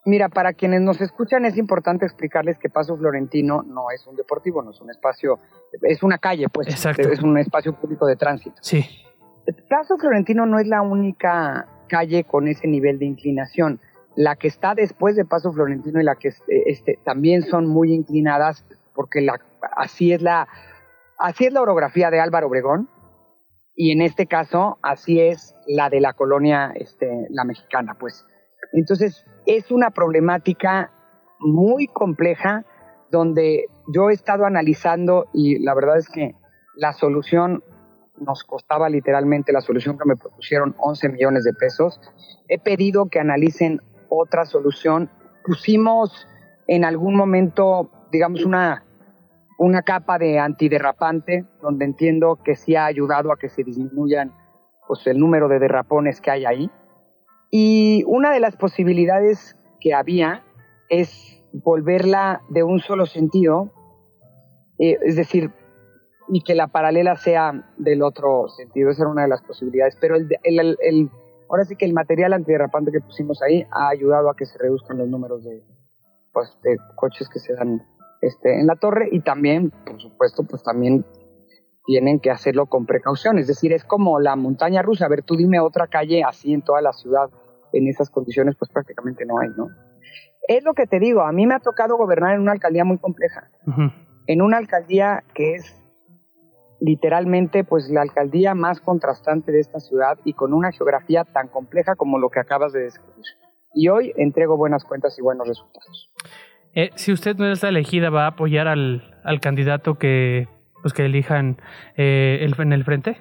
Mira, 0.04 0.28
para 0.28 0.52
quienes 0.52 0.82
nos 0.82 1.00
escuchan 1.00 1.44
es 1.44 1.56
importante 1.56 2.06
explicarles 2.06 2.58
que 2.58 2.68
Paso 2.68 2.96
Florentino 2.96 3.64
no 3.66 3.90
es 3.90 4.06
un 4.06 4.14
deportivo, 4.14 4.62
no 4.62 4.70
es 4.70 4.80
un 4.80 4.88
espacio, 4.88 5.40
es 5.82 6.02
una 6.04 6.18
calle, 6.18 6.48
pues, 6.48 6.68
Exacto. 6.68 7.08
es 7.08 7.20
un 7.22 7.36
espacio 7.38 7.72
público 7.74 8.06
de 8.06 8.14
tránsito. 8.14 8.56
Sí. 8.60 8.84
Paso 9.68 9.98
Florentino 9.98 10.46
no 10.46 10.60
es 10.60 10.68
la 10.68 10.82
única 10.82 11.66
calle 11.88 12.22
con 12.22 12.46
ese 12.46 12.68
nivel 12.68 13.00
de 13.00 13.06
inclinación. 13.06 13.80
La 14.14 14.36
que 14.36 14.46
está 14.46 14.76
después 14.76 15.16
de 15.16 15.24
Paso 15.24 15.52
Florentino 15.52 16.00
y 16.00 16.04
la 16.04 16.14
que 16.14 16.32
este, 16.48 17.00
también 17.04 17.42
son 17.42 17.66
muy 17.66 17.92
inclinadas, 17.92 18.64
porque 18.94 19.20
la, 19.20 19.40
así 19.76 20.12
es 20.12 20.22
la, 20.22 20.46
así 21.18 21.46
es 21.46 21.52
la 21.52 21.62
orografía 21.62 22.10
de 22.12 22.20
Álvaro 22.20 22.46
Obregón, 22.46 22.88
y 23.76 23.92
en 23.92 24.02
este 24.02 24.26
caso 24.26 24.78
así 24.82 25.20
es 25.20 25.54
la 25.66 25.90
de 25.90 26.00
la 26.00 26.14
colonia, 26.14 26.72
este, 26.74 27.26
la 27.30 27.44
mexicana, 27.44 27.96
pues. 27.98 28.24
Entonces, 28.72 29.24
es 29.46 29.70
una 29.70 29.90
problemática 29.90 30.90
muy 31.38 31.86
compleja 31.86 32.64
donde 33.10 33.66
yo 33.92 34.10
he 34.10 34.14
estado 34.14 34.46
analizando 34.46 35.26
y 35.32 35.58
la 35.58 35.74
verdad 35.74 35.98
es 35.98 36.08
que 36.08 36.34
la 36.74 36.92
solución 36.92 37.62
nos 38.18 38.44
costaba 38.44 38.88
literalmente, 38.88 39.52
la 39.52 39.60
solución 39.60 39.98
que 39.98 40.08
me 40.08 40.16
propusieron 40.16 40.74
11 40.78 41.10
millones 41.10 41.44
de 41.44 41.52
pesos. 41.52 42.00
He 42.48 42.58
pedido 42.58 43.06
que 43.06 43.20
analicen 43.20 43.82
otra 44.08 44.46
solución. 44.46 45.10
Pusimos 45.44 46.26
en 46.66 46.84
algún 46.84 47.14
momento 47.14 47.90
digamos, 48.10 48.44
una, 48.44 48.84
una 49.58 49.82
capa 49.82 50.18
de 50.18 50.38
antiderrapante, 50.38 51.46
donde 51.62 51.84
entiendo 51.84 52.38
que 52.44 52.56
sí 52.56 52.76
ha 52.76 52.86
ayudado 52.86 53.32
a 53.32 53.36
que 53.36 53.48
se 53.48 53.64
disminuyan 53.64 54.32
pues, 54.86 55.06
el 55.06 55.18
número 55.18 55.48
de 55.48 55.58
derrapones 55.58 56.20
que 56.20 56.30
hay 56.30 56.44
ahí. 56.44 56.70
Y 57.50 58.04
una 58.06 58.32
de 58.32 58.40
las 58.40 58.56
posibilidades 58.56 59.56
que 59.80 59.94
había 59.94 60.44
es 60.88 61.42
volverla 61.52 62.42
de 62.48 62.62
un 62.62 62.80
solo 62.80 63.06
sentido, 63.06 63.70
eh, 64.78 64.98
es 65.02 65.16
decir, 65.16 65.50
y 66.28 66.42
que 66.42 66.54
la 66.54 66.68
paralela 66.68 67.16
sea 67.16 67.72
del 67.78 68.02
otro 68.02 68.48
sentido. 68.48 68.90
Esa 68.90 69.02
era 69.02 69.10
una 69.10 69.22
de 69.22 69.28
las 69.28 69.42
posibilidades. 69.42 69.96
Pero 70.00 70.16
ahora 71.48 71.64
sí 71.64 71.76
que 71.76 71.86
el 71.86 71.94
material 71.94 72.32
antiderrapante 72.32 72.92
que 72.92 73.00
pusimos 73.00 73.40
ahí 73.42 73.64
ha 73.70 73.88
ayudado 73.88 74.28
a 74.28 74.36
que 74.36 74.44
se 74.44 74.58
reduzcan 74.58 74.98
los 74.98 75.08
números 75.08 75.44
de, 75.44 75.62
pues, 76.32 76.58
de 76.62 76.76
coches 76.96 77.28
que 77.28 77.38
se 77.38 77.54
dan 77.54 77.80
este, 78.26 78.60
en 78.60 78.66
la 78.66 78.76
torre 78.76 79.08
y 79.10 79.20
también, 79.20 79.70
por 79.84 80.00
supuesto, 80.00 80.44
pues 80.44 80.62
también 80.62 81.04
tienen 81.86 82.20
que 82.20 82.30
hacerlo 82.30 82.66
con 82.66 82.84
precaución. 82.84 83.38
Es 83.38 83.46
decir, 83.46 83.72
es 83.72 83.84
como 83.84 84.20
la 84.20 84.36
montaña 84.36 84.82
rusa. 84.82 85.06
A 85.06 85.08
ver, 85.08 85.22
tú 85.22 85.36
dime 85.36 85.60
otra 85.60 85.86
calle 85.86 86.22
así 86.24 86.52
en 86.52 86.62
toda 86.62 86.82
la 86.82 86.92
ciudad, 86.92 87.30
en 87.72 87.88
esas 87.88 88.10
condiciones, 88.10 88.56
pues 88.58 88.70
prácticamente 88.70 89.24
no 89.24 89.38
hay, 89.38 89.48
¿no? 89.56 89.68
Es 90.48 90.62
lo 90.64 90.74
que 90.74 90.86
te 90.86 91.00
digo, 91.00 91.22
a 91.22 91.32
mí 91.32 91.46
me 91.46 91.54
ha 91.54 91.60
tocado 91.60 91.96
gobernar 91.96 92.34
en 92.34 92.40
una 92.40 92.52
alcaldía 92.52 92.84
muy 92.84 92.98
compleja. 92.98 93.50
En 94.26 94.42
una 94.42 94.58
alcaldía 94.58 95.24
que 95.34 95.54
es 95.54 95.82
literalmente 96.80 97.64
pues 97.64 97.88
la 97.88 98.02
alcaldía 98.02 98.54
más 98.54 98.80
contrastante 98.80 99.50
de 99.50 99.60
esta 99.60 99.80
ciudad 99.80 100.18
y 100.24 100.34
con 100.34 100.52
una 100.52 100.72
geografía 100.72 101.24
tan 101.24 101.48
compleja 101.48 101.96
como 101.96 102.18
lo 102.18 102.28
que 102.30 102.40
acabas 102.40 102.72
de 102.72 102.82
describir. 102.82 103.24
Y 103.74 103.88
hoy 103.88 104.12
entrego 104.16 104.56
buenas 104.56 104.84
cuentas 104.84 105.18
y 105.18 105.22
buenos 105.22 105.48
resultados. 105.48 106.10
Eh, 106.76 106.90
si 106.94 107.10
usted 107.10 107.36
no 107.36 107.50
está 107.50 107.70
elegida, 107.70 108.10
¿va 108.10 108.24
a 108.24 108.28
apoyar 108.28 108.68
al, 108.68 109.02
al 109.24 109.40
candidato 109.40 109.94
que, 109.94 110.46
pues, 110.82 110.92
que 110.92 111.06
elijan 111.06 111.56
eh, 111.96 112.38
el, 112.42 112.54
en 112.60 112.72
el 112.72 112.84
frente? 112.84 113.16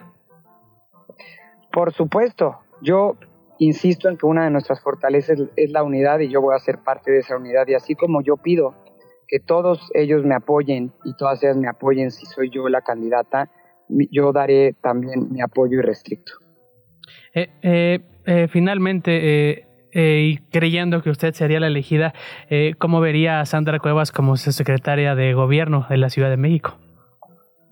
Por 1.72 1.94
supuesto. 1.94 2.60
Yo 2.82 3.16
insisto 3.58 4.10
en 4.10 4.18
que 4.18 4.26
una 4.26 4.44
de 4.44 4.52
nuestras 4.52 4.82
fortalezas 4.82 5.40
es 5.56 5.72
la 5.72 5.84
unidad 5.84 6.20
y 6.20 6.28
yo 6.28 6.42
voy 6.42 6.54
a 6.54 6.60
ser 6.60 6.80
parte 6.80 7.12
de 7.12 7.20
esa 7.20 7.38
unidad. 7.38 7.66
Y 7.68 7.76
así 7.76 7.96
como 7.96 8.22
yo 8.22 8.36
pido 8.36 8.76
que 9.28 9.40
todos 9.40 9.90
ellos 9.94 10.26
me 10.26 10.36
apoyen 10.36 10.92
y 11.06 11.16
todas 11.16 11.42
ellas 11.42 11.56
me 11.56 11.70
apoyen 11.70 12.12
si 12.12 12.26
soy 12.26 12.50
yo 12.50 12.68
la 12.68 12.82
candidata, 12.82 13.50
yo 13.88 14.34
daré 14.34 14.74
también 14.82 15.32
mi 15.32 15.42
apoyo 15.42 15.80
irrestricto. 15.80 16.34
Eh, 17.34 17.50
eh, 17.62 18.00
eh, 18.26 18.48
finalmente, 18.50 19.65
y 19.96 20.38
creyendo 20.52 21.02
que 21.02 21.10
usted 21.10 21.34
sería 21.34 21.60
la 21.60 21.68
elegida, 21.68 22.14
¿cómo 22.80 23.00
vería 23.00 23.40
a 23.40 23.46
Sandra 23.46 23.80
Cuevas 23.80 24.12
como 24.12 24.36
secretaria 24.38 25.16
de 25.16 25.34
gobierno 25.34 25.86
de 25.90 25.98
la 25.98 26.10
Ciudad 26.10 26.30
de 26.30 26.38
México? 26.38 26.78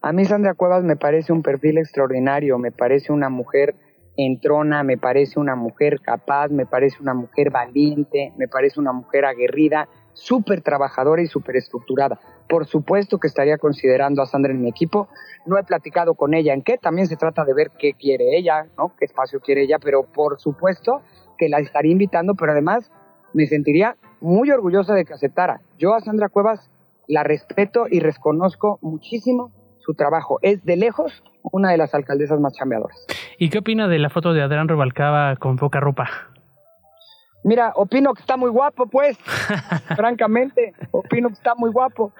A 0.02 0.12
mí 0.12 0.26
Sandra 0.26 0.54
Cuevas 0.54 0.84
me 0.84 0.98
parece 0.98 1.32
un 1.32 1.42
perfil 1.42 1.78
extraordinario, 1.78 2.58
me 2.58 2.72
parece 2.72 3.14
una 3.14 3.30
mujer 3.30 3.74
entrona, 4.18 4.84
me 4.84 4.98
parece 4.98 5.40
una 5.40 5.56
mujer 5.56 6.02
capaz, 6.02 6.50
me 6.50 6.66
parece 6.66 6.98
una 7.02 7.14
mujer 7.14 7.52
valiente, 7.52 8.34
me 8.38 8.50
parece 8.50 8.82
una 8.82 8.92
mujer 8.92 9.24
aguerrida, 9.24 9.88
súper 10.12 10.62
trabajadora 10.62 11.22
y 11.22 11.28
súper 11.28 11.56
estructurada. 11.56 12.20
Por 12.50 12.66
supuesto 12.66 13.18
que 13.18 13.28
estaría 13.28 13.58
considerando 13.58 14.22
a 14.22 14.26
Sandra 14.26 14.52
en 14.52 14.62
mi 14.62 14.70
equipo. 14.70 15.08
No 15.46 15.58
he 15.58 15.64
platicado 15.64 16.16
con 16.16 16.34
ella 16.34 16.54
en 16.54 16.64
qué, 16.64 16.78
también 16.78 17.08
se 17.08 17.16
trata 17.16 17.46
de 17.46 17.54
ver 17.54 17.72
qué 17.80 17.94
quiere 17.94 18.38
ella, 18.38 18.68
¿no? 18.78 18.94
qué 19.00 19.06
espacio 19.06 19.40
quiere 19.40 19.64
ella, 19.64 19.80
pero 19.80 20.04
por 20.04 20.40
supuesto 20.40 21.02
que 21.38 21.50
la 21.50 21.60
estaría 21.60 21.92
invitando, 21.92 22.36
pero 22.36 22.52
además 22.52 22.92
me 23.34 23.46
sentiría 23.48 23.96
muy 24.22 24.52
orgullosa 24.52 24.94
de 24.94 25.06
que 25.06 25.14
aceptara. 25.14 25.62
Yo 25.78 25.94
a 25.94 26.00
Sandra 26.02 26.30
Cuevas 26.30 26.72
la 27.08 27.24
respeto 27.24 27.86
y 27.90 28.00
reconozco 28.00 28.80
muchísimo 28.82 29.52
su 29.80 29.94
trabajo. 29.96 30.40
Es 30.42 30.64
de 30.64 30.78
lejos 30.78 31.24
una 31.42 31.72
de 31.72 31.78
las 31.78 31.94
alcaldesas 31.94 32.40
más 32.40 32.54
chambeadoras. 32.54 33.06
¿Y 33.38 33.50
qué 33.50 33.60
opina 33.60 33.88
de 33.88 34.00
la 34.00 34.10
foto 34.10 34.34
de 34.34 34.42
Adrián 34.42 34.68
Rubalcaba 34.68 35.36
con 35.36 35.58
poca 35.58 35.80
ropa? 35.80 36.10
Mira, 37.44 37.74
opino 37.76 38.14
que 38.14 38.22
está 38.22 38.38
muy 38.38 38.50
guapo, 38.50 38.88
pues. 38.88 39.18
Francamente, 39.96 40.74
opino 40.92 41.28
que 41.28 41.34
está 41.34 41.56
muy 41.56 41.72
guapo. 41.72 42.14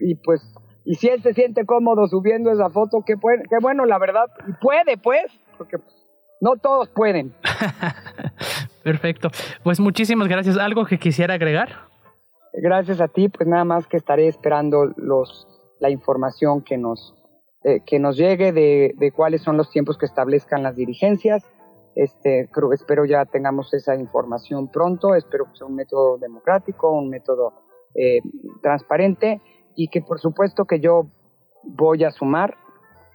Y 0.00 0.14
pues, 0.14 0.40
y 0.84 0.94
si 0.94 1.08
él 1.08 1.22
se 1.22 1.34
siente 1.34 1.66
cómodo 1.66 2.06
subiendo 2.06 2.50
esa 2.50 2.70
foto, 2.70 3.02
qué, 3.04 3.14
qué 3.14 3.56
bueno, 3.60 3.84
la 3.84 3.98
verdad. 3.98 4.30
Y 4.48 4.52
puede, 4.54 4.96
pues, 4.96 5.26
porque 5.58 5.76
no 6.40 6.56
todos 6.56 6.88
pueden. 6.88 7.34
Perfecto. 8.86 9.30
Pues 9.64 9.80
muchísimas 9.80 10.28
gracias. 10.28 10.56
¿Algo 10.56 10.86
que 10.86 10.98
quisiera 10.98 11.34
agregar? 11.34 11.68
Gracias 12.52 13.00
a 13.00 13.08
ti, 13.08 13.28
pues 13.28 13.48
nada 13.48 13.64
más 13.64 13.86
que 13.86 13.96
estaré 13.96 14.28
esperando 14.28 14.86
los, 14.96 15.46
la 15.80 15.90
información 15.90 16.62
que 16.62 16.78
nos, 16.78 17.14
eh, 17.64 17.80
que 17.84 17.98
nos 17.98 18.16
llegue 18.16 18.52
de, 18.52 18.94
de 18.96 19.10
cuáles 19.10 19.42
son 19.42 19.56
los 19.56 19.70
tiempos 19.70 19.98
que 19.98 20.06
establezcan 20.06 20.62
las 20.62 20.76
dirigencias 20.76 21.42
este, 21.96 22.50
espero 22.74 23.06
ya 23.06 23.24
tengamos 23.24 23.72
esa 23.72 23.96
información 23.96 24.68
pronto, 24.68 25.14
espero 25.14 25.46
que 25.46 25.56
sea 25.56 25.66
un 25.66 25.74
método 25.74 26.18
democrático, 26.18 26.92
un 26.92 27.08
método 27.08 27.54
eh, 27.94 28.20
transparente 28.62 29.40
y 29.74 29.88
que 29.88 30.02
por 30.02 30.20
supuesto 30.20 30.66
que 30.66 30.78
yo 30.78 31.06
voy 31.64 32.04
a 32.04 32.10
sumar, 32.10 32.54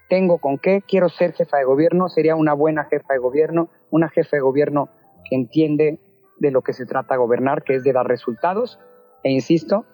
tengo 0.10 0.40
con 0.40 0.58
qué, 0.58 0.82
quiero 0.82 1.10
ser 1.10 1.34
jefa 1.34 1.58
de 1.58 1.64
gobierno, 1.64 2.10
sería 2.10 2.36
una 2.36 2.54
buena 2.54 2.86
jefa 2.86 3.14
de 3.14 3.20
gobierno, 3.20 3.70
una 3.92 4.10
jefa 4.10 4.38
de 4.38 4.42
gobierno 4.42 4.90
que 5.32 5.38
entiende 5.38 5.98
de 6.40 6.52
lo 6.52 6.62
que 6.62 6.74
se 6.74 6.86
trata 6.86 7.16
gobernar, 7.16 7.64
que 7.64 7.76
es 7.76 7.84
de 7.84 7.94
dar 7.94 8.06
resultados, 8.06 8.78
e 9.24 9.32
insisto, 9.32 9.86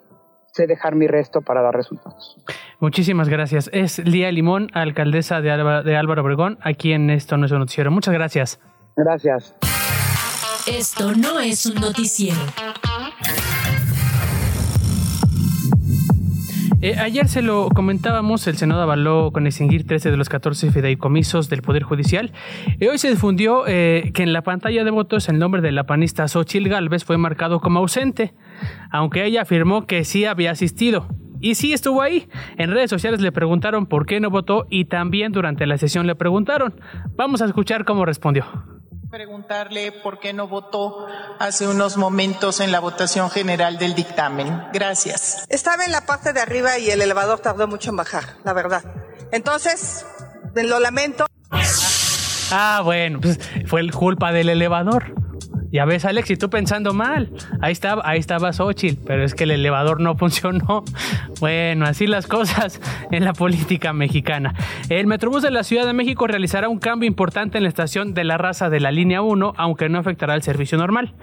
sé 0.52 0.66
dejar 0.66 0.96
mi 0.96 1.06
resto 1.06 1.42
para 1.42 1.62
dar 1.62 1.76
resultados. 1.76 2.36
Muchísimas 2.80 3.30
gracias. 3.30 3.70
Es 3.72 4.00
Lía 4.00 4.32
Limón, 4.32 4.70
alcaldesa 4.74 5.42
de, 5.42 5.50
de 5.50 5.96
Álvaro 5.96 6.24
Obregón, 6.24 6.58
aquí 6.62 6.92
en 6.92 7.12
Esto 7.12 7.38
No 7.38 7.46
es 7.46 7.52
un 7.52 7.60
Noticiero. 7.60 7.92
Muchas 7.92 8.16
gracias. 8.16 8.60
Gracias. 8.96 9.56
Esto 10.68 11.14
no 11.14 11.40
es 11.40 11.66
un 11.68 11.76
noticiero. 11.76 12.40
Eh, 16.80 16.96
ayer 17.00 17.28
se 17.28 17.42
lo 17.42 17.70
comentábamos, 17.70 18.46
el 18.46 18.56
Senado 18.56 18.84
avaló 18.84 19.32
con 19.32 19.48
extinguir 19.48 19.88
13 19.88 20.12
de 20.12 20.18
los 20.18 20.30
14 20.30 20.72
fideicomisos 20.72 21.50
del 21.50 21.64
Poder 21.64 21.82
Judicial. 21.82 22.32
Y 22.80 22.86
hoy 22.86 23.00
se 23.00 23.10
difundió 23.10 23.64
eh, 23.68 24.12
que 24.14 24.22
en 24.22 24.32
la 24.32 24.44
pantalla 24.44 24.84
de 24.84 24.92
votos 24.92 25.28
el 25.28 25.40
nombre 25.40 25.62
de 25.62 25.72
la 25.72 25.86
panista 25.86 26.28
Xochil 26.28 26.70
Gálvez 26.70 27.04
fue 27.04 27.18
marcado 27.18 27.62
como 27.62 27.80
ausente, 27.80 28.36
aunque 28.92 29.26
ella 29.26 29.42
afirmó 29.42 29.88
que 29.88 30.04
sí 30.04 30.26
había 30.26 30.52
asistido. 30.52 31.08
Y 31.40 31.56
sí 31.56 31.74
estuvo 31.74 32.04
ahí. 32.04 32.30
En 32.58 32.72
redes 32.72 32.92
sociales 32.92 33.22
le 33.22 33.32
preguntaron 33.32 33.88
por 33.88 34.06
qué 34.06 34.20
no 34.20 34.30
votó 34.30 34.68
y 34.70 34.86
también 34.86 35.32
durante 35.32 35.66
la 35.66 35.80
sesión 35.80 36.06
le 36.06 36.14
preguntaron. 36.14 36.80
Vamos 37.16 37.42
a 37.42 37.46
escuchar 37.46 37.86
cómo 37.86 38.06
respondió 38.06 38.46
preguntarle 39.10 39.92
por 39.92 40.20
qué 40.20 40.34
no 40.34 40.48
votó 40.48 41.08
hace 41.40 41.68
unos 41.68 41.98
momentos 41.98 42.60
en 42.60 42.72
la 42.72 42.80
votación 42.80 43.30
general 43.30 43.78
del 43.78 43.96
dictamen. 43.96 44.64
Gracias. 44.74 45.46
Estaba 45.50 45.86
en 45.86 45.92
la 45.92 46.06
parte 46.06 46.34
de 46.34 46.42
arriba 46.42 46.78
y 46.78 46.90
el 46.90 47.02
elevador 47.02 47.40
tardó 47.40 47.68
mucho 47.68 47.90
en 47.90 47.96
bajar, 47.98 48.36
la 48.44 48.54
verdad. 48.54 48.84
Entonces, 49.32 50.06
lo 50.56 50.80
lamento. 50.80 51.26
Ah, 52.52 52.82
bueno, 52.84 53.20
pues 53.22 53.40
fue 53.66 53.90
culpa 53.92 54.32
del 54.32 54.50
elevador. 54.50 55.14
Ya 55.72 55.86
ves, 55.86 56.06
Alex, 56.06 56.32
y 56.32 56.38
tú 56.38 56.50
pensando 56.50 56.94
mal. 56.94 57.30
Ahí 57.62 57.72
estaba, 57.72 58.02
ahí 58.06 58.20
estaba 58.20 58.54
Xochitl, 58.54 59.04
pero 59.06 59.24
es 59.24 59.36
que 59.36 59.44
el 59.44 59.52
elevador 59.52 60.00
no 60.00 60.16
funcionó. 60.18 60.84
Bueno, 61.40 61.86
así 61.86 62.08
las 62.08 62.28
cosas 62.28 62.82
en 63.12 63.26
la 63.26 63.34
política 63.34 63.94
mexicana. 63.94 64.54
El 64.90 65.08
Metrobús 65.08 65.44
de 65.44 65.52
la 65.52 65.64
Ciudad 65.64 65.86
de 65.86 65.94
México 65.94 66.28
realizará 66.28 66.70
un 66.70 66.80
cambio 66.80 67.08
importante 67.08 67.58
en 67.58 67.64
la 67.64 67.70
estación 67.70 68.14
de 68.14 68.24
la 68.24 68.38
raza 68.38 68.70
de 68.70 68.80
la 68.80 68.92
línea 68.92 69.22
1, 69.22 69.54
aunque 69.58 69.90
no 69.90 70.00
afectará 70.00 70.36
el 70.36 70.42
servicio 70.42 70.78
normal. 70.78 71.14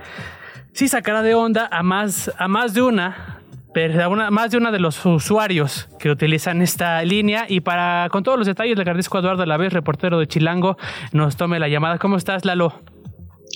Sí 0.73 0.89
sacará 0.89 1.23
de 1.23 1.35
onda 1.35 1.69
a 1.71 1.83
más, 1.83 2.33
a 2.39 2.49
más 2.49 2.75
de 2.75 2.83
una 2.83 3.41
pero 3.73 4.09
una, 4.09 4.31
más 4.31 4.53
de 4.53 4.59
uno 4.59 4.71
de 4.71 4.79
los 4.79 5.05
usuarios 5.05 5.89
que 5.99 6.09
utilizan 6.09 6.63
esta 6.63 7.03
línea. 7.03 7.47
Y 7.49 7.61
para 7.61 8.09
con 8.09 8.23
todos 8.23 8.39
los 8.39 8.47
detalles, 8.47 8.77
le 8.77 8.83
agradezco 8.83 9.19
a 9.19 9.21
Eduardo 9.21 9.45
vez 9.59 9.73
reportero 9.73 10.19
de 10.19 10.29
Chilango, 10.29 10.79
nos 11.13 11.37
tome 11.37 11.59
la 11.59 11.67
llamada. 11.67 11.99
¿Cómo 11.99 12.17
estás, 12.17 12.45
Lalo? 12.45 12.94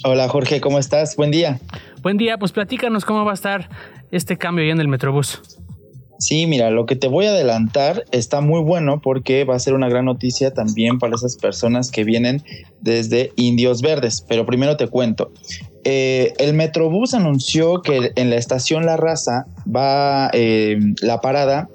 Hola 0.04 0.28
Jorge, 0.28 0.60
¿cómo 0.60 0.78
estás? 0.78 1.16
Buen 1.16 1.30
día. 1.30 1.58
Buen 2.02 2.16
día, 2.16 2.38
pues 2.38 2.52
platícanos 2.52 3.04
cómo 3.04 3.24
va 3.24 3.32
a 3.32 3.34
estar 3.34 3.68
este 4.10 4.36
cambio 4.36 4.64
ahí 4.64 4.70
en 4.70 4.80
el 4.80 4.88
Metrobús. 4.88 5.40
Sí, 6.18 6.46
mira, 6.46 6.70
lo 6.70 6.86
que 6.86 6.96
te 6.96 7.08
voy 7.08 7.26
a 7.26 7.30
adelantar 7.30 8.04
está 8.10 8.40
muy 8.40 8.60
bueno 8.60 9.00
porque 9.00 9.44
va 9.44 9.54
a 9.54 9.58
ser 9.58 9.74
una 9.74 9.88
gran 9.88 10.04
noticia 10.04 10.52
también 10.52 10.98
para 10.98 11.14
esas 11.14 11.36
personas 11.36 11.90
que 11.90 12.04
vienen 12.04 12.42
desde 12.80 13.32
Indios 13.36 13.82
Verdes. 13.82 14.24
Pero 14.28 14.44
primero 14.44 14.76
te 14.76 14.88
cuento. 14.88 15.32
Eh, 15.84 16.32
el 16.38 16.54
Metrobús 16.54 17.14
anunció 17.14 17.82
que 17.82 18.12
en 18.16 18.30
la 18.30 18.36
estación 18.36 18.84
La 18.84 18.96
Raza 18.96 19.46
va 19.64 20.30
eh, 20.32 20.78
la 21.02 21.20
parada, 21.20 21.68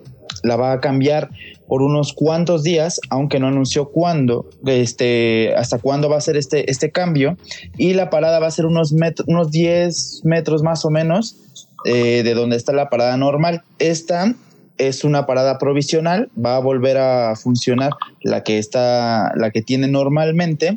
la 0.43 0.55
va 0.55 0.73
a 0.73 0.79
cambiar 0.81 1.29
por 1.67 1.81
unos 1.81 2.13
cuantos 2.13 2.63
días, 2.63 2.99
aunque 3.09 3.39
no 3.39 3.47
anunció 3.47 3.89
cuándo, 3.89 4.49
este, 4.65 5.53
hasta 5.55 5.79
cuándo 5.79 6.09
va 6.09 6.17
a 6.17 6.21
ser 6.21 6.37
este, 6.37 6.69
este 6.69 6.91
cambio. 6.91 7.37
Y 7.77 7.93
la 7.93 8.09
parada 8.09 8.39
va 8.39 8.47
a 8.47 8.51
ser 8.51 8.65
unos, 8.65 8.93
unos 9.27 9.51
10 9.51 10.21
metros 10.25 10.63
más 10.63 10.85
o 10.85 10.89
menos 10.89 11.37
eh, 11.85 12.23
de 12.23 12.33
donde 12.33 12.55
está 12.55 12.73
la 12.73 12.89
parada 12.89 13.17
normal. 13.17 13.63
Esta 13.79 14.33
es 14.77 15.03
una 15.03 15.25
parada 15.25 15.57
provisional, 15.57 16.29
va 16.43 16.55
a 16.55 16.59
volver 16.59 16.97
a 16.97 17.35
funcionar 17.35 17.91
la 18.21 18.43
que 18.43 18.57
está, 18.57 19.33
la 19.35 19.51
que 19.51 19.61
tiene 19.61 19.87
normalmente, 19.87 20.75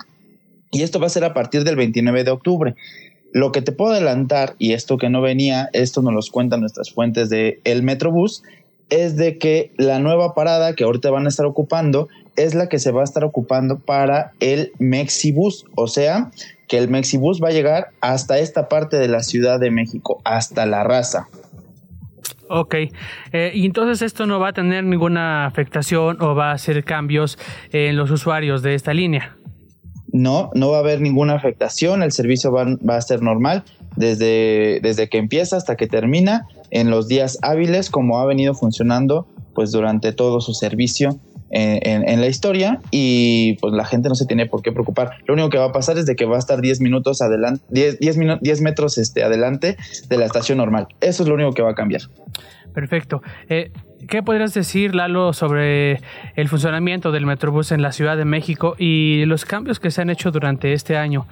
y 0.70 0.82
esto 0.82 1.00
va 1.00 1.06
a 1.06 1.10
ser 1.10 1.24
a 1.24 1.34
partir 1.34 1.64
del 1.64 1.76
29 1.76 2.24
de 2.24 2.30
octubre. 2.30 2.74
Lo 3.32 3.52
que 3.52 3.62
te 3.62 3.72
puedo 3.72 3.92
adelantar, 3.92 4.54
y 4.58 4.72
esto 4.72 4.98
que 4.98 5.10
no 5.10 5.20
venía, 5.22 5.68
esto 5.72 6.02
nos 6.02 6.12
lo 6.12 6.32
cuentan 6.32 6.60
nuestras 6.60 6.90
fuentes 6.90 7.28
de 7.28 7.60
el 7.64 7.82
Metrobús, 7.82 8.42
es 8.90 9.16
de 9.16 9.38
que 9.38 9.72
la 9.76 9.98
nueva 9.98 10.34
parada 10.34 10.74
que 10.74 10.84
ahorita 10.84 11.10
van 11.10 11.26
a 11.26 11.28
estar 11.28 11.46
ocupando 11.46 12.08
es 12.36 12.54
la 12.54 12.68
que 12.68 12.78
se 12.78 12.92
va 12.92 13.00
a 13.00 13.04
estar 13.04 13.24
ocupando 13.24 13.78
para 13.78 14.32
el 14.40 14.72
Mexibus, 14.78 15.64
o 15.74 15.88
sea, 15.88 16.30
que 16.68 16.78
el 16.78 16.88
Mexibus 16.88 17.42
va 17.42 17.48
a 17.48 17.52
llegar 17.52 17.90
hasta 18.00 18.38
esta 18.38 18.68
parte 18.68 18.96
de 18.98 19.08
la 19.08 19.22
Ciudad 19.22 19.58
de 19.58 19.70
México, 19.70 20.20
hasta 20.24 20.66
la 20.66 20.84
raza. 20.84 21.28
Ok, 22.48 22.74
eh, 23.32 23.50
y 23.54 23.66
entonces 23.66 24.02
esto 24.02 24.26
no 24.26 24.38
va 24.38 24.48
a 24.48 24.52
tener 24.52 24.84
ninguna 24.84 25.46
afectación 25.46 26.22
o 26.22 26.34
va 26.34 26.50
a 26.50 26.54
hacer 26.54 26.84
cambios 26.84 27.38
en 27.72 27.96
los 27.96 28.10
usuarios 28.10 28.62
de 28.62 28.74
esta 28.74 28.94
línea. 28.94 29.36
No, 30.12 30.50
no 30.54 30.70
va 30.70 30.76
a 30.76 30.80
haber 30.80 31.00
ninguna 31.00 31.34
afectación, 31.34 32.02
el 32.02 32.12
servicio 32.12 32.52
va, 32.52 32.64
va 32.88 32.96
a 32.96 33.00
ser 33.00 33.20
normal 33.20 33.64
desde, 33.96 34.80
desde 34.82 35.08
que 35.08 35.18
empieza 35.18 35.56
hasta 35.56 35.76
que 35.76 35.86
termina 35.86 36.46
en 36.70 36.90
los 36.90 37.08
días 37.08 37.38
hábiles 37.42 37.90
como 37.90 38.18
ha 38.18 38.26
venido 38.26 38.54
funcionando 38.54 39.26
pues 39.54 39.72
durante 39.72 40.12
todo 40.12 40.40
su 40.40 40.54
servicio 40.54 41.18
en, 41.50 42.20
la 42.20 42.26
historia 42.26 42.80
y 42.90 43.54
pues 43.60 43.72
la 43.72 43.84
gente 43.84 44.08
no 44.08 44.14
se 44.14 44.26
tiene 44.26 44.46
por 44.46 44.62
qué 44.62 44.72
preocupar. 44.72 45.12
Lo 45.26 45.34
único 45.34 45.48
que 45.48 45.58
va 45.58 45.66
a 45.66 45.72
pasar 45.72 45.98
es 45.98 46.06
de 46.06 46.16
que 46.16 46.24
va 46.24 46.36
a 46.36 46.38
estar 46.38 46.60
10 46.60 46.80
minutos 46.80 47.22
adelante, 47.22 47.62
10, 47.70 47.98
10, 48.00 48.60
metros 48.60 48.98
este, 48.98 49.22
adelante 49.22 49.76
de 50.08 50.18
la 50.18 50.26
estación 50.26 50.58
normal. 50.58 50.88
Eso 51.00 51.22
es 51.22 51.28
lo 51.28 51.34
único 51.34 51.52
que 51.52 51.62
va 51.62 51.70
a 51.70 51.74
cambiar. 51.74 52.02
Perfecto. 52.74 53.22
Eh, 53.48 53.70
¿Qué 54.08 54.22
podrías 54.22 54.54
decir, 54.54 54.94
Lalo, 54.94 55.32
sobre 55.32 56.00
el 56.36 56.48
funcionamiento 56.48 57.10
del 57.10 57.26
Metrobús 57.26 57.72
en 57.72 57.82
la 57.82 57.92
Ciudad 57.92 58.16
de 58.16 58.24
México 58.24 58.76
y 58.78 59.24
los 59.24 59.44
cambios 59.44 59.80
que 59.80 59.90
se 59.90 60.02
han 60.02 60.10
hecho 60.10 60.30
durante 60.30 60.74
este 60.74 60.96
año? 60.96 61.26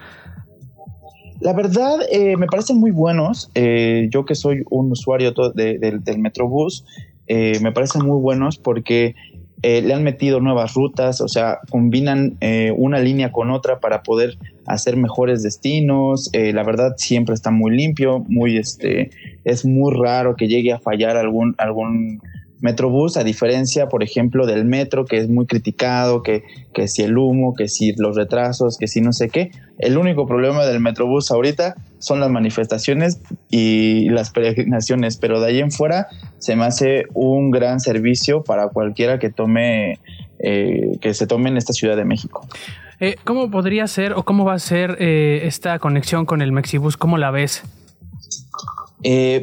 La 1.40 1.52
verdad, 1.52 1.98
eh, 2.10 2.36
me 2.36 2.46
parecen 2.46 2.78
muy 2.78 2.90
buenos. 2.90 3.50
Eh, 3.54 4.08
yo 4.10 4.24
que 4.24 4.34
soy 4.34 4.62
un 4.70 4.90
usuario 4.92 5.32
del 5.32 6.18
Metrobús, 6.18 6.84
me 7.28 7.72
parecen 7.72 8.04
muy 8.04 8.20
buenos 8.20 8.58
porque 8.58 9.14
eh, 9.66 9.80
le 9.80 9.94
han 9.94 10.02
metido 10.02 10.40
nuevas 10.40 10.74
rutas, 10.74 11.22
o 11.22 11.28
sea, 11.28 11.60
combinan 11.70 12.36
eh, 12.42 12.70
una 12.76 12.98
línea 12.98 13.32
con 13.32 13.50
otra 13.50 13.80
para 13.80 14.02
poder 14.02 14.36
hacer 14.66 14.98
mejores 14.98 15.42
destinos. 15.42 16.28
Eh, 16.34 16.52
la 16.52 16.62
verdad 16.64 16.96
siempre 16.98 17.34
está 17.34 17.50
muy 17.50 17.74
limpio, 17.74 18.22
muy 18.28 18.58
este, 18.58 19.08
es 19.44 19.64
muy 19.64 19.94
raro 19.96 20.36
que 20.36 20.48
llegue 20.48 20.70
a 20.74 20.80
fallar 20.80 21.16
algún 21.16 21.54
algún 21.56 22.20
Metrobús, 22.64 23.18
a 23.18 23.24
diferencia, 23.24 23.90
por 23.90 24.02
ejemplo, 24.02 24.46
del 24.46 24.64
metro, 24.64 25.04
que 25.04 25.18
es 25.18 25.28
muy 25.28 25.44
criticado, 25.44 26.22
que, 26.22 26.44
que 26.72 26.88
si 26.88 27.02
el 27.02 27.18
humo, 27.18 27.52
que 27.52 27.68
si 27.68 27.92
los 27.92 28.16
retrasos, 28.16 28.78
que 28.78 28.88
si 28.88 29.02
no 29.02 29.12
sé 29.12 29.28
qué. 29.28 29.50
El 29.78 29.98
único 29.98 30.26
problema 30.26 30.64
del 30.64 30.80
Metrobús 30.80 31.30
ahorita 31.30 31.74
son 31.98 32.20
las 32.20 32.30
manifestaciones 32.30 33.20
y 33.50 34.08
las 34.08 34.30
peregrinaciones, 34.30 35.18
pero 35.18 35.42
de 35.42 35.48
ahí 35.48 35.60
en 35.60 35.70
fuera 35.70 36.06
se 36.38 36.56
me 36.56 36.64
hace 36.64 37.04
un 37.12 37.50
gran 37.50 37.80
servicio 37.80 38.42
para 38.42 38.68
cualquiera 38.68 39.18
que 39.18 39.28
tome, 39.28 39.98
eh, 40.38 40.96
que 41.02 41.12
se 41.12 41.26
tome 41.26 41.50
en 41.50 41.58
esta 41.58 41.74
Ciudad 41.74 41.98
de 41.98 42.06
México. 42.06 42.48
Eh, 42.98 43.16
¿Cómo 43.24 43.50
podría 43.50 43.86
ser 43.88 44.14
o 44.14 44.22
cómo 44.22 44.46
va 44.46 44.54
a 44.54 44.58
ser 44.58 44.96
eh, 45.00 45.42
esta 45.44 45.78
conexión 45.78 46.24
con 46.24 46.40
el 46.40 46.50
Mexibus? 46.50 46.96
¿Cómo 46.96 47.18
la 47.18 47.30
ves? 47.30 47.62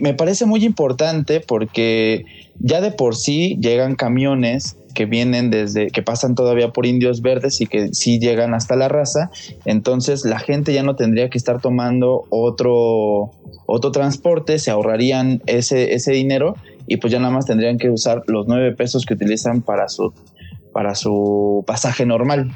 Me 0.01 0.13
parece 0.13 0.45
muy 0.45 0.65
importante 0.65 1.39
porque 1.39 2.25
ya 2.59 2.81
de 2.81 2.91
por 2.91 3.15
sí 3.15 3.57
llegan 3.59 3.95
camiones 3.95 4.77
que 4.93 5.05
vienen 5.05 5.49
desde, 5.49 5.87
que 5.87 6.01
pasan 6.01 6.35
todavía 6.35 6.71
por 6.71 6.85
indios 6.85 7.21
verdes 7.21 7.61
y 7.61 7.67
que 7.67 7.93
sí 7.93 8.19
llegan 8.19 8.53
hasta 8.53 8.75
la 8.75 8.87
raza, 8.87 9.31
entonces 9.65 10.25
la 10.25 10.39
gente 10.39 10.73
ya 10.73 10.83
no 10.83 10.95
tendría 10.95 11.29
que 11.29 11.37
estar 11.37 11.61
tomando 11.61 12.25
otro, 12.29 13.31
otro 13.65 13.91
transporte, 13.91 14.59
se 14.59 14.71
ahorrarían 14.71 15.41
ese, 15.45 15.93
ese 15.93 16.11
dinero 16.11 16.55
y 16.87 16.97
pues 16.97 17.13
ya 17.13 17.19
nada 17.19 17.33
más 17.33 17.45
tendrían 17.45 17.77
que 17.77 17.89
usar 17.89 18.23
los 18.27 18.47
nueve 18.47 18.73
pesos 18.73 19.05
que 19.05 19.13
utilizan 19.13 19.61
para 19.61 19.87
su, 19.87 20.13
para 20.73 20.95
su 20.95 21.63
pasaje 21.65 22.05
normal. 22.05 22.51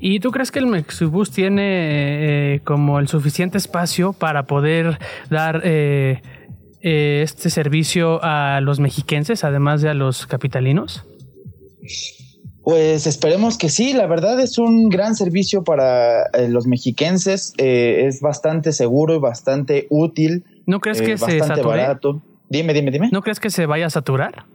¿Y 0.00 0.20
tú 0.20 0.30
crees 0.30 0.50
que 0.50 0.58
el 0.58 0.66
Mexibus 0.66 1.30
tiene 1.30 2.54
eh, 2.54 2.60
como 2.64 2.98
el 2.98 3.08
suficiente 3.08 3.58
espacio 3.58 4.12
para 4.12 4.46
poder 4.46 4.98
dar 5.30 5.62
eh, 5.64 6.22
eh, 6.82 7.22
este 7.24 7.50
servicio 7.50 8.20
a 8.22 8.60
los 8.60 8.78
mexiquenses, 8.78 9.44
además 9.44 9.82
de 9.82 9.88
a 9.88 9.94
los 9.94 10.26
capitalinos? 10.26 11.04
Pues 12.62 13.06
esperemos 13.06 13.58
que 13.58 13.68
sí, 13.68 13.92
la 13.92 14.06
verdad 14.06 14.40
es 14.40 14.58
un 14.58 14.88
gran 14.88 15.14
servicio 15.14 15.62
para 15.62 16.24
eh, 16.26 16.48
los 16.48 16.66
mexiquenses, 16.66 17.54
eh, 17.58 18.06
es 18.06 18.20
bastante 18.20 18.72
seguro 18.72 19.14
y 19.14 19.18
bastante 19.18 19.86
útil. 19.88 20.44
¿No 20.66 20.80
crees 20.80 21.00
que 21.00 21.16
se 21.16 21.38
sature? 21.38 21.62
barato. 21.62 22.22
Dime, 22.48 22.74
dime, 22.74 22.90
dime. 22.90 23.08
¿No 23.12 23.22
crees 23.22 23.38
que 23.38 23.50
se 23.50 23.66
vaya 23.66 23.86
a 23.86 23.90
saturar? 23.90 24.46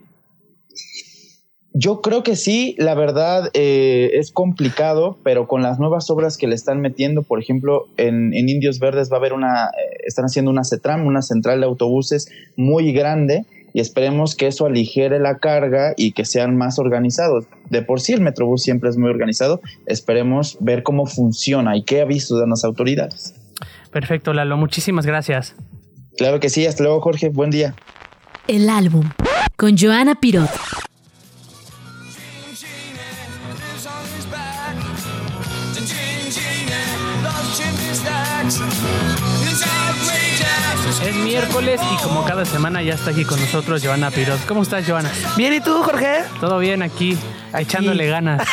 Yo 1.74 2.02
creo 2.02 2.22
que 2.22 2.36
sí, 2.36 2.74
la 2.78 2.94
verdad 2.94 3.50
eh, 3.54 4.10
es 4.14 4.30
complicado, 4.30 5.16
pero 5.22 5.46
con 5.48 5.62
las 5.62 5.78
nuevas 5.78 6.10
obras 6.10 6.36
que 6.36 6.46
le 6.46 6.54
están 6.54 6.80
metiendo, 6.80 7.22
por 7.22 7.40
ejemplo, 7.40 7.86
en, 7.96 8.34
Indios 8.34 8.78
Verdes 8.78 9.10
va 9.10 9.16
a 9.16 9.20
haber 9.20 9.32
una, 9.32 9.66
eh, 9.68 10.02
están 10.04 10.26
haciendo 10.26 10.50
una 10.50 10.64
CETRAM, 10.64 11.06
una 11.06 11.22
central 11.22 11.60
de 11.60 11.66
autobuses 11.66 12.28
muy 12.56 12.92
grande 12.92 13.46
y 13.72 13.80
esperemos 13.80 14.34
que 14.36 14.48
eso 14.48 14.66
aligere 14.66 15.18
la 15.18 15.38
carga 15.38 15.94
y 15.96 16.12
que 16.12 16.26
sean 16.26 16.56
más 16.58 16.78
organizados. 16.78 17.46
De 17.70 17.80
por 17.80 18.00
sí 18.00 18.12
el 18.12 18.20
Metrobús 18.20 18.62
siempre 18.62 18.90
es 18.90 18.98
muy 18.98 19.08
organizado, 19.08 19.62
esperemos 19.86 20.58
ver 20.60 20.82
cómo 20.82 21.06
funciona 21.06 21.74
y 21.76 21.84
qué 21.84 22.02
avisos 22.02 22.38
dan 22.38 22.50
las 22.50 22.64
autoridades. 22.64 23.34
Perfecto, 23.90 24.34
Lalo, 24.34 24.58
muchísimas 24.58 25.06
gracias. 25.06 25.54
Claro 26.18 26.38
que 26.38 26.50
sí, 26.50 26.66
hasta 26.66 26.82
luego 26.82 27.00
Jorge, 27.00 27.30
buen 27.30 27.50
día. 27.50 27.74
El 28.46 28.68
álbum 28.68 29.08
con 29.56 29.78
Joana 29.78 30.16
Pirot. 30.16 30.50
Miércoles 41.22 41.80
y 41.92 42.02
como 42.02 42.24
cada 42.24 42.44
semana 42.44 42.82
ya 42.82 42.94
está 42.94 43.10
aquí 43.10 43.24
con 43.24 43.40
nosotros 43.40 43.84
Joana 43.84 44.10
Pirot. 44.10 44.44
¿Cómo 44.46 44.62
estás, 44.62 44.86
Joana? 44.86 45.10
Bien, 45.36 45.52
¿y 45.52 45.60
tú, 45.60 45.82
Jorge? 45.82 46.24
Todo 46.40 46.58
bien 46.58 46.82
aquí, 46.82 47.16
echándole 47.54 48.06
ganas. 48.06 48.46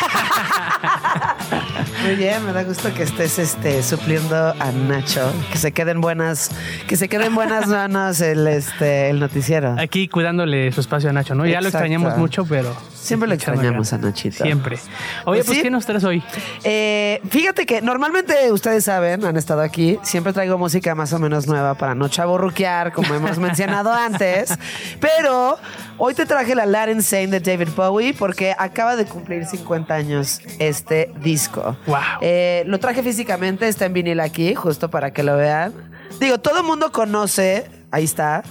Muy 2.04 2.16
bien, 2.16 2.44
me 2.46 2.52
da 2.52 2.64
gusto 2.64 2.92
que 2.94 3.02
estés 3.02 3.38
este, 3.38 3.82
supliendo 3.82 4.36
a 4.36 4.72
Nacho, 4.72 5.32
que 5.52 5.58
se 5.58 5.72
queden 5.72 6.00
buenas, 6.00 6.50
que 6.86 6.96
se 6.96 7.08
queden 7.08 7.34
buenas 7.34 7.66
manos 7.66 8.20
el, 8.20 8.46
este, 8.46 9.10
el 9.10 9.20
noticiero. 9.20 9.76
Aquí 9.78 10.08
cuidándole 10.08 10.72
su 10.72 10.80
espacio 10.80 11.10
a 11.10 11.12
Nacho, 11.12 11.34
¿no? 11.34 11.46
Ya 11.46 11.60
lo 11.60 11.68
extrañamos 11.68 12.16
mucho, 12.16 12.44
pero 12.46 12.74
Siempre 13.00 13.28
lo 13.28 13.34
extrañamos 13.34 13.92
a 13.92 13.98
Nachito. 13.98 14.44
Siempre. 14.44 14.78
Oye, 15.24 15.38
pues, 15.40 15.46
pues 15.46 15.62
¿qué 15.62 15.70
nos 15.70 15.86
traes 15.86 16.04
hoy? 16.04 16.22
Eh, 16.64 17.20
fíjate 17.30 17.64
que 17.64 17.80
normalmente 17.80 18.52
ustedes 18.52 18.84
saben, 18.84 19.24
han 19.24 19.36
estado 19.36 19.62
aquí, 19.62 19.98
siempre 20.02 20.32
traigo 20.32 20.58
música 20.58 20.94
más 20.94 21.12
o 21.12 21.18
menos 21.18 21.46
nueva 21.46 21.74
para 21.74 21.94
no 21.94 22.08
chaborruquear, 22.08 22.92
como 22.92 23.14
hemos 23.14 23.38
mencionado 23.38 23.92
antes. 23.92 24.54
Pero 25.00 25.58
hoy 25.96 26.14
te 26.14 26.26
traje 26.26 26.54
la 26.54 26.66
Latin 26.66 26.96
Insane 26.96 27.28
de 27.28 27.40
David 27.40 27.68
Bowie 27.74 28.12
porque 28.12 28.54
acaba 28.58 28.96
de 28.96 29.06
cumplir 29.06 29.46
50 29.46 29.94
años 29.94 30.40
este 30.58 31.10
disco. 31.22 31.76
Wow. 31.86 31.96
Eh, 32.20 32.64
lo 32.66 32.78
traje 32.78 33.02
físicamente, 33.02 33.66
está 33.66 33.86
en 33.86 33.94
vinil 33.94 34.20
aquí, 34.20 34.54
justo 34.54 34.90
para 34.90 35.12
que 35.12 35.22
lo 35.22 35.36
vean. 35.36 35.72
Digo, 36.20 36.38
todo 36.38 36.58
el 36.58 36.64
mundo 36.64 36.92
conoce, 36.92 37.70
ahí 37.90 38.04
está. 38.04 38.42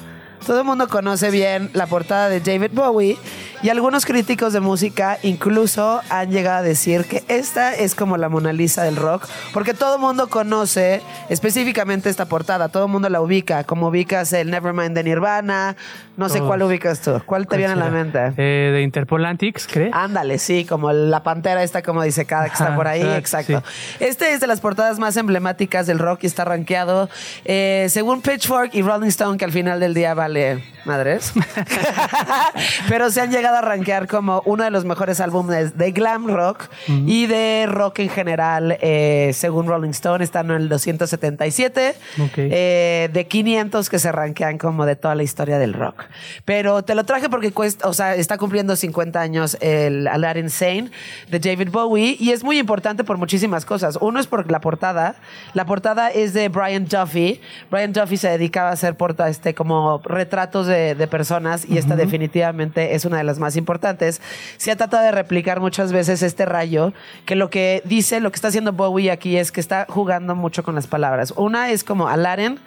Todo 0.45 0.59
el 0.59 0.65
mundo 0.65 0.87
conoce 0.87 1.29
bien 1.29 1.69
la 1.73 1.85
portada 1.85 2.29
de 2.29 2.39
David 2.39 2.71
Bowie 2.73 3.17
y 3.61 3.69
algunos 3.69 4.05
críticos 4.05 4.53
de 4.53 4.59
música 4.59 5.17
incluso 5.21 6.01
han 6.09 6.31
llegado 6.31 6.59
a 6.59 6.61
decir 6.61 7.05
que 7.05 7.23
esta 7.27 7.75
es 7.75 7.93
como 7.95 8.17
la 8.17 8.29
Mona 8.29 8.53
Lisa 8.53 8.83
del 8.83 8.95
rock, 8.95 9.27
porque 9.53 9.73
todo 9.73 9.95
el 9.95 10.01
mundo 10.01 10.29
conoce 10.29 11.01
específicamente 11.29 12.09
esta 12.09 12.25
portada, 12.25 12.69
todo 12.69 12.85
el 12.85 12.91
mundo 12.91 13.09
la 13.09 13.21
ubica, 13.21 13.63
como 13.65 13.87
ubicas 13.87 14.31
el 14.33 14.49
Nevermind 14.49 14.95
de 14.95 15.03
Nirvana, 15.03 15.75
no 16.15 16.29
sé 16.29 16.39
cuál 16.41 16.61
ubicas 16.63 17.01
tú, 17.01 17.21
¿cuál 17.25 17.47
te 17.47 17.57
viene 17.57 17.73
a 17.73 17.75
la 17.75 17.89
mente? 17.89 18.33
Eh, 18.37 18.71
de 18.71 18.81
Interpol 18.81 19.25
Antics, 19.25 19.67
¿crees? 19.67 19.93
Ándale, 19.93 20.37
sí, 20.37 20.65
como 20.65 20.91
la 20.91 21.23
pantera 21.23 21.63
esta, 21.63 21.81
como 21.81 22.03
dice 22.03 22.25
cada 22.25 22.45
que 22.45 22.53
está 22.53 22.75
por 22.75 22.87
ahí, 22.87 23.01
exacto. 23.01 23.63
Este 23.99 24.33
es 24.33 24.39
de 24.39 24.47
las 24.47 24.59
portadas 24.59 24.99
más 24.99 25.17
emblemáticas 25.17 25.87
del 25.87 25.99
rock 25.99 26.23
y 26.23 26.27
está 26.27 26.45
rankeado 26.45 27.09
eh, 27.45 27.87
según 27.89 28.21
Pitchfork 28.21 28.73
y 28.73 28.81
Rolling 28.81 29.07
Stone, 29.07 29.37
que 29.37 29.45
al 29.45 29.51
final 29.51 29.79
del 29.79 29.93
día 29.93 30.13
vale 30.13 30.63
madres. 30.85 31.33
Pero 32.89 33.09
se 33.11 33.21
han 33.21 33.31
llegado 33.31 33.48
a 33.57 33.61
rankear 33.61 34.07
como 34.07 34.41
uno 34.45 34.63
de 34.63 34.71
los 34.71 34.85
mejores 34.85 35.19
álbumes 35.19 35.77
de 35.77 35.91
glam 35.91 36.27
rock 36.27 36.69
y 36.87 37.25
de 37.25 37.65
rock 37.67 37.99
en 37.99 38.09
general, 38.09 38.77
eh, 38.81 39.31
según 39.33 39.67
Rolling 39.67 39.89
Stone, 39.89 40.23
están 40.23 40.51
en 40.51 40.57
el 40.57 40.69
277 40.69 41.95
eh, 42.37 43.09
de 43.11 43.27
500 43.27 43.89
que 43.89 43.99
se 43.99 44.11
rankean 44.11 44.57
como 44.57 44.85
de 44.85 44.95
toda 44.95 45.15
la 45.15 45.23
historia 45.23 45.57
del 45.59 45.73
rock. 45.73 46.03
Pero 46.45 46.83
te 46.83 46.95
lo 46.95 47.03
traje 47.05 47.29
porque 47.29 47.51
cuesta, 47.51 47.87
o 47.87 47.93
sea, 47.93 48.15
está 48.15 48.37
cumpliendo 48.37 48.75
50 48.75 49.19
años 49.19 49.57
el 49.61 50.07
Aladdin 50.07 50.45
Insane 50.45 50.91
de 51.29 51.39
David 51.39 51.69
Bowie 51.71 52.15
y 52.19 52.31
es 52.31 52.43
muy 52.43 52.59
importante 52.59 53.03
por 53.03 53.17
muchísimas 53.17 53.65
cosas. 53.65 53.97
Uno 54.01 54.19
es 54.19 54.27
por 54.27 54.49
la 54.51 54.61
portada. 54.61 55.15
La 55.53 55.65
portada 55.65 56.09
es 56.09 56.33
de 56.33 56.49
Brian 56.49 56.85
Duffy. 56.85 57.41
Brian 57.69 57.93
Duffy 57.93 58.17
se 58.17 58.29
dedicaba 58.29 58.69
a 58.69 58.73
hacer 58.73 58.95
porta, 58.95 59.29
este, 59.29 59.53
como 59.53 60.01
retratos 60.03 60.67
de, 60.67 60.95
de 60.95 61.07
personas 61.07 61.65
y 61.67 61.77
esta 61.77 61.95
definitivamente 61.95 62.95
es 62.95 63.05
una 63.05 63.17
de 63.17 63.23
las 63.23 63.38
más 63.39 63.55
importantes. 63.55 64.21
Se 64.57 64.71
ha 64.71 64.75
tratado 64.75 65.03
de 65.03 65.11
replicar 65.11 65.59
muchas 65.59 65.91
veces 65.91 66.21
este 66.21 66.45
rayo, 66.45 66.93
que 67.25 67.35
lo 67.35 67.49
que 67.49 67.81
dice, 67.85 68.19
lo 68.19 68.31
que 68.31 68.35
está 68.35 68.49
haciendo 68.49 68.73
Bowie 68.73 69.11
aquí 69.11 69.37
es 69.37 69.51
que 69.51 69.61
está 69.61 69.85
jugando 69.89 70.35
mucho 70.35 70.63
con 70.63 70.75
las 70.75 70.87
palabras. 70.87 71.33
Una 71.35 71.71
es 71.71 71.83
como 71.83 72.07
Aladdin. 72.07 72.59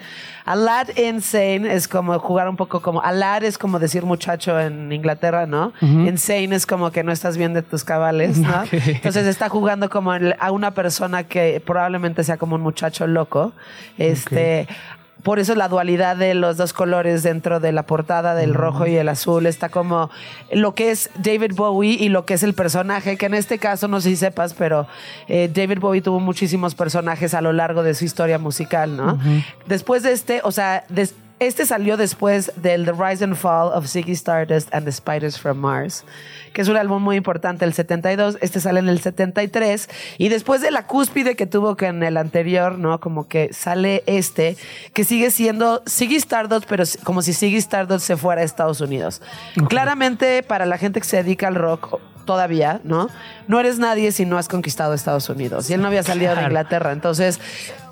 Alad 0.44 0.88
insane 0.96 1.72
es 1.72 1.86
como 1.86 2.18
jugar 2.18 2.48
un 2.48 2.56
poco 2.56 2.82
como 2.82 3.00
Alad 3.00 3.44
es 3.44 3.58
como 3.58 3.78
decir 3.78 4.04
muchacho 4.04 4.58
en 4.58 4.90
Inglaterra, 4.90 5.46
¿no? 5.46 5.72
Insane 5.80 6.54
es 6.56 6.66
como 6.66 6.90
que 6.90 7.04
no 7.04 7.12
estás 7.12 7.36
bien 7.36 7.54
de 7.54 7.62
tus 7.62 7.84
cabales, 7.84 8.38
¿no? 8.38 8.64
Entonces 8.72 9.26
está 9.26 9.48
jugando 9.48 9.88
como 9.88 10.12
a 10.12 10.50
una 10.50 10.72
persona 10.72 11.24
que 11.24 11.62
probablemente 11.64 12.24
sea 12.24 12.38
como 12.38 12.56
un 12.56 12.62
muchacho 12.62 13.06
loco. 13.06 13.52
Este. 13.98 14.66
Por 15.22 15.38
eso 15.38 15.54
la 15.54 15.68
dualidad 15.68 16.16
de 16.16 16.34
los 16.34 16.56
dos 16.56 16.72
colores 16.72 17.22
dentro 17.22 17.60
de 17.60 17.70
la 17.70 17.84
portada 17.84 18.34
del 18.34 18.54
rojo 18.54 18.86
y 18.86 18.96
el 18.96 19.08
azul 19.08 19.46
está 19.46 19.68
como 19.68 20.10
lo 20.50 20.74
que 20.74 20.90
es 20.90 21.10
David 21.16 21.52
Bowie 21.54 21.96
y 22.00 22.08
lo 22.08 22.24
que 22.26 22.34
es 22.34 22.42
el 22.42 22.54
personaje, 22.54 23.16
que 23.16 23.26
en 23.26 23.34
este 23.34 23.58
caso 23.58 23.86
no 23.86 24.00
sé 24.00 24.10
si 24.10 24.16
sepas, 24.16 24.52
pero 24.54 24.88
eh, 25.28 25.48
David 25.54 25.78
Bowie 25.78 26.02
tuvo 26.02 26.18
muchísimos 26.18 26.74
personajes 26.74 27.34
a 27.34 27.40
lo 27.40 27.52
largo 27.52 27.82
de 27.84 27.94
su 27.94 28.04
historia 28.04 28.38
musical, 28.38 28.96
¿no? 28.96 29.18
Después 29.66 30.02
de 30.02 30.10
este, 30.12 30.40
o 30.42 30.50
sea, 30.50 30.84
des- 30.88 31.14
este 31.38 31.66
salió 31.66 31.96
después 31.96 32.52
del 32.56 32.84
The 32.84 32.92
Rise 32.92 33.24
and 33.24 33.34
Fall 33.36 33.72
of 33.74 33.86
Ziggy 33.88 34.12
Stardust 34.12 34.72
and 34.74 34.84
the 34.86 34.92
Spiders 34.92 35.38
from 35.40 35.58
Mars, 35.58 36.04
que 36.52 36.62
es 36.62 36.68
un 36.68 36.76
álbum 36.76 37.02
muy 37.02 37.16
importante, 37.16 37.64
el 37.64 37.72
72. 37.72 38.38
Este 38.40 38.60
sale 38.60 38.80
en 38.80 38.88
el 38.88 39.00
73. 39.00 39.88
Y 40.18 40.28
después 40.28 40.60
de 40.60 40.70
la 40.70 40.86
cúspide 40.86 41.36
que 41.36 41.46
tuvo 41.46 41.76
que 41.76 41.86
en 41.86 42.02
el 42.02 42.16
anterior, 42.16 42.78
¿no? 42.78 43.00
Como 43.00 43.28
que 43.28 43.52
sale 43.52 44.02
este, 44.06 44.56
que 44.94 45.04
sigue 45.04 45.30
siendo 45.30 45.82
Ziggy 45.88 46.16
Stardust, 46.16 46.66
pero 46.68 46.84
como 47.04 47.22
si 47.22 47.32
Ziggy 47.32 47.56
Stardust 47.56 48.06
se 48.06 48.16
fuera 48.16 48.42
a 48.42 48.44
Estados 48.44 48.80
Unidos. 48.80 49.22
Claramente, 49.68 50.42
para 50.42 50.66
la 50.66 50.78
gente 50.78 51.00
que 51.00 51.06
se 51.06 51.22
dedica 51.22 51.48
al 51.48 51.54
rock, 51.54 52.00
todavía, 52.24 52.80
¿no? 52.84 53.08
No 53.48 53.60
eres 53.60 53.78
nadie 53.78 54.12
si 54.12 54.24
no 54.24 54.38
has 54.38 54.48
conquistado 54.48 54.94
Estados 54.94 55.28
Unidos. 55.28 55.68
Y 55.70 55.74
él 55.74 55.80
no 55.80 55.88
había 55.88 56.02
salido 56.02 56.34
de. 56.34 56.42
Inglaterra. 56.42 56.92
Entonces, 56.92 57.40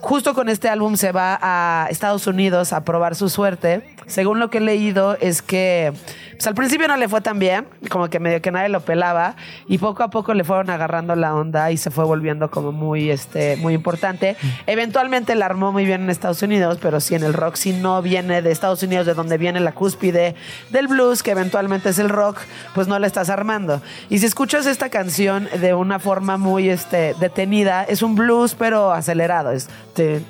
justo 0.01 0.35
con 0.35 0.49
este 0.49 0.69
álbum 0.69 0.97
se 0.97 1.13
va 1.13 1.39
a 1.41 1.87
Estados 1.91 2.27
Unidos 2.27 2.73
a 2.73 2.85
probar 2.85 3.15
su 3.15 3.29
suerte. 3.29 3.83
Según 4.07 4.41
lo 4.41 4.51
que 4.51 4.59
he 4.59 4.61
leído, 4.61 5.17
es 5.21 5.41
que 5.43 5.93
pues, 6.41 6.47
al 6.47 6.55
principio 6.55 6.89
no 6.89 6.97
le 6.97 7.07
fue 7.07 7.21
tan 7.21 7.39
bien, 7.39 7.67
como 7.91 8.09
que 8.09 8.19
medio 8.19 8.41
que 8.41 8.51
nadie 8.51 8.71
lo 8.71 8.81
pelaba, 8.81 9.37
y 9.69 9.77
poco 9.77 10.03
a 10.03 10.09
poco 10.09 10.33
le 10.33 10.43
fueron 10.43 10.71
agarrando 10.71 11.15
la 11.15 11.35
onda 11.35 11.71
y 11.71 11.77
se 11.77 11.91
fue 11.91 12.05
volviendo 12.05 12.51
como 12.51 12.73
muy, 12.73 13.11
este, 13.11 13.57
muy 13.57 13.75
importante. 13.75 14.37
Eventualmente 14.67 15.35
la 15.35 15.45
armó 15.45 15.71
muy 15.71 15.85
bien 15.85 16.01
en 16.01 16.09
Estados 16.09 16.43
Unidos, 16.43 16.79
pero 16.81 16.99
si 17.01 17.15
en 17.15 17.25
el 17.25 17.35
rock 17.35 17.57
si 17.57 17.75
no 17.75 18.01
viene 18.01 18.41
de 18.41 18.53
Estados 18.53 18.83
Unidos, 18.83 19.05
de 19.05 19.13
donde 19.13 19.37
viene 19.37 19.61
la 19.61 19.73
cúspide 19.73 20.35
del 20.71 20.89
blues, 20.89 21.23
que 21.23 21.33
eventualmente 21.33 21.91
es 21.91 21.99
el 21.99 22.09
rock, 22.09 22.39
pues 22.75 22.89
no 22.89 22.99
la 22.99 23.07
estás 23.07 23.29
armando. 23.29 23.83
Y 24.09 24.20
si 24.21 24.27
escuchas 24.27 24.67
esta 24.67 24.91
canción 24.91 25.49
de 25.61 25.73
una 25.73 25.99
forma 25.99 26.37
muy 26.37 26.69
este, 26.69 27.15
detenida, 27.19 27.85
es 27.85 28.03
un 28.03 28.15
blues 28.15 28.55
pero 28.55 28.93
acelerado. 28.93 29.51
Es, 29.51 29.71
de 29.97 30.23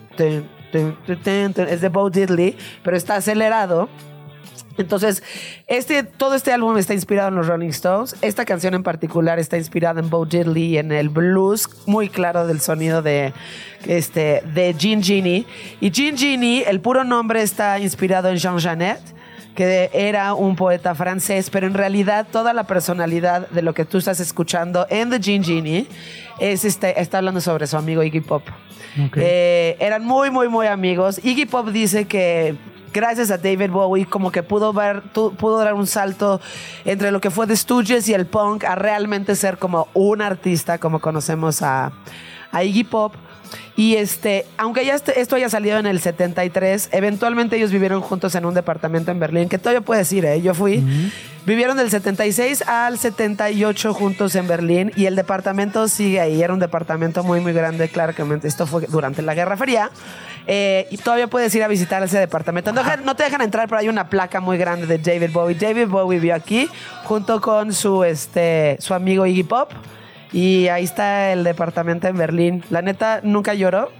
Bo 1.90 2.08
Diddley, 2.08 2.56
pero 2.84 2.96
está 2.96 3.16
acelerado. 3.16 3.88
Entonces, 4.78 5.24
este, 5.66 6.04
todo 6.04 6.36
este 6.36 6.52
álbum 6.52 6.78
está 6.78 6.94
inspirado 6.94 7.30
en 7.30 7.34
los 7.34 7.48
Rolling 7.48 7.70
Stones. 7.70 8.14
Esta 8.22 8.44
canción 8.44 8.74
en 8.74 8.84
particular 8.84 9.40
está 9.40 9.58
inspirada 9.58 10.00
en 10.00 10.08
Bo 10.08 10.24
Diddley 10.24 10.78
en 10.78 10.92
el 10.92 11.08
blues 11.08 11.68
muy 11.86 12.08
claro 12.08 12.46
del 12.46 12.60
sonido 12.60 13.02
de, 13.02 13.32
este, 13.86 14.44
de 14.54 14.72
Jean 14.78 15.02
Genie. 15.02 15.46
Y 15.80 15.90
Jean 15.90 16.16
Genie, 16.16 16.62
el 16.62 16.80
puro 16.80 17.02
nombre 17.02 17.42
está 17.42 17.80
inspirado 17.80 18.28
en 18.28 18.36
Jean 18.36 18.60
Genet 18.60 19.00
que 19.60 19.90
era 19.92 20.32
un 20.32 20.56
poeta 20.56 20.94
francés, 20.94 21.50
pero 21.50 21.66
en 21.66 21.74
realidad 21.74 22.26
toda 22.32 22.54
la 22.54 22.64
personalidad 22.64 23.46
de 23.50 23.60
lo 23.60 23.74
que 23.74 23.84
tú 23.84 23.98
estás 23.98 24.18
escuchando 24.18 24.86
en 24.88 25.10
The 25.10 25.20
Jean 25.20 25.44
Genie 25.44 25.86
es 26.38 26.64
este, 26.64 26.98
está 26.98 27.18
hablando 27.18 27.42
sobre 27.42 27.66
su 27.66 27.76
amigo 27.76 28.02
Iggy 28.02 28.22
Pop. 28.22 28.42
Eh, 29.16 29.76
eran 29.78 30.02
muy, 30.02 30.30
muy, 30.30 30.48
muy 30.48 30.66
amigos. 30.66 31.20
Iggy 31.22 31.44
Pop 31.44 31.68
dice 31.68 32.06
que 32.06 32.56
gracias 32.90 33.30
a 33.30 33.36
David 33.36 33.68
Bowie 33.68 34.06
como 34.06 34.32
que 34.32 34.42
pudo 34.42 34.72
ver, 34.72 35.02
pudo 35.12 35.58
dar 35.58 35.74
un 35.74 35.86
salto 35.86 36.40
entre 36.86 37.10
lo 37.10 37.20
que 37.20 37.28
fue 37.28 37.46
The 37.46 37.54
Stooges 37.54 38.08
y 38.08 38.14
el 38.14 38.24
punk 38.24 38.64
a 38.64 38.76
realmente 38.76 39.36
ser 39.36 39.58
como 39.58 39.88
un 39.92 40.22
artista 40.22 40.78
como 40.78 41.00
conocemos 41.00 41.60
a, 41.60 41.92
a 42.50 42.64
Iggy 42.64 42.84
Pop. 42.84 43.14
Y 43.76 43.96
este, 43.96 44.46
aunque 44.58 44.84
ya 44.84 44.94
este- 44.94 45.20
esto 45.20 45.36
haya 45.36 45.48
salido 45.48 45.78
en 45.78 45.86
el 45.86 46.00
73, 46.00 46.88
eventualmente 46.92 47.56
ellos 47.56 47.70
vivieron 47.72 48.00
juntos 48.02 48.34
en 48.34 48.44
un 48.44 48.54
departamento 48.54 49.10
en 49.10 49.18
Berlín, 49.20 49.48
que 49.48 49.58
todavía 49.58 49.80
puedes 49.80 50.12
ir, 50.12 50.24
¿eh? 50.24 50.40
Yo 50.42 50.54
fui. 50.54 50.84
Vivieron 51.46 51.76
del 51.78 51.90
76 51.90 52.62
al 52.68 52.98
78 52.98 53.94
juntos 53.94 54.34
en 54.34 54.46
Berlín 54.46 54.92
y 54.96 55.06
el 55.06 55.16
departamento 55.16 55.88
sigue 55.88 56.20
ahí. 56.20 56.42
Era 56.42 56.52
un 56.52 56.60
departamento 56.60 57.24
muy, 57.24 57.40
muy 57.40 57.52
grande, 57.54 57.88
claramente. 57.88 58.46
Esto 58.46 58.66
fue 58.66 58.82
durante 58.88 59.22
la 59.22 59.34
Guerra 59.34 59.56
Fría. 59.56 59.90
Eh, 60.46 60.86
y 60.90 60.96
todavía 60.98 61.28
puedes 61.28 61.54
ir 61.54 61.62
a 61.62 61.68
visitar 61.68 62.02
ese 62.02 62.18
departamento. 62.18 62.72
No, 62.72 62.82
no 63.04 63.14
te 63.16 63.22
dejan 63.24 63.40
entrar, 63.40 63.68
pero 63.68 63.78
hay 63.78 63.88
una 63.88 64.08
placa 64.10 64.40
muy 64.40 64.58
grande 64.58 64.86
de 64.86 64.98
David 64.98 65.32
Bowie. 65.32 65.54
David 65.56 65.86
Bowie 65.88 66.18
vivió 66.18 66.34
aquí 66.34 66.68
junto 67.04 67.40
con 67.40 67.72
su, 67.72 68.04
este, 68.04 68.76
su 68.80 68.92
amigo 68.94 69.24
Iggy 69.26 69.44
Pop. 69.44 69.70
Y 70.32 70.68
ahí 70.68 70.84
está 70.84 71.32
el 71.32 71.44
departamento 71.44 72.06
en 72.08 72.16
Berlín. 72.16 72.64
La 72.70 72.82
neta, 72.82 73.20
nunca 73.22 73.54
lloró. 73.54 73.90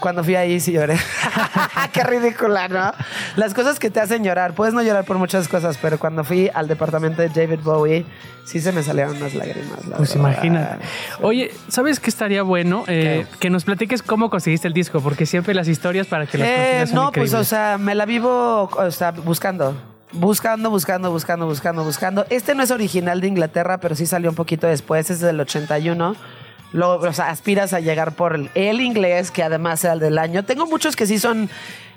Cuando 0.00 0.24
fui 0.24 0.34
ahí 0.34 0.58
sí 0.58 0.72
lloré. 0.72 0.96
Qué 1.92 2.02
ridícula, 2.02 2.66
¿no? 2.68 2.92
Las 3.36 3.54
cosas 3.54 3.78
que 3.78 3.88
te 3.88 4.00
hacen 4.00 4.24
llorar. 4.24 4.52
Puedes 4.52 4.74
no 4.74 4.82
llorar 4.82 5.04
por 5.04 5.16
muchas 5.16 5.46
cosas, 5.46 5.78
pero 5.80 5.98
cuando 5.98 6.24
fui 6.24 6.50
al 6.52 6.66
departamento 6.66 7.22
de 7.22 7.28
David 7.28 7.60
Bowie, 7.62 8.04
sí 8.44 8.58
se 8.60 8.72
me 8.72 8.82
salieron 8.82 9.16
unas 9.16 9.32
lágrimas. 9.32 9.86
la 9.86 9.96
Pues 9.98 10.14
verdad. 10.16 10.30
imagínate. 10.32 10.84
Oye, 11.20 11.52
¿sabes 11.68 12.00
qué 12.00 12.10
estaría 12.10 12.42
bueno? 12.42 12.82
Eh, 12.88 13.26
que 13.38 13.48
nos 13.48 13.62
platiques 13.64 14.02
cómo 14.02 14.28
conseguiste 14.28 14.66
el 14.66 14.74
disco, 14.74 15.00
porque 15.00 15.24
siempre 15.24 15.54
las 15.54 15.68
historias 15.68 16.08
para 16.08 16.26
que 16.26 16.36
las 16.36 16.48
Eh, 16.48 16.82
son 16.86 16.96
no, 16.96 17.12
pues, 17.12 17.32
o 17.34 17.44
sea, 17.44 17.78
me 17.78 17.94
la 17.94 18.04
vivo, 18.04 18.68
o 18.76 18.90
sea, 18.90 19.12
buscando. 19.12 19.76
Buscando, 20.12 20.70
buscando, 20.70 21.10
buscando, 21.10 21.46
buscando, 21.46 21.84
buscando. 21.84 22.26
Este 22.28 22.54
no 22.54 22.62
es 22.62 22.70
original 22.70 23.20
de 23.20 23.28
Inglaterra, 23.28 23.78
pero 23.78 23.94
sí 23.94 24.06
salió 24.06 24.30
un 24.30 24.36
poquito 24.36 24.66
después, 24.66 25.10
es 25.10 25.20
del 25.20 25.40
81. 25.40 26.16
Lo, 26.72 26.94
o 26.96 27.12
sea, 27.12 27.28
aspiras 27.28 27.72
a 27.72 27.80
llegar 27.80 28.12
por 28.12 28.34
el, 28.34 28.50
el 28.54 28.80
inglés, 28.80 29.30
que 29.30 29.42
además 29.42 29.80
sea 29.80 29.92
el 29.92 30.00
del 30.00 30.18
año. 30.18 30.42
Tengo 30.44 30.66
muchos 30.66 30.96
que 30.96 31.06
sí 31.06 31.18
son 31.18 31.50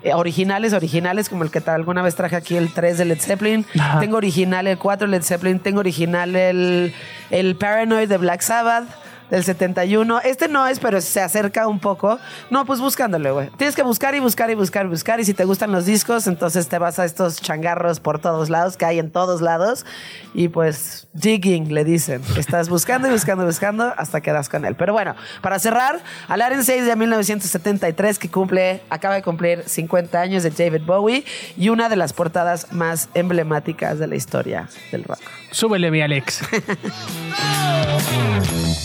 eh, 0.04 0.14
originales, 0.14 0.74
originales, 0.74 1.30
como 1.30 1.44
el 1.44 1.52
que 1.52 1.62
tal, 1.62 1.76
alguna 1.76 2.02
vez 2.02 2.16
traje 2.16 2.36
aquí 2.36 2.56
el 2.58 2.74
3 2.74 2.98
de 2.98 3.06
Led 3.06 3.20
Zeppelin. 3.20 3.66
Ajá. 3.80 4.00
Tengo 4.00 4.18
original 4.18 4.68
el 4.68 4.78
4 4.78 5.08
de 5.08 5.12
Led 5.12 5.24
Zeppelin. 5.24 5.60
Tengo 5.60 5.80
original 5.80 6.36
el, 6.36 6.94
el 7.32 7.56
Paranoid 7.56 8.10
de 8.10 8.18
Black 8.18 8.42
Sabbath 8.42 8.86
del 9.30 9.44
71. 9.44 10.22
Este 10.22 10.48
no 10.48 10.68
es, 10.68 10.80
pero 10.80 11.02
se 11.02 11.22
acerca 11.22 11.68
un 11.68 11.80
poco. 11.80 12.20
No, 12.50 12.66
pues 12.66 12.80
buscándole, 12.80 13.32
güey. 13.32 13.50
Tienes 13.58 13.76
que 13.76 13.84
buscar 13.84 14.16
y 14.16 14.20
buscar 14.20 14.50
y 14.50 14.56
buscar 14.56 14.86
y 14.86 14.90
buscar. 14.90 15.20
Y 15.20 15.26
si 15.26 15.34
te 15.34 15.46
gustan 15.46 15.72
los 15.72 15.86
discos, 15.86 16.28
entonces 16.28 16.68
te 16.68 16.78
vas 16.78 17.00
a 17.00 17.06
estos 17.06 17.42
changarros 17.42 18.00
por 18.00 18.20
todos 18.20 18.50
lados, 18.50 18.78
que 18.78 18.86
hay 18.86 19.00
en 19.00 19.12
todos 19.12 19.42
lados. 19.42 19.86
Y 20.34 20.50
pues, 20.50 21.08
digging, 21.14 21.74
le 21.74 21.84
dicen. 21.84 22.22
Estás 22.38 22.70
buscando 22.70 23.08
y 23.08 23.12
buscando 23.12 23.44
y 23.44 23.48
buscando 23.48 23.94
hasta 23.98 24.22
que 24.22 24.32
das 24.32 24.50
con 24.50 24.66
él. 24.66 24.76
Pero 24.76 24.94
bueno, 24.94 25.16
para 25.42 25.60
cerrar, 25.60 26.02
Aladdin 26.28 26.64
6 26.64 26.86
de 26.86 26.96
1973, 26.96 28.20
que 28.20 28.30
cumple, 28.30 28.82
acaba 28.90 29.16
de 29.16 29.24
cumplir 29.24 29.64
50 29.66 30.20
años 30.20 30.44
de 30.44 30.52
David 30.52 30.84
Bowie 30.86 31.26
y 31.58 31.70
una 31.70 31.90
de 31.90 31.96
las 31.96 32.14
portadas 32.14 32.72
más 32.72 33.10
emblemáticas 33.14 34.00
de 34.00 34.08
la 34.08 34.16
historia 34.16 34.70
del 34.92 35.04
rock. 35.04 35.20
Súbele, 35.52 35.92
mi 35.92 36.02
Alex. 36.02 36.42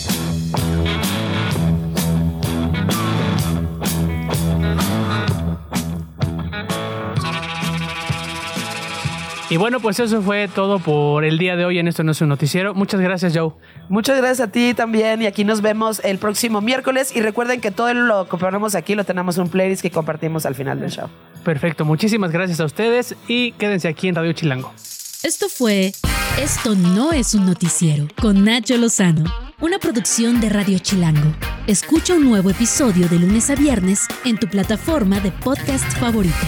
Y 9.51 9.57
bueno, 9.57 9.81
pues 9.81 9.99
eso 9.99 10.21
fue 10.21 10.47
todo 10.47 10.79
por 10.79 11.25
el 11.25 11.37
día 11.37 11.57
de 11.57 11.65
hoy 11.65 11.77
en 11.77 11.89
Esto 11.89 12.05
No 12.05 12.13
es 12.13 12.21
un 12.21 12.29
Noticiero. 12.29 12.73
Muchas 12.73 13.01
gracias, 13.01 13.33
Joe. 13.35 13.51
Muchas 13.89 14.15
gracias 14.15 14.47
a 14.47 14.49
ti 14.49 14.73
también 14.73 15.21
y 15.21 15.25
aquí 15.25 15.43
nos 15.43 15.59
vemos 15.59 15.99
el 16.05 16.19
próximo 16.19 16.61
miércoles 16.61 17.13
y 17.13 17.19
recuerden 17.19 17.59
que 17.59 17.69
todo 17.69 17.93
lo 17.93 18.29
que 18.29 18.37
ponemos 18.37 18.75
aquí 18.75 18.95
lo 18.95 19.03
tenemos 19.03 19.35
en 19.35 19.43
un 19.43 19.49
playlist 19.49 19.81
que 19.81 19.91
compartimos 19.91 20.45
al 20.45 20.55
final 20.55 20.79
del 20.79 20.89
show. 20.89 21.09
Perfecto, 21.43 21.83
muchísimas 21.83 22.31
gracias 22.31 22.61
a 22.61 22.63
ustedes 22.63 23.13
y 23.27 23.51
quédense 23.51 23.89
aquí 23.89 24.07
en 24.07 24.15
Radio 24.15 24.31
Chilango. 24.31 24.71
Esto 25.21 25.49
fue 25.49 25.91
Esto 26.41 26.73
no 26.73 27.11
es 27.11 27.35
un 27.35 27.45
noticiero 27.45 28.07
con 28.21 28.45
Nacho 28.45 28.77
Lozano, 28.77 29.25
una 29.59 29.79
producción 29.79 30.39
de 30.39 30.47
Radio 30.47 30.79
Chilango. 30.79 31.35
Escucha 31.67 32.13
un 32.13 32.23
nuevo 32.23 32.51
episodio 32.51 33.09
de 33.09 33.19
lunes 33.19 33.49
a 33.49 33.55
viernes 33.55 34.07
en 34.23 34.37
tu 34.37 34.47
plataforma 34.47 35.19
de 35.19 35.31
podcast 35.33 35.91
favorita. 35.97 36.47